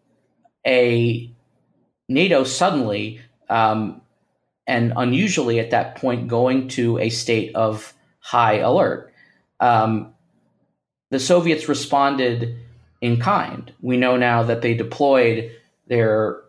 a 0.66 1.30
NATO 2.08 2.44
suddenly 2.44 3.20
um, 3.48 4.02
and 4.66 4.92
unusually 4.96 5.60
at 5.60 5.70
that 5.70 5.96
point 5.96 6.28
going 6.28 6.68
to 6.68 6.98
a 6.98 7.10
state 7.10 7.54
of 7.54 7.92
high 8.20 8.58
alert. 8.58 9.12
Um, 9.60 10.14
the 11.10 11.20
Soviets 11.20 11.68
responded 11.68 12.56
in 13.00 13.20
kind. 13.20 13.72
We 13.80 13.96
know 13.96 14.16
now 14.16 14.42
that 14.44 14.62
they 14.62 14.74
deployed 14.74 15.50
their 15.86 16.40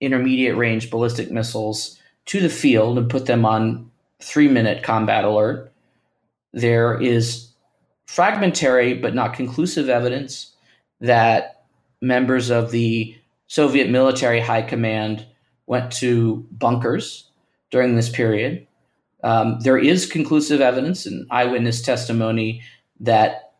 intermediate 0.00 0.56
range 0.56 0.90
ballistic 0.90 1.30
missiles 1.30 1.98
to 2.26 2.40
the 2.40 2.48
field 2.48 2.98
and 2.98 3.10
put 3.10 3.26
them 3.26 3.44
on 3.44 3.90
three 4.20 4.48
minute 4.48 4.82
combat 4.82 5.24
alert. 5.24 5.72
There 6.52 7.00
is 7.00 7.48
fragmentary 8.06 8.94
but 8.94 9.14
not 9.14 9.34
conclusive 9.34 9.88
evidence 9.88 10.54
that 11.00 11.64
members 12.00 12.50
of 12.50 12.70
the 12.70 13.16
Soviet 13.46 13.90
military 13.90 14.40
high 14.40 14.62
command 14.62 15.26
went 15.66 15.90
to 15.92 16.46
bunkers 16.52 17.30
during 17.70 17.96
this 17.96 18.08
period. 18.08 18.66
Um, 19.22 19.58
there 19.60 19.78
is 19.78 20.06
conclusive 20.06 20.60
evidence 20.60 21.06
and 21.06 21.26
eyewitness 21.30 21.80
testimony 21.80 22.62
that 23.00 23.52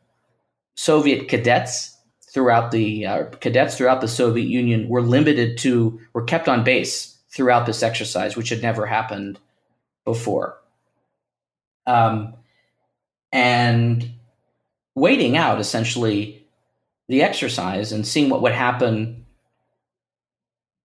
Soviet 0.77 1.29
cadets 1.29 1.97
throughout 2.33 2.71
the 2.71 3.07
uh, 3.07 3.25
cadets 3.41 3.77
throughout 3.77 4.01
the 4.01 4.09
Soviet 4.09 4.47
Union 4.47 4.89
were 4.89 5.01
limited 5.01 5.57
to 5.59 6.01
were 6.13 6.25
kept 6.25 6.49
on 6.49 6.65
base 6.65 7.17
throughout 7.31 7.65
this 7.67 7.83
exercise, 7.83 8.37
which 8.37 8.51
had 8.51 8.63
never 8.63 8.87
happened 8.87 9.39
before. 10.05 10.59
Um, 11.87 12.35
and 13.33 14.11
waiting 14.95 15.37
out 15.37 15.61
essentially 15.61 16.47
the 17.09 17.23
exercise 17.23 17.93
and 17.93 18.07
seeing 18.07 18.31
what 18.31 18.43
would 18.43 18.53
happen 18.53 19.24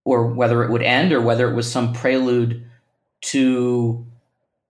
or 0.04 0.26
whether 0.26 0.64
it 0.64 0.70
would 0.70 0.82
end 0.82 1.12
or 1.12 1.20
whether 1.20 1.50
it 1.50 1.54
was 1.54 1.70
some 1.70 1.92
prelude 1.92 2.64
to 3.20 4.04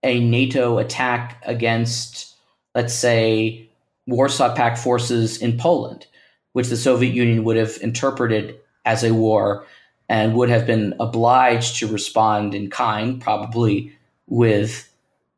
a 0.03 0.21
NATO 0.21 0.79
attack 0.79 1.43
against, 1.47 2.35
let's 2.75 2.95
say, 2.95 3.69
Warsaw 4.07 4.55
Pact 4.55 4.79
forces 4.79 5.41
in 5.41 5.59
Poland, 5.59 6.07
which 6.53 6.69
the 6.69 6.77
Soviet 6.77 7.15
Union 7.15 7.45
would 7.45 7.57
have 7.57 7.79
interpreted 7.81 8.59
as 8.85 9.05
a 9.05 9.15
war 9.15 9.67
and 10.09 10.35
would 10.35 10.49
have 10.49 10.67
been 10.67 10.95
obliged 10.99 11.79
to 11.79 11.87
respond 11.87 12.55
in 12.55 12.69
kind, 12.71 13.21
probably 13.21 13.97
with, 14.27 14.93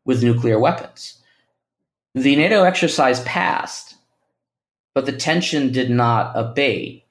with 0.06 0.22
nuclear 0.22 0.58
weapons. 0.58 1.18
The 2.14 2.36
NATO 2.36 2.62
exercise 2.62 3.20
passed, 3.20 3.96
but 4.94 5.06
the 5.06 5.12
tension 5.12 5.72
did 5.72 5.90
not 5.90 6.32
abate. 6.34 7.04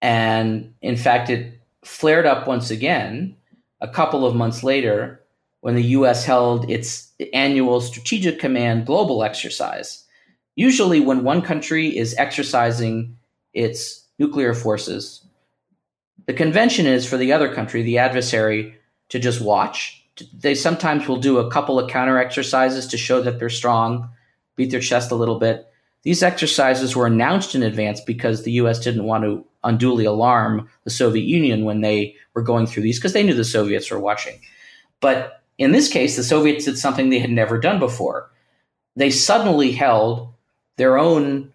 And 0.00 0.74
in 0.80 0.96
fact, 0.96 1.30
it 1.30 1.57
flared 1.84 2.26
up 2.26 2.46
once 2.46 2.70
again 2.70 3.36
a 3.80 3.88
couple 3.88 4.26
of 4.26 4.34
months 4.34 4.62
later 4.62 5.24
when 5.60 5.74
the 5.74 5.82
US 5.82 6.24
held 6.24 6.70
its 6.70 7.12
annual 7.32 7.80
Strategic 7.80 8.38
Command 8.38 8.86
Global 8.86 9.22
exercise. 9.22 10.04
Usually, 10.56 11.00
when 11.00 11.24
one 11.24 11.42
country 11.42 11.96
is 11.96 12.14
exercising 12.16 13.16
its 13.54 14.06
nuclear 14.18 14.54
forces, 14.54 15.24
the 16.26 16.34
convention 16.34 16.86
is 16.86 17.06
for 17.06 17.16
the 17.16 17.32
other 17.32 17.52
country, 17.54 17.82
the 17.82 17.98
adversary, 17.98 18.74
to 19.08 19.18
just 19.18 19.40
watch. 19.40 20.04
They 20.32 20.54
sometimes 20.54 21.06
will 21.06 21.16
do 21.20 21.38
a 21.38 21.50
couple 21.50 21.78
of 21.78 21.90
counter 21.90 22.18
exercises 22.18 22.86
to 22.88 22.98
show 22.98 23.22
that 23.22 23.38
they're 23.38 23.48
strong, 23.48 24.10
beat 24.56 24.70
their 24.70 24.80
chest 24.80 25.10
a 25.10 25.14
little 25.16 25.38
bit. 25.38 25.66
These 26.02 26.22
exercises 26.22 26.94
were 26.94 27.06
announced 27.06 27.54
in 27.54 27.62
advance 27.62 28.00
because 28.00 28.42
the 28.42 28.52
US 28.52 28.78
didn't 28.80 29.04
want 29.04 29.24
to 29.24 29.44
unduly 29.64 30.04
alarm 30.04 30.68
the 30.84 30.90
Soviet 30.90 31.24
Union 31.24 31.64
when 31.64 31.80
they 31.80 32.14
were 32.34 32.42
going 32.42 32.66
through 32.66 32.82
these 32.82 32.98
because 32.98 33.12
they 33.12 33.22
knew 33.22 33.34
the 33.34 33.44
Soviets 33.44 33.90
were 33.90 33.98
watching. 33.98 34.40
But 35.00 35.42
in 35.58 35.72
this 35.72 35.88
case, 35.88 36.16
the 36.16 36.22
Soviets 36.22 36.64
did 36.64 36.78
something 36.78 37.10
they 37.10 37.18
had 37.18 37.30
never 37.30 37.58
done 37.58 37.78
before. 37.78 38.30
They 38.96 39.10
suddenly 39.10 39.72
held 39.72 40.32
their 40.76 40.98
own 40.98 41.52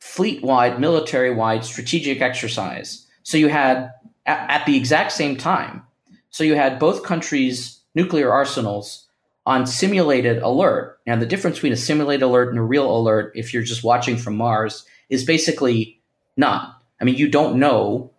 fleet 0.00 0.42
wide, 0.42 0.78
military 0.78 1.34
wide 1.34 1.64
strategic 1.64 2.20
exercise. 2.20 3.06
So 3.22 3.38
you 3.38 3.48
had, 3.48 3.90
at, 4.26 4.50
at 4.50 4.66
the 4.66 4.76
exact 4.76 5.12
same 5.12 5.36
time, 5.36 5.82
so 6.28 6.44
you 6.44 6.54
had 6.54 6.78
both 6.78 7.04
countries' 7.04 7.80
nuclear 7.94 8.30
arsenals 8.30 9.08
on 9.46 9.66
simulated 9.66 10.42
alert. 10.42 10.98
Now, 11.06 11.16
the 11.16 11.26
difference 11.26 11.56
between 11.56 11.72
a 11.72 11.76
simulated 11.76 12.22
alert 12.22 12.50
and 12.50 12.58
a 12.58 12.62
real 12.62 12.94
alert, 12.94 13.32
if 13.34 13.52
you're 13.52 13.62
just 13.62 13.84
watching 13.84 14.16
from 14.16 14.36
Mars, 14.36 14.84
is 15.08 15.24
basically 15.24 16.00
none. 16.36 16.72
I 17.00 17.04
mean, 17.04 17.16
you 17.16 17.28
don't 17.28 17.58
know 17.58 18.12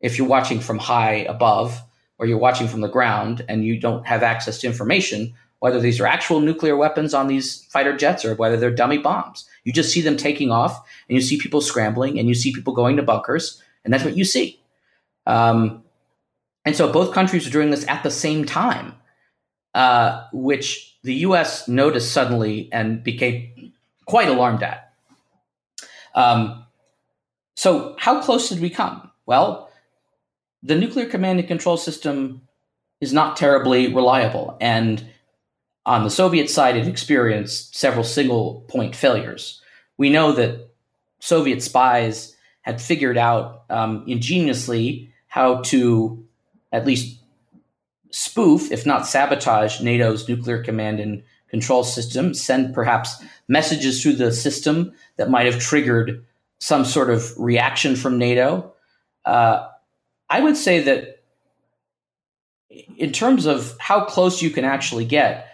if 0.00 0.18
you're 0.18 0.28
watching 0.28 0.60
from 0.60 0.78
high 0.78 1.26
above 1.28 1.80
or 2.18 2.26
you're 2.26 2.38
watching 2.38 2.68
from 2.68 2.80
the 2.80 2.88
ground 2.88 3.44
and 3.48 3.64
you 3.64 3.78
don't 3.78 4.06
have 4.06 4.22
access 4.22 4.60
to 4.60 4.66
information 4.66 5.34
whether 5.60 5.80
these 5.80 6.00
are 6.00 6.06
actual 6.06 6.40
nuclear 6.40 6.76
weapons 6.76 7.14
on 7.14 7.26
these 7.26 7.64
fighter 7.64 7.96
jets 7.96 8.24
or 8.24 8.34
whether 8.34 8.56
they're 8.56 8.70
dummy 8.70 8.98
bombs. 8.98 9.48
You 9.64 9.72
just 9.72 9.92
see 9.92 10.00
them 10.00 10.16
taking 10.16 10.50
off 10.50 10.76
and 11.08 11.16
you 11.16 11.20
see 11.20 11.38
people 11.38 11.60
scrambling 11.60 12.18
and 12.18 12.28
you 12.28 12.34
see 12.34 12.52
people 12.52 12.74
going 12.74 12.96
to 12.96 13.02
bunkers, 13.02 13.60
and 13.84 13.92
that's 13.92 14.04
what 14.04 14.16
you 14.16 14.24
see. 14.24 14.60
Um, 15.26 15.82
and 16.64 16.76
so 16.76 16.92
both 16.92 17.12
countries 17.14 17.46
are 17.46 17.50
doing 17.50 17.70
this 17.70 17.86
at 17.88 18.02
the 18.02 18.10
same 18.10 18.44
time, 18.44 18.94
uh, 19.74 20.26
which 20.32 20.96
the 21.02 21.14
US 21.14 21.66
noticed 21.66 22.12
suddenly 22.12 22.68
and 22.72 23.02
became 23.02 23.72
quite 24.06 24.28
alarmed 24.28 24.62
at. 24.62 24.92
Um, 26.14 26.64
so, 27.58 27.96
how 27.98 28.22
close 28.22 28.48
did 28.48 28.60
we 28.60 28.70
come? 28.70 29.10
Well, 29.26 29.68
the 30.62 30.76
nuclear 30.76 31.06
command 31.06 31.40
and 31.40 31.48
control 31.48 31.76
system 31.76 32.42
is 33.00 33.12
not 33.12 33.36
terribly 33.36 33.92
reliable. 33.92 34.56
And 34.60 35.04
on 35.84 36.04
the 36.04 36.10
Soviet 36.10 36.48
side, 36.50 36.76
it 36.76 36.86
experienced 36.86 37.74
several 37.74 38.04
single 38.04 38.64
point 38.68 38.94
failures. 38.94 39.60
We 39.96 40.08
know 40.08 40.30
that 40.34 40.70
Soviet 41.18 41.60
spies 41.60 42.36
had 42.62 42.80
figured 42.80 43.18
out 43.18 43.64
um, 43.70 44.04
ingeniously 44.06 45.12
how 45.26 45.62
to 45.62 46.24
at 46.70 46.86
least 46.86 47.18
spoof, 48.12 48.70
if 48.70 48.86
not 48.86 49.04
sabotage, 49.04 49.80
NATO's 49.80 50.28
nuclear 50.28 50.62
command 50.62 51.00
and 51.00 51.24
control 51.48 51.82
system, 51.82 52.34
send 52.34 52.72
perhaps 52.72 53.20
messages 53.48 54.00
through 54.00 54.12
the 54.12 54.30
system 54.30 54.92
that 55.16 55.28
might 55.28 55.46
have 55.46 55.58
triggered 55.58 56.24
some 56.58 56.84
sort 56.84 57.10
of 57.10 57.32
reaction 57.38 57.96
from 57.96 58.18
NATO. 58.18 58.72
Uh, 59.24 59.66
I 60.28 60.40
would 60.40 60.56
say 60.56 60.80
that 60.80 61.22
in 62.96 63.12
terms 63.12 63.46
of 63.46 63.76
how 63.78 64.04
close 64.04 64.42
you 64.42 64.50
can 64.50 64.64
actually 64.64 65.04
get, 65.04 65.46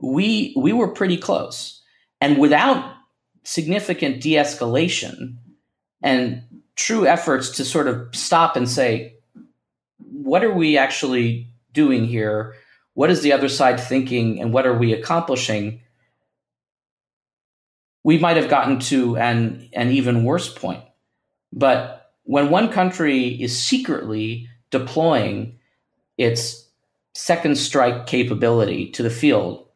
we 0.00 0.54
we 0.56 0.72
were 0.72 0.88
pretty 0.88 1.16
close, 1.16 1.82
and 2.20 2.38
without 2.38 2.94
significant 3.42 4.20
de-escalation 4.20 5.36
and 6.02 6.42
true 6.76 7.06
efforts 7.06 7.50
to 7.50 7.64
sort 7.64 7.88
of 7.88 8.14
stop 8.14 8.56
and 8.56 8.68
say, 8.68 9.16
what 9.98 10.44
are 10.44 10.52
we 10.52 10.78
actually 10.78 11.50
doing 11.72 12.04
here? 12.04 12.54
What 12.94 13.10
is 13.10 13.22
the 13.22 13.32
other 13.32 13.48
side 13.48 13.80
thinking, 13.80 14.40
and 14.40 14.52
what 14.52 14.66
are 14.66 14.78
we 14.78 14.92
accomplishing? 14.92 15.80
We 18.04 18.18
might 18.18 18.36
have 18.36 18.48
gotten 18.48 18.78
to 18.78 19.16
an, 19.16 19.68
an 19.72 19.90
even 19.90 20.24
worse 20.24 20.52
point. 20.52 20.82
But 21.52 22.12
when 22.24 22.50
one 22.50 22.70
country 22.70 23.28
is 23.40 23.60
secretly 23.60 24.48
deploying 24.70 25.58
its 26.16 26.68
second 27.14 27.56
strike 27.56 28.06
capability 28.06 28.90
to 28.90 29.02
the 29.02 29.10
field, 29.10 29.66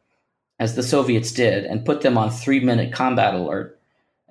as 0.59 0.75
the 0.75 0.83
Soviets 0.83 1.31
did, 1.31 1.65
and 1.65 1.85
put 1.85 2.01
them 2.01 2.17
on 2.17 2.29
three 2.29 2.59
minute 2.59 2.93
combat 2.93 3.33
alert, 3.33 3.79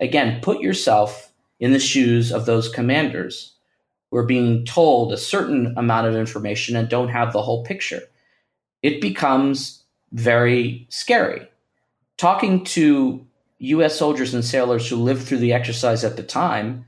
again, 0.00 0.40
put 0.40 0.60
yourself 0.60 1.32
in 1.60 1.72
the 1.72 1.78
shoes 1.78 2.32
of 2.32 2.46
those 2.46 2.68
commanders 2.68 3.54
who 4.10 4.18
are 4.18 4.26
being 4.26 4.64
told 4.64 5.12
a 5.12 5.16
certain 5.16 5.74
amount 5.76 6.06
of 6.06 6.14
information 6.14 6.76
and 6.76 6.88
don't 6.88 7.08
have 7.08 7.32
the 7.32 7.42
whole 7.42 7.64
picture. 7.64 8.02
It 8.82 9.00
becomes 9.00 9.82
very 10.12 10.86
scary. 10.90 11.48
Talking 12.18 12.64
to 12.64 13.26
U.S. 13.62 13.96
soldiers 13.96 14.34
and 14.34 14.44
sailors 14.44 14.88
who 14.88 14.96
lived 14.96 15.22
through 15.22 15.38
the 15.38 15.52
exercise 15.52 16.02
at 16.04 16.16
the 16.16 16.22
time, 16.22 16.84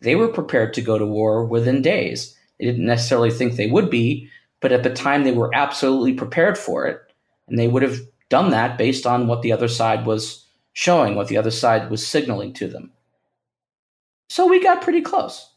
they 0.00 0.16
were 0.16 0.28
prepared 0.28 0.74
to 0.74 0.82
go 0.82 0.98
to 0.98 1.06
war 1.06 1.44
within 1.44 1.82
days. 1.82 2.36
They 2.58 2.66
didn't 2.66 2.86
necessarily 2.86 3.30
think 3.30 3.54
they 3.54 3.68
would 3.68 3.90
be, 3.90 4.28
but 4.60 4.72
at 4.72 4.82
the 4.82 4.92
time 4.92 5.24
they 5.24 5.32
were 5.32 5.54
absolutely 5.54 6.14
prepared 6.14 6.58
for 6.58 6.86
it. 6.86 7.00
And 7.48 7.58
they 7.58 7.68
would 7.68 7.82
have 7.82 7.98
done 8.28 8.50
that 8.50 8.76
based 8.76 9.06
on 9.06 9.28
what 9.28 9.42
the 9.42 9.52
other 9.52 9.68
side 9.68 10.04
was 10.04 10.44
showing, 10.72 11.14
what 11.14 11.28
the 11.28 11.36
other 11.36 11.50
side 11.50 11.90
was 11.90 12.06
signaling 12.06 12.52
to 12.54 12.66
them. 12.66 12.92
So 14.28 14.46
we 14.46 14.60
got 14.60 14.82
pretty 14.82 15.02
close. 15.02 15.52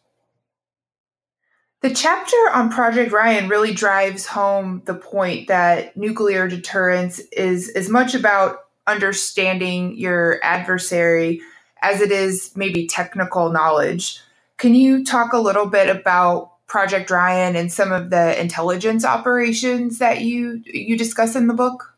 The 1.82 1.94
chapter 1.94 2.38
on 2.54 2.70
Project 2.70 3.12
Ryan 3.12 3.50
really 3.50 3.74
drives 3.74 4.28
home 4.28 4.84
the 4.86 4.94
point 4.94 5.48
that 5.48 5.98
nuclear 5.98 6.48
deterrence 6.48 7.20
is 7.32 7.70
as 7.70 7.90
much 7.90 8.14
about 8.14 8.69
understanding 8.90 9.96
your 9.96 10.40
adversary 10.44 11.42
as 11.82 12.02
it 12.02 12.12
is 12.12 12.52
maybe 12.56 12.88
technical 12.88 13.52
knowledge. 13.52 14.20
Can 14.58 14.76
you 14.76 15.06
talk 15.06 15.32
a 15.32 15.38
little 15.38 15.68
bit 15.68 15.90
about 15.90 16.52
Project 16.68 17.10
Ryan 17.10 17.56
and 17.56 17.72
some 17.72 17.92
of 17.92 18.10
the 18.10 18.40
intelligence 18.40 19.06
operations 19.06 20.00
that 20.00 20.22
you 20.22 20.62
you 20.66 20.98
discuss 20.98 21.36
in 21.36 21.48
the 21.48 21.54
book? 21.54 21.96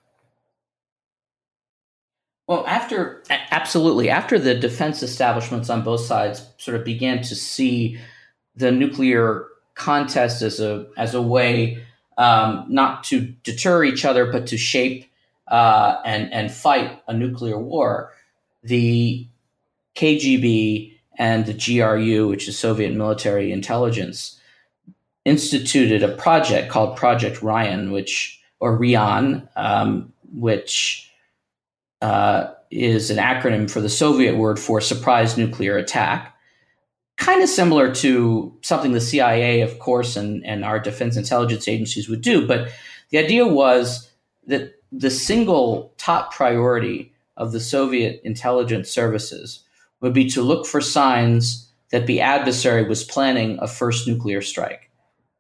Well, 2.48 2.66
after 2.68 3.24
absolutely 3.30 4.10
after 4.10 4.38
the 4.38 4.56
defense 4.56 5.04
establishments 5.04 5.70
on 5.70 5.84
both 5.84 6.02
sides 6.02 6.46
sort 6.58 6.78
of 6.78 6.86
began 6.86 7.22
to 7.24 7.36
see 7.36 8.00
the 8.56 8.72
nuclear 8.72 9.48
contest 9.74 10.42
as 10.42 10.60
a 10.60 10.88
as 10.98 11.14
a 11.14 11.22
way 11.22 11.84
um, 12.18 12.66
not 12.70 13.04
to 13.06 13.22
deter 13.44 13.84
each 13.84 14.06
other, 14.06 14.32
but 14.32 14.48
to 14.48 14.58
shape 14.58 15.11
uh, 15.52 16.02
and 16.06 16.34
and 16.34 16.52
fight 16.52 17.02
a 17.08 17.14
nuclear 17.14 17.60
war, 17.60 18.14
the 18.64 19.28
KGB 19.96 20.98
and 21.20 21.46
the 21.46 21.54
GRU, 21.54 22.28
which 22.28 22.48
is 22.48 22.58
Soviet 22.58 22.94
military 22.94 23.52
intelligence, 23.52 24.40
instituted 25.26 26.02
a 26.02 26.16
project 26.16 26.72
called 26.72 26.98
Project 26.98 27.44
Ryan, 27.44 27.92
which 27.92 28.42
or 28.62 28.80
Rian, 28.80 29.48
um, 29.58 30.14
which 30.34 31.12
uh, 32.02 32.52
is 32.72 33.12
an 33.12 33.18
acronym 33.18 33.70
for 33.70 33.82
the 33.82 33.90
Soviet 33.90 34.38
word 34.38 34.58
for 34.58 34.80
surprise 34.80 35.38
nuclear 35.38 35.78
attack. 35.78 36.34
Kind 37.18 37.44
of 37.44 37.50
similar 37.50 37.94
to 37.96 38.58
something 38.62 38.94
the 38.94 39.02
CIA, 39.02 39.62
of 39.62 39.80
course, 39.80 40.16
and, 40.16 40.46
and 40.46 40.64
our 40.64 40.80
defense 40.80 41.18
intelligence 41.18 41.68
agencies 41.68 42.08
would 42.08 42.22
do. 42.22 42.48
But 42.48 42.70
the 43.10 43.18
idea 43.18 43.46
was 43.46 44.10
that 44.48 44.81
the 44.92 45.10
single 45.10 45.94
top 45.98 46.34
priority 46.34 47.14
of 47.38 47.52
the 47.52 47.60
Soviet 47.60 48.22
intelligence 48.24 48.90
services 48.90 49.64
would 50.02 50.14
be 50.14 50.30
to 50.30 50.42
look 50.42 50.66
for 50.66 50.82
signs 50.82 51.72
that 51.92 52.08
the 52.08 52.22
adversary 52.22 52.84
was 52.88 53.04
planning 53.04 53.58
a 53.62 53.68
first 53.68 54.08
nuclear 54.08 54.42
strike. 54.42 54.90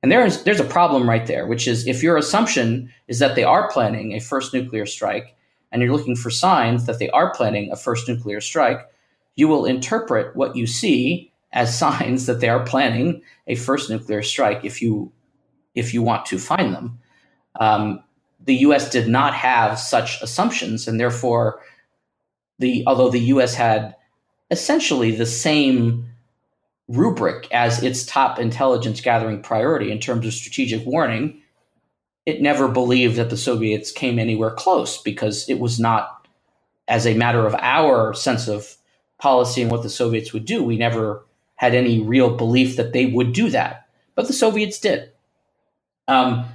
And 0.03 0.11
there's 0.11 0.43
there's 0.43 0.59
a 0.59 0.65
problem 0.65 1.07
right 1.07 1.27
there, 1.27 1.45
which 1.45 1.67
is 1.67 1.85
if 1.85 2.01
your 2.01 2.17
assumption 2.17 2.91
is 3.07 3.19
that 3.19 3.35
they 3.35 3.43
are 3.43 3.69
planning 3.69 4.13
a 4.13 4.19
first 4.19 4.53
nuclear 4.53 4.85
strike, 4.85 5.35
and 5.71 5.81
you're 5.81 5.95
looking 5.95 6.15
for 6.15 6.29
signs 6.29 6.85
that 6.85 6.99
they 6.99 7.09
are 7.11 7.33
planning 7.33 7.71
a 7.71 7.75
first 7.75 8.07
nuclear 8.07 8.41
strike, 8.41 8.89
you 9.35 9.47
will 9.47 9.65
interpret 9.65 10.35
what 10.35 10.55
you 10.55 10.65
see 10.65 11.31
as 11.53 11.77
signs 11.85 12.25
that 12.25 12.39
they 12.39 12.49
are 12.49 12.65
planning 12.65 13.21
a 13.47 13.55
first 13.55 13.89
nuclear 13.89 14.23
strike 14.23 14.65
if 14.65 14.81
you 14.81 15.11
if 15.75 15.93
you 15.93 16.01
want 16.01 16.25
to 16.25 16.37
find 16.37 16.73
them. 16.73 16.99
Um, 17.59 18.03
the 18.45 18.55
U.S. 18.55 18.89
did 18.89 19.07
not 19.07 19.33
have 19.33 19.79
such 19.79 20.21
assumptions, 20.21 20.87
and 20.87 20.99
therefore, 20.99 21.61
the 22.59 22.83
although 22.87 23.09
the 23.09 23.19
U.S. 23.19 23.53
had 23.53 23.95
essentially 24.49 25.11
the 25.11 25.25
same 25.25 26.05
rubric 26.87 27.47
as 27.51 27.81
its 27.81 28.05
top 28.05 28.37
intelligence 28.37 28.99
gathering 29.01 29.41
priority 29.41 29.91
in 29.91 29.99
terms 29.99 30.25
of 30.25 30.33
strategic 30.33 30.85
warning, 30.85 31.41
it 32.25 32.41
never 32.41 32.67
believed 32.67 33.15
that 33.15 33.29
the 33.29 33.37
Soviets 33.37 33.91
came 33.91 34.19
anywhere 34.19 34.51
close 34.51 35.01
because 35.01 35.47
it 35.49 35.59
was 35.59 35.79
not, 35.79 36.27
as 36.87 37.07
a 37.07 37.13
matter 37.13 37.45
of 37.45 37.55
our 37.55 38.13
sense 38.13 38.47
of 38.47 38.75
policy 39.17 39.61
and 39.61 39.71
what 39.71 39.83
the 39.83 39.89
Soviets 39.89 40.33
would 40.33 40.45
do, 40.45 40.63
we 40.63 40.77
never 40.77 41.25
had 41.55 41.73
any 41.73 42.01
real 42.01 42.35
belief 42.35 42.75
that 42.75 42.91
they 42.91 43.05
would 43.05 43.33
do 43.33 43.49
that. 43.49 43.87
But 44.15 44.27
the 44.27 44.33
Soviets 44.33 44.79
did. 44.79 45.11
Um, 46.07 46.45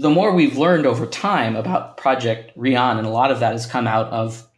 the 0.00 0.10
more 0.10 0.32
we've 0.32 0.56
learned 0.56 0.86
over 0.86 1.04
time 1.04 1.56
about 1.56 1.98
Project 1.98 2.56
Rian, 2.56 2.96
and 2.96 3.06
a 3.06 3.10
lot 3.10 3.30
of 3.30 3.40
that 3.40 3.52
has 3.52 3.66
come 3.66 3.86
out 3.86 4.06
of 4.06 4.48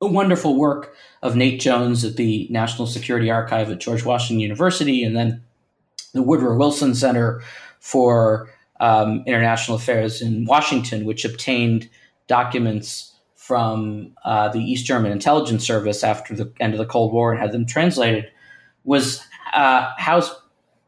the 0.00 0.06
wonderful 0.06 0.56
work 0.56 0.94
of 1.22 1.34
Nate 1.34 1.60
Jones 1.60 2.04
at 2.04 2.14
the 2.14 2.46
National 2.50 2.86
Security 2.86 3.28
Archive 3.28 3.68
at 3.68 3.80
George 3.80 4.04
Washington 4.04 4.38
University, 4.38 5.02
and 5.02 5.16
then 5.16 5.42
the 6.12 6.22
Woodrow 6.22 6.56
Wilson 6.56 6.94
Center 6.94 7.42
for 7.80 8.48
um, 8.78 9.24
International 9.26 9.76
Affairs 9.76 10.22
in 10.22 10.44
Washington, 10.44 11.04
which 11.04 11.24
obtained 11.24 11.88
documents 12.28 13.12
from 13.34 14.12
uh, 14.24 14.48
the 14.50 14.60
East 14.60 14.86
German 14.86 15.10
intelligence 15.10 15.66
service 15.66 16.04
after 16.04 16.32
the 16.36 16.52
end 16.60 16.74
of 16.74 16.78
the 16.78 16.86
Cold 16.86 17.12
War 17.12 17.32
and 17.32 17.40
had 17.40 17.50
them 17.50 17.66
translated, 17.66 18.26
was 18.84 19.20
uh, 19.52 19.92
how, 19.98 20.22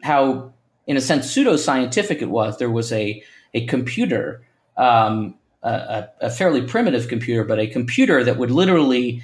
how, 0.04 0.52
in 0.86 0.96
a 0.96 1.00
sense, 1.00 1.28
pseudo 1.28 1.56
scientific 1.56 2.22
it 2.22 2.30
was. 2.30 2.58
There 2.58 2.70
was 2.70 2.92
a, 2.92 3.22
a 3.54 3.66
computer, 3.66 4.42
um, 4.76 5.34
a, 5.62 6.08
a 6.20 6.30
fairly 6.30 6.62
primitive 6.62 7.08
computer, 7.08 7.44
but 7.44 7.58
a 7.58 7.66
computer 7.66 8.22
that 8.24 8.38
would 8.38 8.50
literally 8.50 9.22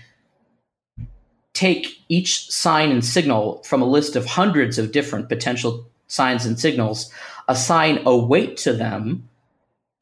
take 1.53 1.99
each 2.09 2.51
sign 2.51 2.91
and 2.91 3.05
signal 3.05 3.63
from 3.63 3.81
a 3.81 3.87
list 3.87 4.17
of 4.17 4.27
hundreds 4.27 4.79
of 4.79 4.93
different 4.93 5.29
potential 5.29 5.87
signs 6.09 6.45
and 6.45 6.59
signals, 6.59 7.11
assign 7.49 8.03
a 8.05 8.17
weight 8.17 8.57
to 8.57 8.73
them, 8.73 9.29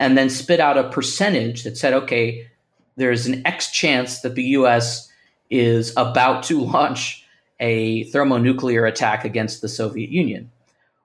and 0.01 0.17
then 0.19 0.31
spit 0.31 0.61
out 0.61 0.79
a 0.79 0.89
percentage 0.91 1.63
that 1.63 1.77
said, 1.77 1.93
okay, 1.93 2.49
there's 2.97 3.27
an 3.27 3.47
X 3.47 3.71
chance 3.71 4.21
that 4.21 4.35
the 4.35 4.45
US 4.45 5.09
is 5.51 5.93
about 5.97 6.43
to 6.45 6.61
launch 6.65 7.25
a 7.61 8.05
thermonuclear 8.05 8.87
attack 8.87 9.25
against 9.25 9.61
the 9.61 9.69
Soviet 9.69 10.11
Union. 10.11 10.51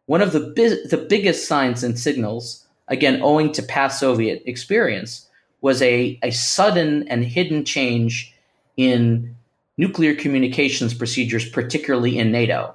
One 0.07 0.21
of 0.21 0.31
the, 0.31 0.39
bi- 0.39 0.89
the 0.89 1.05
biggest 1.07 1.47
signs 1.47 1.83
and 1.83 1.99
signals, 1.99 2.65
again, 2.87 3.21
owing 3.21 3.51
to 3.53 3.63
past 3.63 3.99
Soviet 3.99 4.43
experience, 4.45 5.27
was 5.61 5.81
a, 5.81 6.19
a 6.23 6.31
sudden 6.31 7.07
and 7.07 7.25
hidden 7.25 7.65
change 7.65 8.33
in 8.75 9.35
nuclear 9.77 10.15
communications 10.15 10.93
procedures, 10.93 11.47
particularly 11.49 12.17
in 12.17 12.31
NATO. 12.31 12.73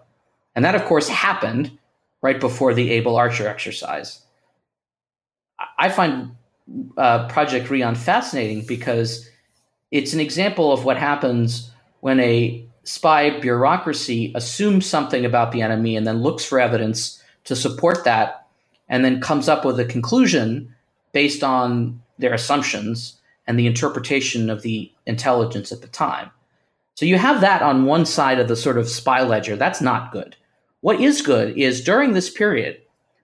And 0.54 0.64
that, 0.64 0.74
of 0.74 0.84
course, 0.84 1.08
happened 1.08 1.70
right 2.20 2.38
before 2.38 2.74
the 2.74 2.90
Able 2.90 3.16
Archer 3.16 3.48
exercise. 3.48 4.20
I 5.78 5.88
find 5.88 6.36
uh, 6.96 7.28
Project 7.28 7.70
Rion 7.70 7.94
fascinating 7.94 8.64
because 8.66 9.28
it's 9.90 10.12
an 10.12 10.20
example 10.20 10.72
of 10.72 10.84
what 10.84 10.96
happens 10.96 11.70
when 12.00 12.20
a 12.20 12.64
spy 12.84 13.38
bureaucracy 13.40 14.32
assumes 14.34 14.86
something 14.86 15.24
about 15.24 15.52
the 15.52 15.62
enemy 15.62 15.96
and 15.96 16.06
then 16.06 16.22
looks 16.22 16.44
for 16.44 16.58
evidence 16.58 17.22
to 17.44 17.54
support 17.54 18.04
that 18.04 18.41
and 18.92 19.02
then 19.02 19.22
comes 19.22 19.48
up 19.48 19.64
with 19.64 19.80
a 19.80 19.86
conclusion 19.86 20.72
based 21.12 21.42
on 21.42 22.00
their 22.18 22.34
assumptions 22.34 23.18
and 23.46 23.58
the 23.58 23.66
interpretation 23.66 24.50
of 24.50 24.60
the 24.60 24.92
intelligence 25.06 25.72
at 25.72 25.80
the 25.80 25.88
time. 25.88 26.30
So 26.94 27.06
you 27.06 27.16
have 27.16 27.40
that 27.40 27.62
on 27.62 27.86
one 27.86 28.04
side 28.04 28.38
of 28.38 28.48
the 28.48 28.54
sort 28.54 28.76
of 28.76 28.90
spy 28.90 29.22
ledger. 29.22 29.56
That's 29.56 29.80
not 29.80 30.12
good. 30.12 30.36
What 30.82 31.00
is 31.00 31.22
good 31.22 31.56
is 31.56 31.82
during 31.82 32.12
this 32.12 32.28
period, 32.28 32.82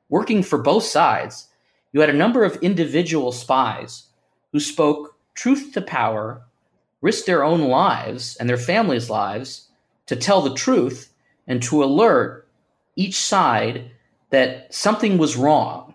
working 0.09 0.43
for 0.43 0.57
both 0.57 0.85
sides, 0.85 1.49
you 1.93 2.01
had 2.01 2.11
a 2.11 2.14
number 2.14 2.45
of 2.45 2.57
individual 2.62 3.31
spies 3.31 4.07
who 4.53 4.61
spoke 4.61 5.16
truth 5.35 5.73
to 5.75 5.83
power, 5.83 6.41
risked 7.03 7.27
their 7.27 7.45
own 7.45 7.61
lives 7.61 8.37
and 8.37 8.49
their 8.49 8.57
families' 8.57 9.11
lives 9.11 9.69
to 10.07 10.16
tell 10.16 10.41
the 10.41 10.55
truth 10.55 11.12
and 11.47 11.62
to 11.64 11.85
alert 11.85 12.49
each 12.97 13.16
side 13.16 13.91
that 14.31 14.72
something 14.74 15.18
was 15.18 15.37
wrong, 15.37 15.95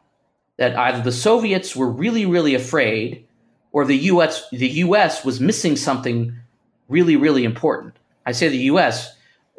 that 0.58 0.78
either 0.78 1.02
the 1.02 1.12
Soviets 1.12 1.76
were 1.76 1.90
really, 1.90 2.26
really 2.26 2.56
afraid 2.56 3.26
or 3.72 3.86
the 3.86 3.98
US, 3.98 4.48
the 4.52 4.68
US 4.68 5.26
was 5.26 5.40
missing 5.40 5.76
something 5.76 6.36
really, 6.88 7.16
really 7.16 7.44
important. 7.44 7.96
I 8.26 8.32
say 8.32 8.48
the 8.48 8.58
US, 8.58 9.16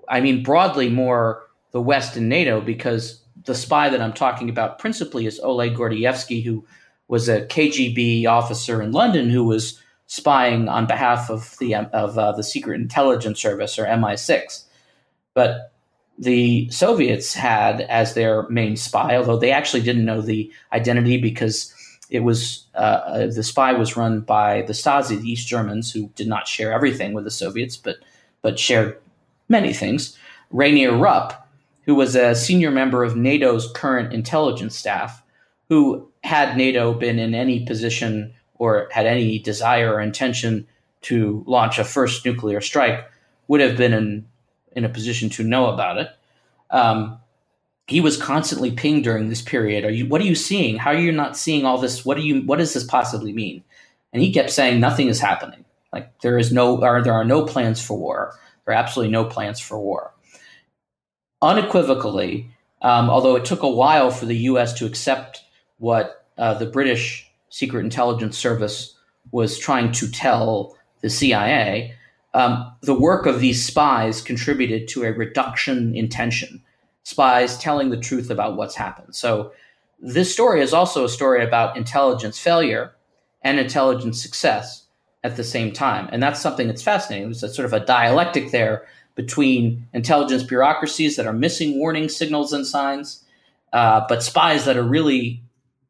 I 0.09 0.21
mean 0.21 0.43
broadly 0.43 0.89
more 0.89 1.43
the 1.73 1.81
West 1.81 2.17
and 2.17 2.29
NATO 2.29 2.61
because 2.61 3.21
the 3.45 3.55
spy 3.55 3.91
that 3.91 4.01
I'm 4.01 4.13
talking 4.13 4.49
about 4.49 4.79
principally 4.79 5.27
is 5.27 5.41
Oleg 5.41 5.75
Gordievsky, 5.75 6.43
who 6.45 6.65
was 7.09 7.29
a 7.29 7.47
KGB 7.47 8.27
officer 8.27 8.81
in 8.81 8.93
London 8.93 9.29
who 9.29 9.45
was 9.45 9.81
spying 10.07 10.69
on 10.69 10.87
behalf 10.87 11.31
of 11.31 11.57
the 11.59 11.75
of 11.75 12.17
uh, 12.17 12.33
the 12.33 12.43
Secret 12.43 12.81
Intelligence 12.81 13.41
Service 13.41 13.79
or 13.79 13.85
MI6. 13.87 14.65
But 15.35 15.73
the 16.19 16.69
Soviets 16.71 17.35
had 17.35 17.83
as 17.83 18.15
their 18.15 18.49
main 18.49 18.77
spy, 18.77 19.17
although 19.17 19.39
they 19.39 19.51
actually 19.51 19.83
didn't 19.83 20.05
know 20.05 20.21
the 20.21 20.53
identity 20.73 21.21
because 21.21 21.75
it 22.11 22.21
was 22.21 22.65
uh, 22.75 22.79
uh, 22.79 23.27
the 23.27 23.43
spy 23.43 23.73
was 23.73 23.97
run 23.97 24.21
by 24.21 24.63
the 24.63 24.73
Stasi, 24.73 25.21
the 25.21 25.31
East 25.31 25.49
Germans, 25.49 25.93
who 25.93 26.09
did 26.15 26.29
not 26.29 26.47
share 26.47 26.73
everything 26.73 27.13
with 27.13 27.25
the 27.25 27.31
Soviets, 27.31 27.77
but 27.77 27.97
but 28.43 28.59
shared 28.59 28.99
many 29.49 29.73
things. 29.73 30.17
Rainer 30.51 30.97
Rupp, 30.97 31.49
who 31.83 31.95
was 31.95 32.15
a 32.15 32.35
senior 32.35 32.71
member 32.71 33.03
of 33.03 33.17
NATO's 33.17 33.71
current 33.73 34.13
intelligence 34.13 34.77
staff, 34.77 35.23
who 35.69 36.09
had 36.23 36.57
NATO 36.57 36.95
been 36.95 37.19
in 37.19 37.35
any 37.35 37.65
position 37.65 38.33
or 38.57 38.89
had 38.93 39.07
any 39.07 39.39
desire 39.39 39.95
or 39.95 40.01
intention 40.01 40.67
to 41.03 41.43
launch 41.47 41.79
a 41.79 41.85
first 41.85 42.25
nuclear 42.25 42.61
strike, 42.61 43.11
would 43.49 43.61
have 43.61 43.77
been 43.77 43.93
in 43.93 44.27
in 44.75 44.85
a 44.85 44.89
position 44.89 45.31
to 45.31 45.45
know 45.45 45.67
about 45.67 45.99
it. 45.99 46.09
Um, 46.71 47.19
he 47.87 48.01
was 48.01 48.17
constantly 48.17 48.71
pinged 48.71 49.05
during 49.05 49.29
this 49.29 49.43
period. 49.43 49.85
Are 49.85 49.91
you? 49.91 50.07
What 50.07 50.21
are 50.21 50.25
you 50.25 50.35
seeing? 50.35 50.77
How 50.77 50.91
are 50.91 50.99
you 50.99 51.13
not 51.13 51.37
seeing 51.37 51.65
all 51.65 51.79
this? 51.79 52.05
What 52.05 52.17
do 52.17 52.23
you? 52.23 52.43
What 52.43 52.59
does 52.59 52.73
this 52.73 52.85
possibly 52.85 53.33
mean? 53.33 53.63
And 54.13 54.23
he 54.23 54.33
kept 54.33 54.51
saying 54.51 54.81
nothing 54.81 55.09
is 55.09 55.21
happening. 55.21 55.65
Like 55.93 56.19
there 56.21 56.39
is 56.39 56.53
no, 56.53 56.83
or 56.83 57.03
there 57.03 57.13
are 57.13 57.25
no 57.25 57.45
plans 57.45 57.81
for 57.81 57.97
war. 57.99 58.35
There 58.65 58.75
are 58.75 58.79
absolutely 58.79 59.13
no 59.13 59.25
plans 59.25 59.61
for 59.61 59.79
war. 59.79 60.13
Unequivocally, 61.43 62.51
um, 62.81 63.11
although 63.11 63.37
it 63.37 63.45
took 63.45 63.63
a 63.63 63.69
while 63.69 64.11
for 64.11 64.27
the 64.27 64.37
U.S. 64.37 64.73
to 64.75 64.87
accept 64.87 65.43
what 65.79 66.27
uh, 66.39 66.55
the 66.55 66.67
British 66.67 67.31
Secret 67.51 67.81
Intelligence 67.81 68.39
Service 68.39 68.97
was 69.31 69.59
trying 69.59 69.93
to 69.93 70.11
tell 70.11 70.77
the 71.01 71.11
CIA, 71.11 71.95
um, 72.35 72.73
the 72.83 72.99
work 72.99 73.27
of 73.27 73.41
these 73.41 73.65
spies 73.65 74.21
contributed 74.21 74.89
to 74.89 75.05
a 75.05 75.13
reduction 75.13 75.95
in 75.95 76.09
tension 76.09 76.63
spies 77.05 77.57
telling 77.59 77.91
the 77.91 77.97
truth 77.97 78.31
about 78.31 78.57
what's 78.57 78.75
happened. 78.75 79.15
So 79.15 79.53
this 80.01 80.33
story 80.33 80.61
is 80.61 80.75
also 80.75 81.05
a 81.05 81.09
story 81.09 81.45
about 81.45 81.77
intelligence 81.77 82.39
failure 82.39 82.95
and 83.43 83.59
intelligence 83.59 84.21
success 84.21 84.87
at 85.23 85.37
the 85.37 85.45
same 85.45 85.73
time. 85.73 86.09
And 86.13 86.23
that's 86.23 86.41
something 86.41 86.67
that's 86.67 86.83
fascinating. 86.83 87.29
There's 87.29 87.43
a 87.43 87.49
sort 87.49 87.67
of 87.67 87.73
a 87.73 87.85
dialectic 87.85 88.51
there 88.51 88.87
between 89.15 89.87
intelligence 89.93 90.43
bureaucracies 90.43 91.17
that 91.17 91.27
are 91.27 91.33
missing 91.33 91.79
warning 91.79 92.09
signals 92.09 92.53
and 92.53 92.67
signs, 92.67 93.25
uh, 93.73 94.05
but 94.09 94.23
spies 94.23 94.65
that 94.65 94.77
are 94.77 94.83
really 94.83 95.43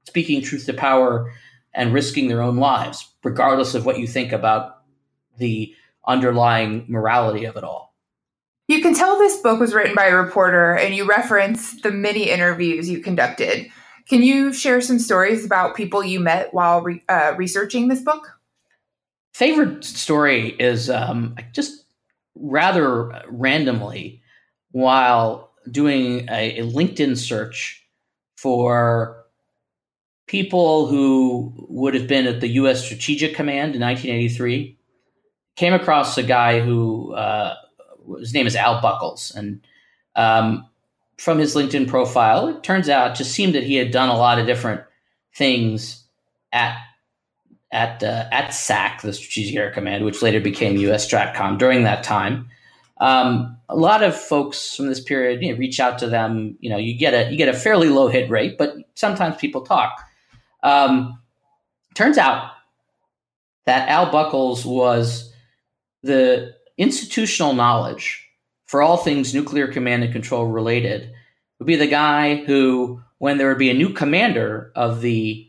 speaking 0.04 0.42
truth 0.42 0.66
to 0.66 0.74
power 0.74 1.32
and 1.72 1.94
risking 1.94 2.28
their 2.28 2.42
own 2.42 2.56
lives, 2.56 3.08
regardless 3.22 3.74
of 3.74 3.86
what 3.86 3.98
you 3.98 4.06
think 4.06 4.30
about 4.30 4.82
the 5.38 5.74
underlying 6.06 6.84
morality 6.88 7.44
of 7.44 7.56
it 7.56 7.64
all. 7.64 7.94
You 8.68 8.80
can 8.80 8.94
tell 8.94 9.18
this 9.18 9.36
book 9.38 9.60
was 9.60 9.74
written 9.74 9.94
by 9.94 10.06
a 10.06 10.16
reporter, 10.16 10.74
and 10.74 10.94
you 10.94 11.06
reference 11.06 11.80
the 11.82 11.90
many 11.90 12.30
interviews 12.30 12.88
you 12.88 13.00
conducted. 13.00 13.70
Can 14.08 14.22
you 14.22 14.52
share 14.52 14.80
some 14.80 14.98
stories 14.98 15.44
about 15.44 15.76
people 15.76 16.02
you 16.02 16.20
met 16.20 16.52
while 16.52 16.82
re- 16.82 17.02
uh, 17.08 17.34
researching 17.36 17.88
this 17.88 18.02
book? 18.02 18.38
Favorite 19.34 19.84
story 19.84 20.50
is 20.58 20.88
um, 20.88 21.36
just 21.52 21.84
rather 22.34 23.22
randomly 23.28 24.22
while 24.72 25.52
doing 25.70 26.28
a, 26.30 26.58
a 26.58 26.62
LinkedIn 26.62 27.16
search 27.16 27.86
for 28.36 29.24
people 30.26 30.86
who 30.86 31.52
would 31.68 31.94
have 31.94 32.06
been 32.06 32.26
at 32.26 32.40
the 32.40 32.48
U.S. 32.48 32.84
Strategic 32.84 33.34
Command 33.34 33.74
in 33.74 33.80
1983. 33.80 34.78
Came 35.56 35.72
across 35.72 36.18
a 36.18 36.22
guy 36.22 36.60
who 36.60 37.12
uh, 37.14 37.54
his 38.18 38.34
name 38.34 38.46
is 38.46 38.56
Al 38.56 38.80
Buckles, 38.80 39.32
and 39.36 39.60
um, 40.16 40.68
from 41.18 41.38
his 41.38 41.54
LinkedIn 41.54 41.88
profile, 41.88 42.48
it 42.48 42.62
turns 42.62 42.88
out 42.88 43.12
it 43.12 43.16
just 43.16 43.32
seemed 43.32 43.54
that 43.54 43.62
he 43.62 43.76
had 43.76 43.90
done 43.90 44.08
a 44.08 44.16
lot 44.16 44.38
of 44.38 44.46
different 44.46 44.82
things 45.34 46.04
at 46.52 46.76
at 47.70 48.02
uh, 48.02 48.24
at 48.32 48.54
SAC, 48.54 49.02
the 49.02 49.12
Strategic 49.12 49.56
Air 49.56 49.70
Command, 49.70 50.04
which 50.04 50.22
later 50.22 50.40
became 50.40 50.76
U.S. 50.76 51.08
Stratcom 51.08 51.58
during 51.58 51.84
that 51.84 52.02
time. 52.02 52.48
Um, 53.00 53.58
a 53.68 53.76
lot 53.76 54.02
of 54.02 54.16
folks 54.16 54.76
from 54.76 54.86
this 54.86 55.00
period 55.00 55.42
you 55.42 55.52
know, 55.52 55.58
reach 55.58 55.80
out 55.80 55.98
to 55.98 56.08
them. 56.08 56.56
You 56.60 56.70
know, 56.70 56.76
you 56.76 56.96
get 56.96 57.14
a 57.14 57.30
you 57.30 57.36
get 57.36 57.48
a 57.48 57.58
fairly 57.58 57.88
low 57.88 58.08
hit 58.08 58.30
rate, 58.30 58.56
but 58.56 58.74
sometimes 58.94 59.36
people 59.36 59.62
talk. 59.62 60.00
Um, 60.62 61.18
turns 61.94 62.16
out 62.16 62.52
that 63.66 63.88
Al 63.88 64.10
Buckles 64.10 64.64
was 64.64 65.33
the 66.04 66.54
institutional 66.76 67.54
knowledge 67.54 68.28
for 68.66 68.82
all 68.82 68.96
things 68.96 69.34
nuclear 69.34 69.66
command 69.66 70.04
and 70.04 70.12
control 70.12 70.46
related. 70.46 71.10
Would 71.58 71.66
be 71.66 71.76
the 71.76 71.86
guy 71.86 72.36
who, 72.36 73.00
when 73.18 73.38
there 73.38 73.48
would 73.48 73.58
be 73.58 73.70
a 73.70 73.74
new 73.74 73.90
commander 73.90 74.72
of 74.74 75.00
the 75.00 75.48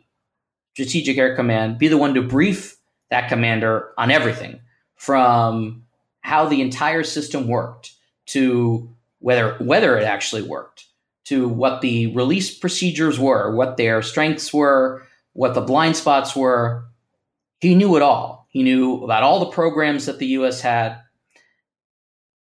Strategic 0.73 1.17
Air 1.17 1.35
Command, 1.35 1.77
be 1.77 1.87
the 1.87 1.97
one 1.97 2.13
to 2.13 2.21
brief 2.21 2.77
that 3.09 3.29
commander 3.29 3.91
on 3.97 4.11
everything 4.11 4.59
from 4.95 5.83
how 6.21 6.47
the 6.47 6.61
entire 6.61 7.03
system 7.03 7.47
worked 7.47 7.93
to 8.27 8.89
whether 9.19 9.55
whether 9.59 9.97
it 9.97 10.03
actually 10.03 10.41
worked 10.41 10.85
to 11.25 11.47
what 11.47 11.81
the 11.81 12.07
release 12.07 12.55
procedures 12.55 13.19
were, 13.19 13.55
what 13.55 13.77
their 13.77 14.01
strengths 14.01 14.53
were, 14.53 15.05
what 15.33 15.53
the 15.53 15.61
blind 15.61 15.95
spots 15.95 16.35
were. 16.35 16.85
He 17.59 17.73
knew 17.73 17.95
it 17.95 18.01
all. 18.01 18.44
He 18.55 18.63
knew 18.63 19.03
about 19.03 19.21
all 19.21 19.41
the 19.41 19.47
programs 19.47 20.05
that 20.05 20.17
the 20.17 20.27
U.S. 20.27 20.61
had. 20.61 21.01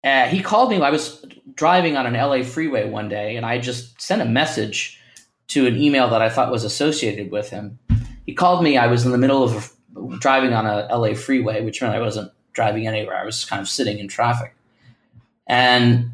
Uh, 0.03 0.27
he 0.27 0.43
called 0.43 0.69
me. 0.69 0.83
I 0.83 0.91
was 0.91 1.25
driving 1.55 1.97
on 1.97 2.05
an 2.05 2.15
LA 2.15 2.43
freeway 2.43 2.91
one 2.91 3.09
day, 3.09 3.37
and 3.37 3.47
I 3.47 3.61
just 3.61 4.03
sent 4.03 4.21
a 4.21 4.25
message 4.25 5.01
to 5.47 5.69
an 5.69 5.81
email 5.81 6.11
that 6.11 6.21
I 6.21 6.29
thought 6.29 6.51
was 6.51 6.65
associated 6.65 7.31
with 7.31 7.51
him. 7.51 7.79
He 8.27 8.35
called 8.35 8.65
me. 8.65 8.77
I 8.77 8.89
was 8.89 9.07
in 9.07 9.13
the 9.13 9.19
middle 9.19 9.45
of 9.45 9.73
driving 10.19 10.53
on 10.53 10.67
a 10.67 10.89
LA 10.93 11.15
freeway, 11.15 11.65
which 11.65 11.81
meant 11.81 11.95
I 11.95 12.01
wasn't 12.01 12.33
driving 12.55 12.89
anywhere. 12.89 13.17
I 13.17 13.25
was 13.25 13.45
kind 13.45 13.63
of 13.63 13.69
sitting 13.69 14.01
in 14.01 14.09
traffic. 14.09 14.57
And 15.47 16.11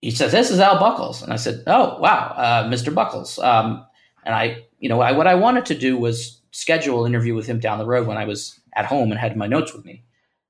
he 0.00 0.10
says, 0.10 0.32
"This 0.32 0.50
is 0.50 0.58
Al 0.58 0.78
Buckles," 0.78 1.22
and 1.22 1.34
I 1.34 1.36
said, 1.36 1.64
"Oh, 1.66 1.98
wow, 1.98 2.32
uh, 2.34 2.70
Mr. 2.70 2.94
Buckles." 2.94 3.38
Um, 3.40 3.84
and 4.24 4.34
I, 4.34 4.64
you 4.80 4.88
know, 4.88 5.02
I, 5.02 5.12
what 5.12 5.26
I 5.26 5.34
wanted 5.34 5.66
to 5.66 5.74
do 5.74 5.98
was 5.98 6.40
schedule 6.56 7.04
an 7.04 7.12
interview 7.12 7.34
with 7.34 7.46
him 7.46 7.60
down 7.60 7.78
the 7.78 7.86
road 7.86 8.06
when 8.06 8.16
I 8.16 8.24
was 8.24 8.58
at 8.74 8.86
home 8.86 9.10
and 9.10 9.20
had 9.20 9.36
my 9.36 9.46
notes 9.46 9.74
with 9.74 9.84
me. 9.84 10.02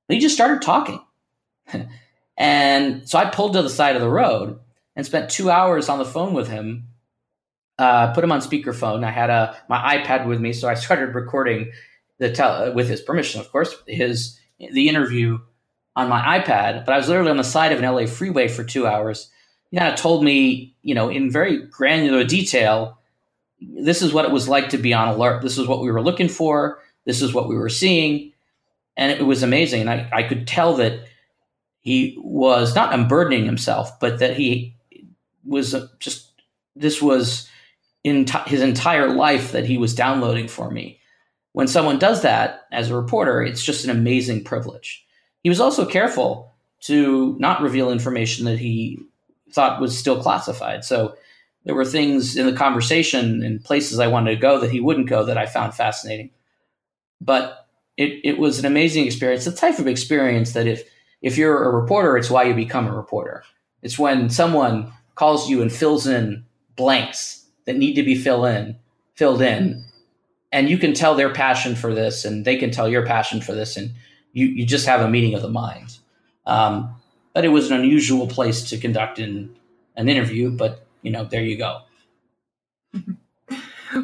And 0.07 0.15
he 0.15 0.21
just 0.21 0.35
started 0.35 0.61
talking, 0.61 1.01
and 2.37 3.07
so 3.07 3.19
I 3.19 3.25
pulled 3.25 3.53
to 3.53 3.61
the 3.61 3.69
side 3.69 3.95
of 3.95 4.01
the 4.01 4.09
road 4.09 4.59
and 4.95 5.05
spent 5.05 5.29
two 5.29 5.49
hours 5.49 5.89
on 5.89 5.99
the 5.99 6.05
phone 6.05 6.33
with 6.33 6.47
him. 6.47 6.87
Uh, 7.77 8.11
put 8.13 8.23
him 8.23 8.31
on 8.31 8.39
speakerphone. 8.39 9.03
I 9.03 9.11
had 9.11 9.29
a 9.29 9.55
my 9.69 9.97
iPad 9.97 10.27
with 10.27 10.39
me, 10.39 10.53
so 10.53 10.67
I 10.67 10.73
started 10.85 11.13
recording 11.13 11.71
the 12.19 12.71
with 12.73 12.87
his 12.87 13.01
permission, 13.01 13.41
of 13.41 13.51
course, 13.51 13.75
his 13.85 14.39
the 14.59 14.87
interview 14.87 15.39
on 15.97 16.09
my 16.09 16.39
iPad, 16.39 16.85
but 16.85 16.93
I 16.93 16.97
was 16.97 17.09
literally 17.09 17.31
on 17.31 17.37
the 17.37 17.43
side 17.43 17.71
of 17.71 17.79
an 17.79 17.85
LA 17.85 18.05
freeway 18.05 18.47
for 18.47 18.63
two 18.63 18.85
hours. 18.85 19.29
He 19.71 19.77
kind 19.77 19.91
of 19.91 19.99
told 19.99 20.23
me, 20.23 20.75
you 20.83 20.95
know, 20.95 21.09
in 21.09 21.31
very 21.31 21.65
granular 21.65 22.23
detail, 22.23 22.96
this 23.59 24.01
is 24.01 24.13
what 24.13 24.25
it 24.25 24.31
was 24.31 24.47
like 24.47 24.69
to 24.69 24.77
be 24.77 24.93
on 24.93 25.07
alert. 25.07 25.41
This 25.41 25.57
is 25.57 25.67
what 25.67 25.81
we 25.81 25.91
were 25.91 26.01
looking 26.01 26.29
for. 26.29 26.79
This 27.05 27.21
is 27.21 27.33
what 27.33 27.47
we 27.49 27.55
were 27.55 27.69
seeing. 27.69 28.33
And 28.95 29.11
it 29.11 29.25
was 29.25 29.43
amazing. 29.43 29.81
And 29.81 29.89
I, 29.89 30.09
I 30.11 30.23
could 30.23 30.47
tell 30.47 30.75
that 30.75 31.07
he 31.79 32.17
was 32.19 32.75
not 32.75 32.93
unburdening 32.93 33.45
himself, 33.45 33.99
but 33.99 34.19
that 34.19 34.35
he 34.35 34.75
was 35.45 35.75
just, 35.99 36.31
this 36.75 37.01
was 37.01 37.49
in 38.03 38.25
t- 38.25 38.37
his 38.45 38.61
entire 38.61 39.09
life 39.09 39.51
that 39.53 39.65
he 39.65 39.77
was 39.77 39.95
downloading 39.95 40.47
for 40.47 40.69
me 40.69 40.99
when 41.57 41.67
someone 41.67 41.97
does 41.97 42.21
that 42.21 42.67
as 42.71 42.91
a 42.91 42.95
reporter, 42.95 43.41
it's 43.41 43.63
just 43.63 43.83
an 43.83 43.89
amazing 43.89 44.43
privilege. 44.43 45.03
He 45.41 45.49
was 45.49 45.59
also 45.59 45.87
careful 45.87 46.53
to 46.81 47.35
not 47.39 47.63
reveal 47.63 47.89
information 47.89 48.45
that 48.45 48.59
he 48.59 48.99
thought 49.51 49.81
was 49.81 49.97
still 49.97 50.21
classified. 50.21 50.85
So 50.85 51.15
there 51.67 51.75
were 51.75 51.83
things 51.83 52.37
in 52.37 52.45
the 52.45 52.53
conversation 52.53 53.43
and 53.43 53.61
places 53.61 53.99
I 53.99 54.07
wanted 54.07 54.31
to 54.31 54.37
go 54.37 54.57
that 54.61 54.71
he 54.71 54.79
wouldn't 54.79 55.09
go 55.09 55.25
that 55.25 55.37
I 55.37 55.45
found 55.45 55.73
fascinating. 55.73 56.29
But 57.19 57.67
it, 57.97 58.21
it 58.23 58.39
was 58.39 58.57
an 58.57 58.65
amazing 58.65 59.05
experience, 59.05 59.43
the 59.43 59.51
type 59.51 59.77
of 59.77 59.85
experience 59.85 60.53
that 60.53 60.65
if 60.65 60.83
if 61.21 61.37
you're 61.37 61.65
a 61.65 61.75
reporter, 61.75 62.15
it's 62.15 62.29
why 62.29 62.43
you 62.43 62.53
become 62.53 62.87
a 62.87 62.95
reporter. 62.95 63.43
It's 63.81 63.99
when 63.99 64.29
someone 64.29 64.93
calls 65.15 65.49
you 65.49 65.61
and 65.61 65.69
fills 65.69 66.07
in 66.07 66.45
blanks 66.77 67.45
that 67.65 67.75
need 67.75 67.95
to 67.95 68.03
be 68.03 68.15
filled 68.15 68.45
in, 68.45 68.77
filled 69.15 69.41
in, 69.41 69.83
and 70.53 70.69
you 70.69 70.77
can 70.77 70.93
tell 70.93 71.15
their 71.15 71.33
passion 71.33 71.75
for 71.75 71.93
this 71.93 72.23
and 72.23 72.45
they 72.45 72.55
can 72.55 72.71
tell 72.71 72.87
your 72.87 73.05
passion 73.05 73.41
for 73.41 73.53
this 73.53 73.75
and 73.75 73.91
you, 74.31 74.45
you 74.45 74.65
just 74.65 74.85
have 74.85 75.01
a 75.01 75.09
meeting 75.09 75.33
of 75.33 75.41
the 75.41 75.49
minds 75.49 75.99
um, 76.45 76.95
but 77.33 77.43
it 77.43 77.49
was 77.49 77.69
an 77.69 77.77
unusual 77.77 78.27
place 78.27 78.69
to 78.69 78.77
conduct 78.77 79.19
in 79.19 79.53
an 79.97 80.07
interview 80.07 80.49
but 80.49 80.86
you 81.07 81.13
know 81.13 81.23
there 81.23 81.43
you 81.43 81.57
go. 81.57 81.81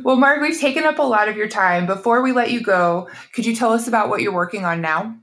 Well 0.02 0.16
Marc 0.16 0.42
we've 0.42 0.58
taken 0.58 0.86
up 0.86 0.98
a 0.98 1.04
lot 1.04 1.28
of 1.28 1.36
your 1.36 1.50
time. 1.50 1.86
Before 1.86 2.24
we 2.24 2.32
let 2.32 2.52
you 2.52 2.62
go 2.62 3.10
could 3.34 3.46
you 3.46 3.54
tell 3.54 3.74
us 3.74 3.86
about 3.86 4.08
what 4.08 4.22
you're 4.22 4.34
working 4.34 4.64
on 4.64 4.80
now? 4.80 5.18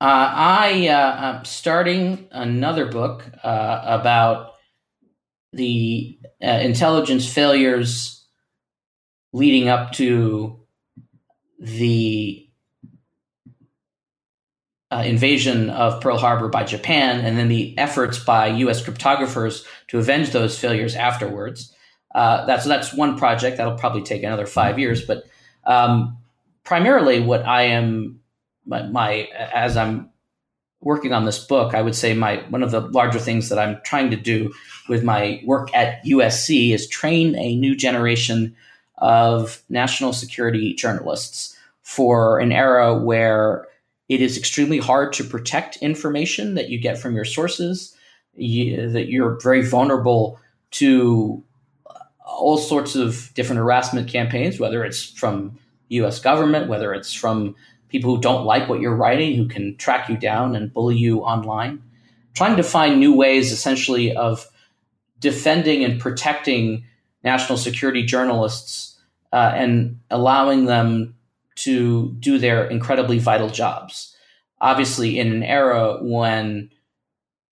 Uh, 0.00 0.32
I 0.34 0.88
uh, 0.88 1.36
am 1.36 1.44
starting 1.44 2.26
another 2.30 2.86
book 2.86 3.30
uh, 3.44 3.82
about 3.84 4.54
the 5.52 6.18
uh, 6.42 6.46
intelligence 6.46 7.30
failures 7.30 8.26
leading 9.34 9.68
up 9.68 9.92
to 9.92 10.58
the 11.60 12.45
uh, 14.90 15.02
invasion 15.04 15.70
of 15.70 16.00
Pearl 16.00 16.18
Harbor 16.18 16.48
by 16.48 16.64
Japan, 16.64 17.20
and 17.20 17.36
then 17.36 17.48
the 17.48 17.76
efforts 17.78 18.18
by 18.18 18.46
U.S. 18.48 18.82
cryptographers 18.82 19.66
to 19.88 19.98
avenge 19.98 20.30
those 20.30 20.58
failures 20.58 20.94
afterwards. 20.94 21.74
Uh, 22.14 22.46
that's 22.46 22.64
that's 22.64 22.94
one 22.94 23.18
project 23.18 23.56
that'll 23.56 23.78
probably 23.78 24.02
take 24.02 24.22
another 24.22 24.46
five 24.46 24.78
years, 24.78 25.04
but 25.04 25.24
um, 25.64 26.16
primarily 26.64 27.20
what 27.20 27.44
I 27.44 27.62
am 27.62 28.20
my, 28.64 28.82
my 28.88 29.28
as 29.52 29.76
I'm 29.76 30.10
working 30.80 31.12
on 31.12 31.24
this 31.24 31.44
book, 31.44 31.74
I 31.74 31.82
would 31.82 31.94
say 31.94 32.14
my 32.14 32.44
one 32.48 32.62
of 32.62 32.70
the 32.70 32.80
larger 32.80 33.18
things 33.18 33.48
that 33.48 33.58
I'm 33.58 33.80
trying 33.84 34.10
to 34.10 34.16
do 34.16 34.52
with 34.88 35.02
my 35.02 35.42
work 35.44 35.74
at 35.74 36.04
USC 36.04 36.72
is 36.72 36.88
train 36.88 37.34
a 37.36 37.56
new 37.56 37.74
generation 37.74 38.54
of 38.98 39.62
national 39.68 40.12
security 40.12 40.74
journalists 40.74 41.56
for 41.82 42.38
an 42.38 42.52
era 42.52 42.96
where 42.96 43.66
it 44.08 44.20
is 44.20 44.36
extremely 44.36 44.78
hard 44.78 45.12
to 45.14 45.24
protect 45.24 45.76
information 45.78 46.54
that 46.54 46.68
you 46.68 46.78
get 46.78 46.98
from 46.98 47.14
your 47.14 47.24
sources, 47.24 47.96
you, 48.34 48.88
that 48.90 49.08
you're 49.08 49.38
very 49.40 49.62
vulnerable 49.62 50.38
to 50.72 51.42
all 52.24 52.58
sorts 52.58 52.94
of 52.94 53.30
different 53.34 53.58
harassment 53.58 54.08
campaigns, 54.08 54.60
whether 54.60 54.84
it's 54.84 55.04
from 55.04 55.58
US 55.88 56.20
government, 56.20 56.68
whether 56.68 56.92
it's 56.92 57.12
from 57.12 57.54
people 57.88 58.14
who 58.14 58.20
don't 58.20 58.44
like 58.44 58.68
what 58.68 58.80
you're 58.80 58.96
writing, 58.96 59.36
who 59.36 59.48
can 59.48 59.76
track 59.76 60.08
you 60.08 60.16
down 60.16 60.54
and 60.54 60.72
bully 60.72 60.96
you 60.96 61.20
online. 61.20 61.82
Trying 62.34 62.56
to 62.56 62.62
find 62.62 63.00
new 63.00 63.14
ways, 63.14 63.52
essentially, 63.52 64.14
of 64.14 64.46
defending 65.20 65.84
and 65.84 66.00
protecting 66.00 66.84
national 67.24 67.58
security 67.58 68.04
journalists 68.04 68.98
uh, 69.32 69.52
and 69.54 69.98
allowing 70.10 70.66
them 70.66 71.14
to 71.56 72.14
do 72.20 72.38
their 72.38 72.66
incredibly 72.66 73.18
vital 73.18 73.48
jobs. 73.48 74.14
Obviously, 74.60 75.18
in 75.18 75.32
an 75.32 75.42
era 75.42 75.98
when 76.02 76.70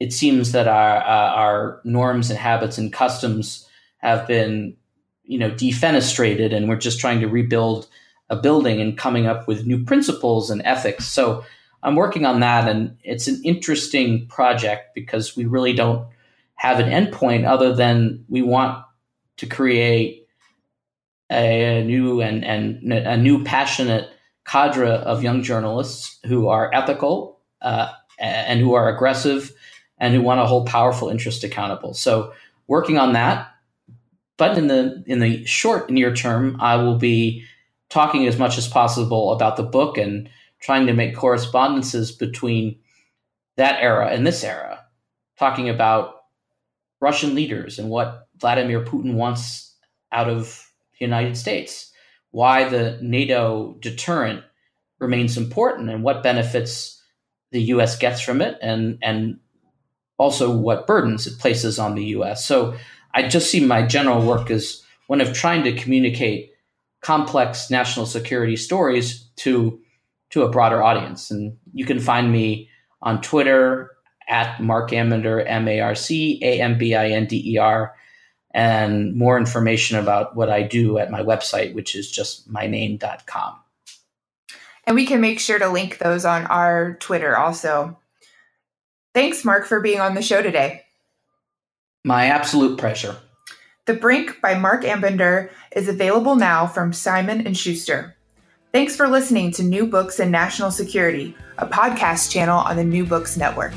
it 0.01 0.13
seems 0.13 0.53
that 0.53 0.69
our 0.69 0.97
uh, 0.99 1.33
our 1.35 1.81
norms 1.85 2.31
and 2.31 2.39
habits 2.39 2.79
and 2.79 2.93
customs 2.93 3.69
have 3.99 4.27
been, 4.27 4.77
you 5.25 5.39
know, 5.39 5.51
defenestrated, 5.51 6.55
and 6.55 6.69
we're 6.69 6.77
just 6.77 7.01
trying 7.01 7.21
to 7.21 7.29
rebuild 7.29 7.87
a 8.31 8.37
building 8.37 8.81
and 8.81 8.99
coming 8.99 9.27
up 9.27 9.47
with 9.47 9.67
new 9.67 9.85
principles 9.85 10.51
and 10.51 10.63
ethics. 10.65 11.07
So 11.07 11.45
I'm 11.83 11.97
working 11.97 12.25
on 12.25 12.41
that, 12.41 12.69
and 12.69 12.97
it's 13.03 13.29
an 13.29 13.41
interesting 13.45 14.27
project 14.29 14.95
because 14.95 15.37
we 15.37 15.45
really 15.45 15.75
don't 15.75 16.07
have 16.55 16.81
an 16.81 16.91
endpoint 16.91 17.47
other 17.47 17.75
than 17.75 18.25
we 18.29 18.43
want 18.43 18.83
to 19.37 19.47
create 19.47 20.24
a, 21.31 21.83
new 21.85 22.21
and, 22.21 22.45
and 22.45 22.93
a 22.93 23.17
new 23.17 23.45
passionate 23.45 24.11
cadre 24.45 24.91
of 24.91 25.23
young 25.23 25.43
journalists 25.43 26.19
who 26.27 26.49
are 26.49 26.73
ethical 26.75 27.41
uh, 27.63 27.91
and 28.19 28.61
who 28.61 28.75
are 28.75 28.89
aggressive 28.95 29.53
and 29.99 30.15
who 30.15 30.23
want 30.23 30.41
to 30.41 30.47
hold 30.47 30.67
powerful 30.67 31.09
interests 31.09 31.45
accountable. 31.45 31.95
So 31.95 32.33
working 32.67 32.99
on 32.99 33.13
that. 33.13 33.51
But 34.37 34.59
in 34.59 34.67
the 34.67 35.05
in 35.07 35.21
the 35.21 35.45
short 35.45 35.91
near 35.91 36.13
term, 36.13 36.57
I 36.61 36.75
will 36.77 36.97
be 36.97 37.45
talking 37.89 38.27
as 38.27 38.37
much 38.37 38.59
as 38.59 38.67
possible 38.67 39.33
about 39.33 39.57
the 39.57 39.63
book 39.63 39.97
and 39.97 40.29
trying 40.61 40.87
to 40.87 40.93
make 40.93 41.15
correspondences 41.15 42.11
between 42.11 42.77
that 43.57 43.81
era 43.81 44.09
and 44.09 44.27
this 44.27 44.43
era, 44.43 44.85
talking 45.39 45.69
about 45.69 46.25
Russian 47.01 47.37
leaders 47.37 47.79
and 47.79 47.91
what 47.91 48.27
Vladimir 48.39 48.85
Putin 48.85 49.15
wants 49.15 49.77
out 50.11 50.29
of 50.29 50.64
the 50.99 51.05
United 51.05 51.37
States, 51.37 51.93
why 52.31 52.69
the 52.69 52.99
NATO 53.03 53.77
deterrent 53.81 54.43
remains 54.99 55.37
important, 55.37 55.91
and 55.91 56.03
what 56.03 56.23
benefits 56.23 57.03
the 57.51 57.63
U.S. 57.63 57.97
gets 57.97 58.21
from 58.21 58.41
it, 58.41 58.59
and 58.63 58.99
and 59.03 59.39
also 60.19 60.57
what 60.57 60.87
burdens 60.87 61.27
it 61.27 61.39
places 61.39 61.79
on 61.79 61.95
the 61.95 62.05
U.S. 62.07 62.45
So 62.45 62.77
I 63.15 63.29
just 63.29 63.51
see 63.51 63.65
my 63.65 63.87
general 63.87 64.25
work 64.27 64.51
as 64.51 64.83
one 65.07 65.21
of 65.21 65.33
trying 65.33 65.65
to 65.65 65.73
communicate 65.73 66.51
complex 67.01 67.71
national 67.71 68.07
security 68.07 68.57
stories 68.57 69.29
to 69.37 69.79
to 70.31 70.43
a 70.43 70.51
broader 70.51 70.83
audience. 70.83 71.31
And 71.31 71.57
you 71.73 71.85
can 71.85 72.01
find 72.01 72.33
me 72.33 72.69
on 73.03 73.21
Twitter 73.21 73.91
at 74.29 74.61
Marc 74.61 74.91
Ambinder, 74.91 75.45
M 75.47 75.69
A 75.69 75.81
R 75.81 75.95
C 75.95 76.41
A 76.43 76.61
M 76.61 76.79
B 76.79 76.95
I 76.95 77.11
N 77.11 77.27
D 77.27 77.53
E 77.55 77.59
R, 77.59 77.95
and 78.55 79.15
more 79.17 79.37
information 79.37 79.99
about 79.99 80.37
what 80.37 80.49
I 80.49 80.63
do 80.63 80.97
at 80.99 81.11
my 81.11 81.23
website, 81.23 81.75
which 81.75 81.95
is 81.95 82.11
just 82.11 82.51
myname.com. 82.51 83.57
And 84.87 84.95
we 84.95 85.07
can 85.07 85.21
make 85.21 85.41
sure 85.41 85.59
to 85.59 85.69
link 85.69 85.99
those 85.99 86.25
on 86.25 86.47
our 86.47 86.95
Twitter 87.01 87.37
also. 87.37 87.99
Thanks, 89.13 89.45
Marc, 89.45 89.67
for 89.67 89.81
being 89.81 90.01
on 90.01 90.15
the 90.15 90.23
show 90.23 90.41
today. 90.41 90.83
My 92.05 92.27
absolute 92.27 92.79
pleasure. 92.79 93.17
The 93.87 93.95
Brink 93.95 94.41
by 94.41 94.55
Marc 94.55 94.85
Ambinder 94.85 95.51
is 95.75 95.89
available 95.89 96.37
now 96.37 96.67
from 96.67 96.93
Simon 96.93 97.47
and 97.47 97.57
Schuster. 97.57 98.15
Thanks 98.73 98.97
for 98.97 99.09
listening 99.09 99.53
to 99.53 99.63
New 99.63 99.87
Books 99.87 100.21
in 100.21 100.31
National 100.31 100.71
Security, 100.71 101.37
a 101.59 101.67
podcast 101.67 102.31
channel 102.31 102.59
on 102.59 102.77
the 102.77 102.85
New 102.85 103.05
Books 103.05 103.37
Network. 103.37 103.75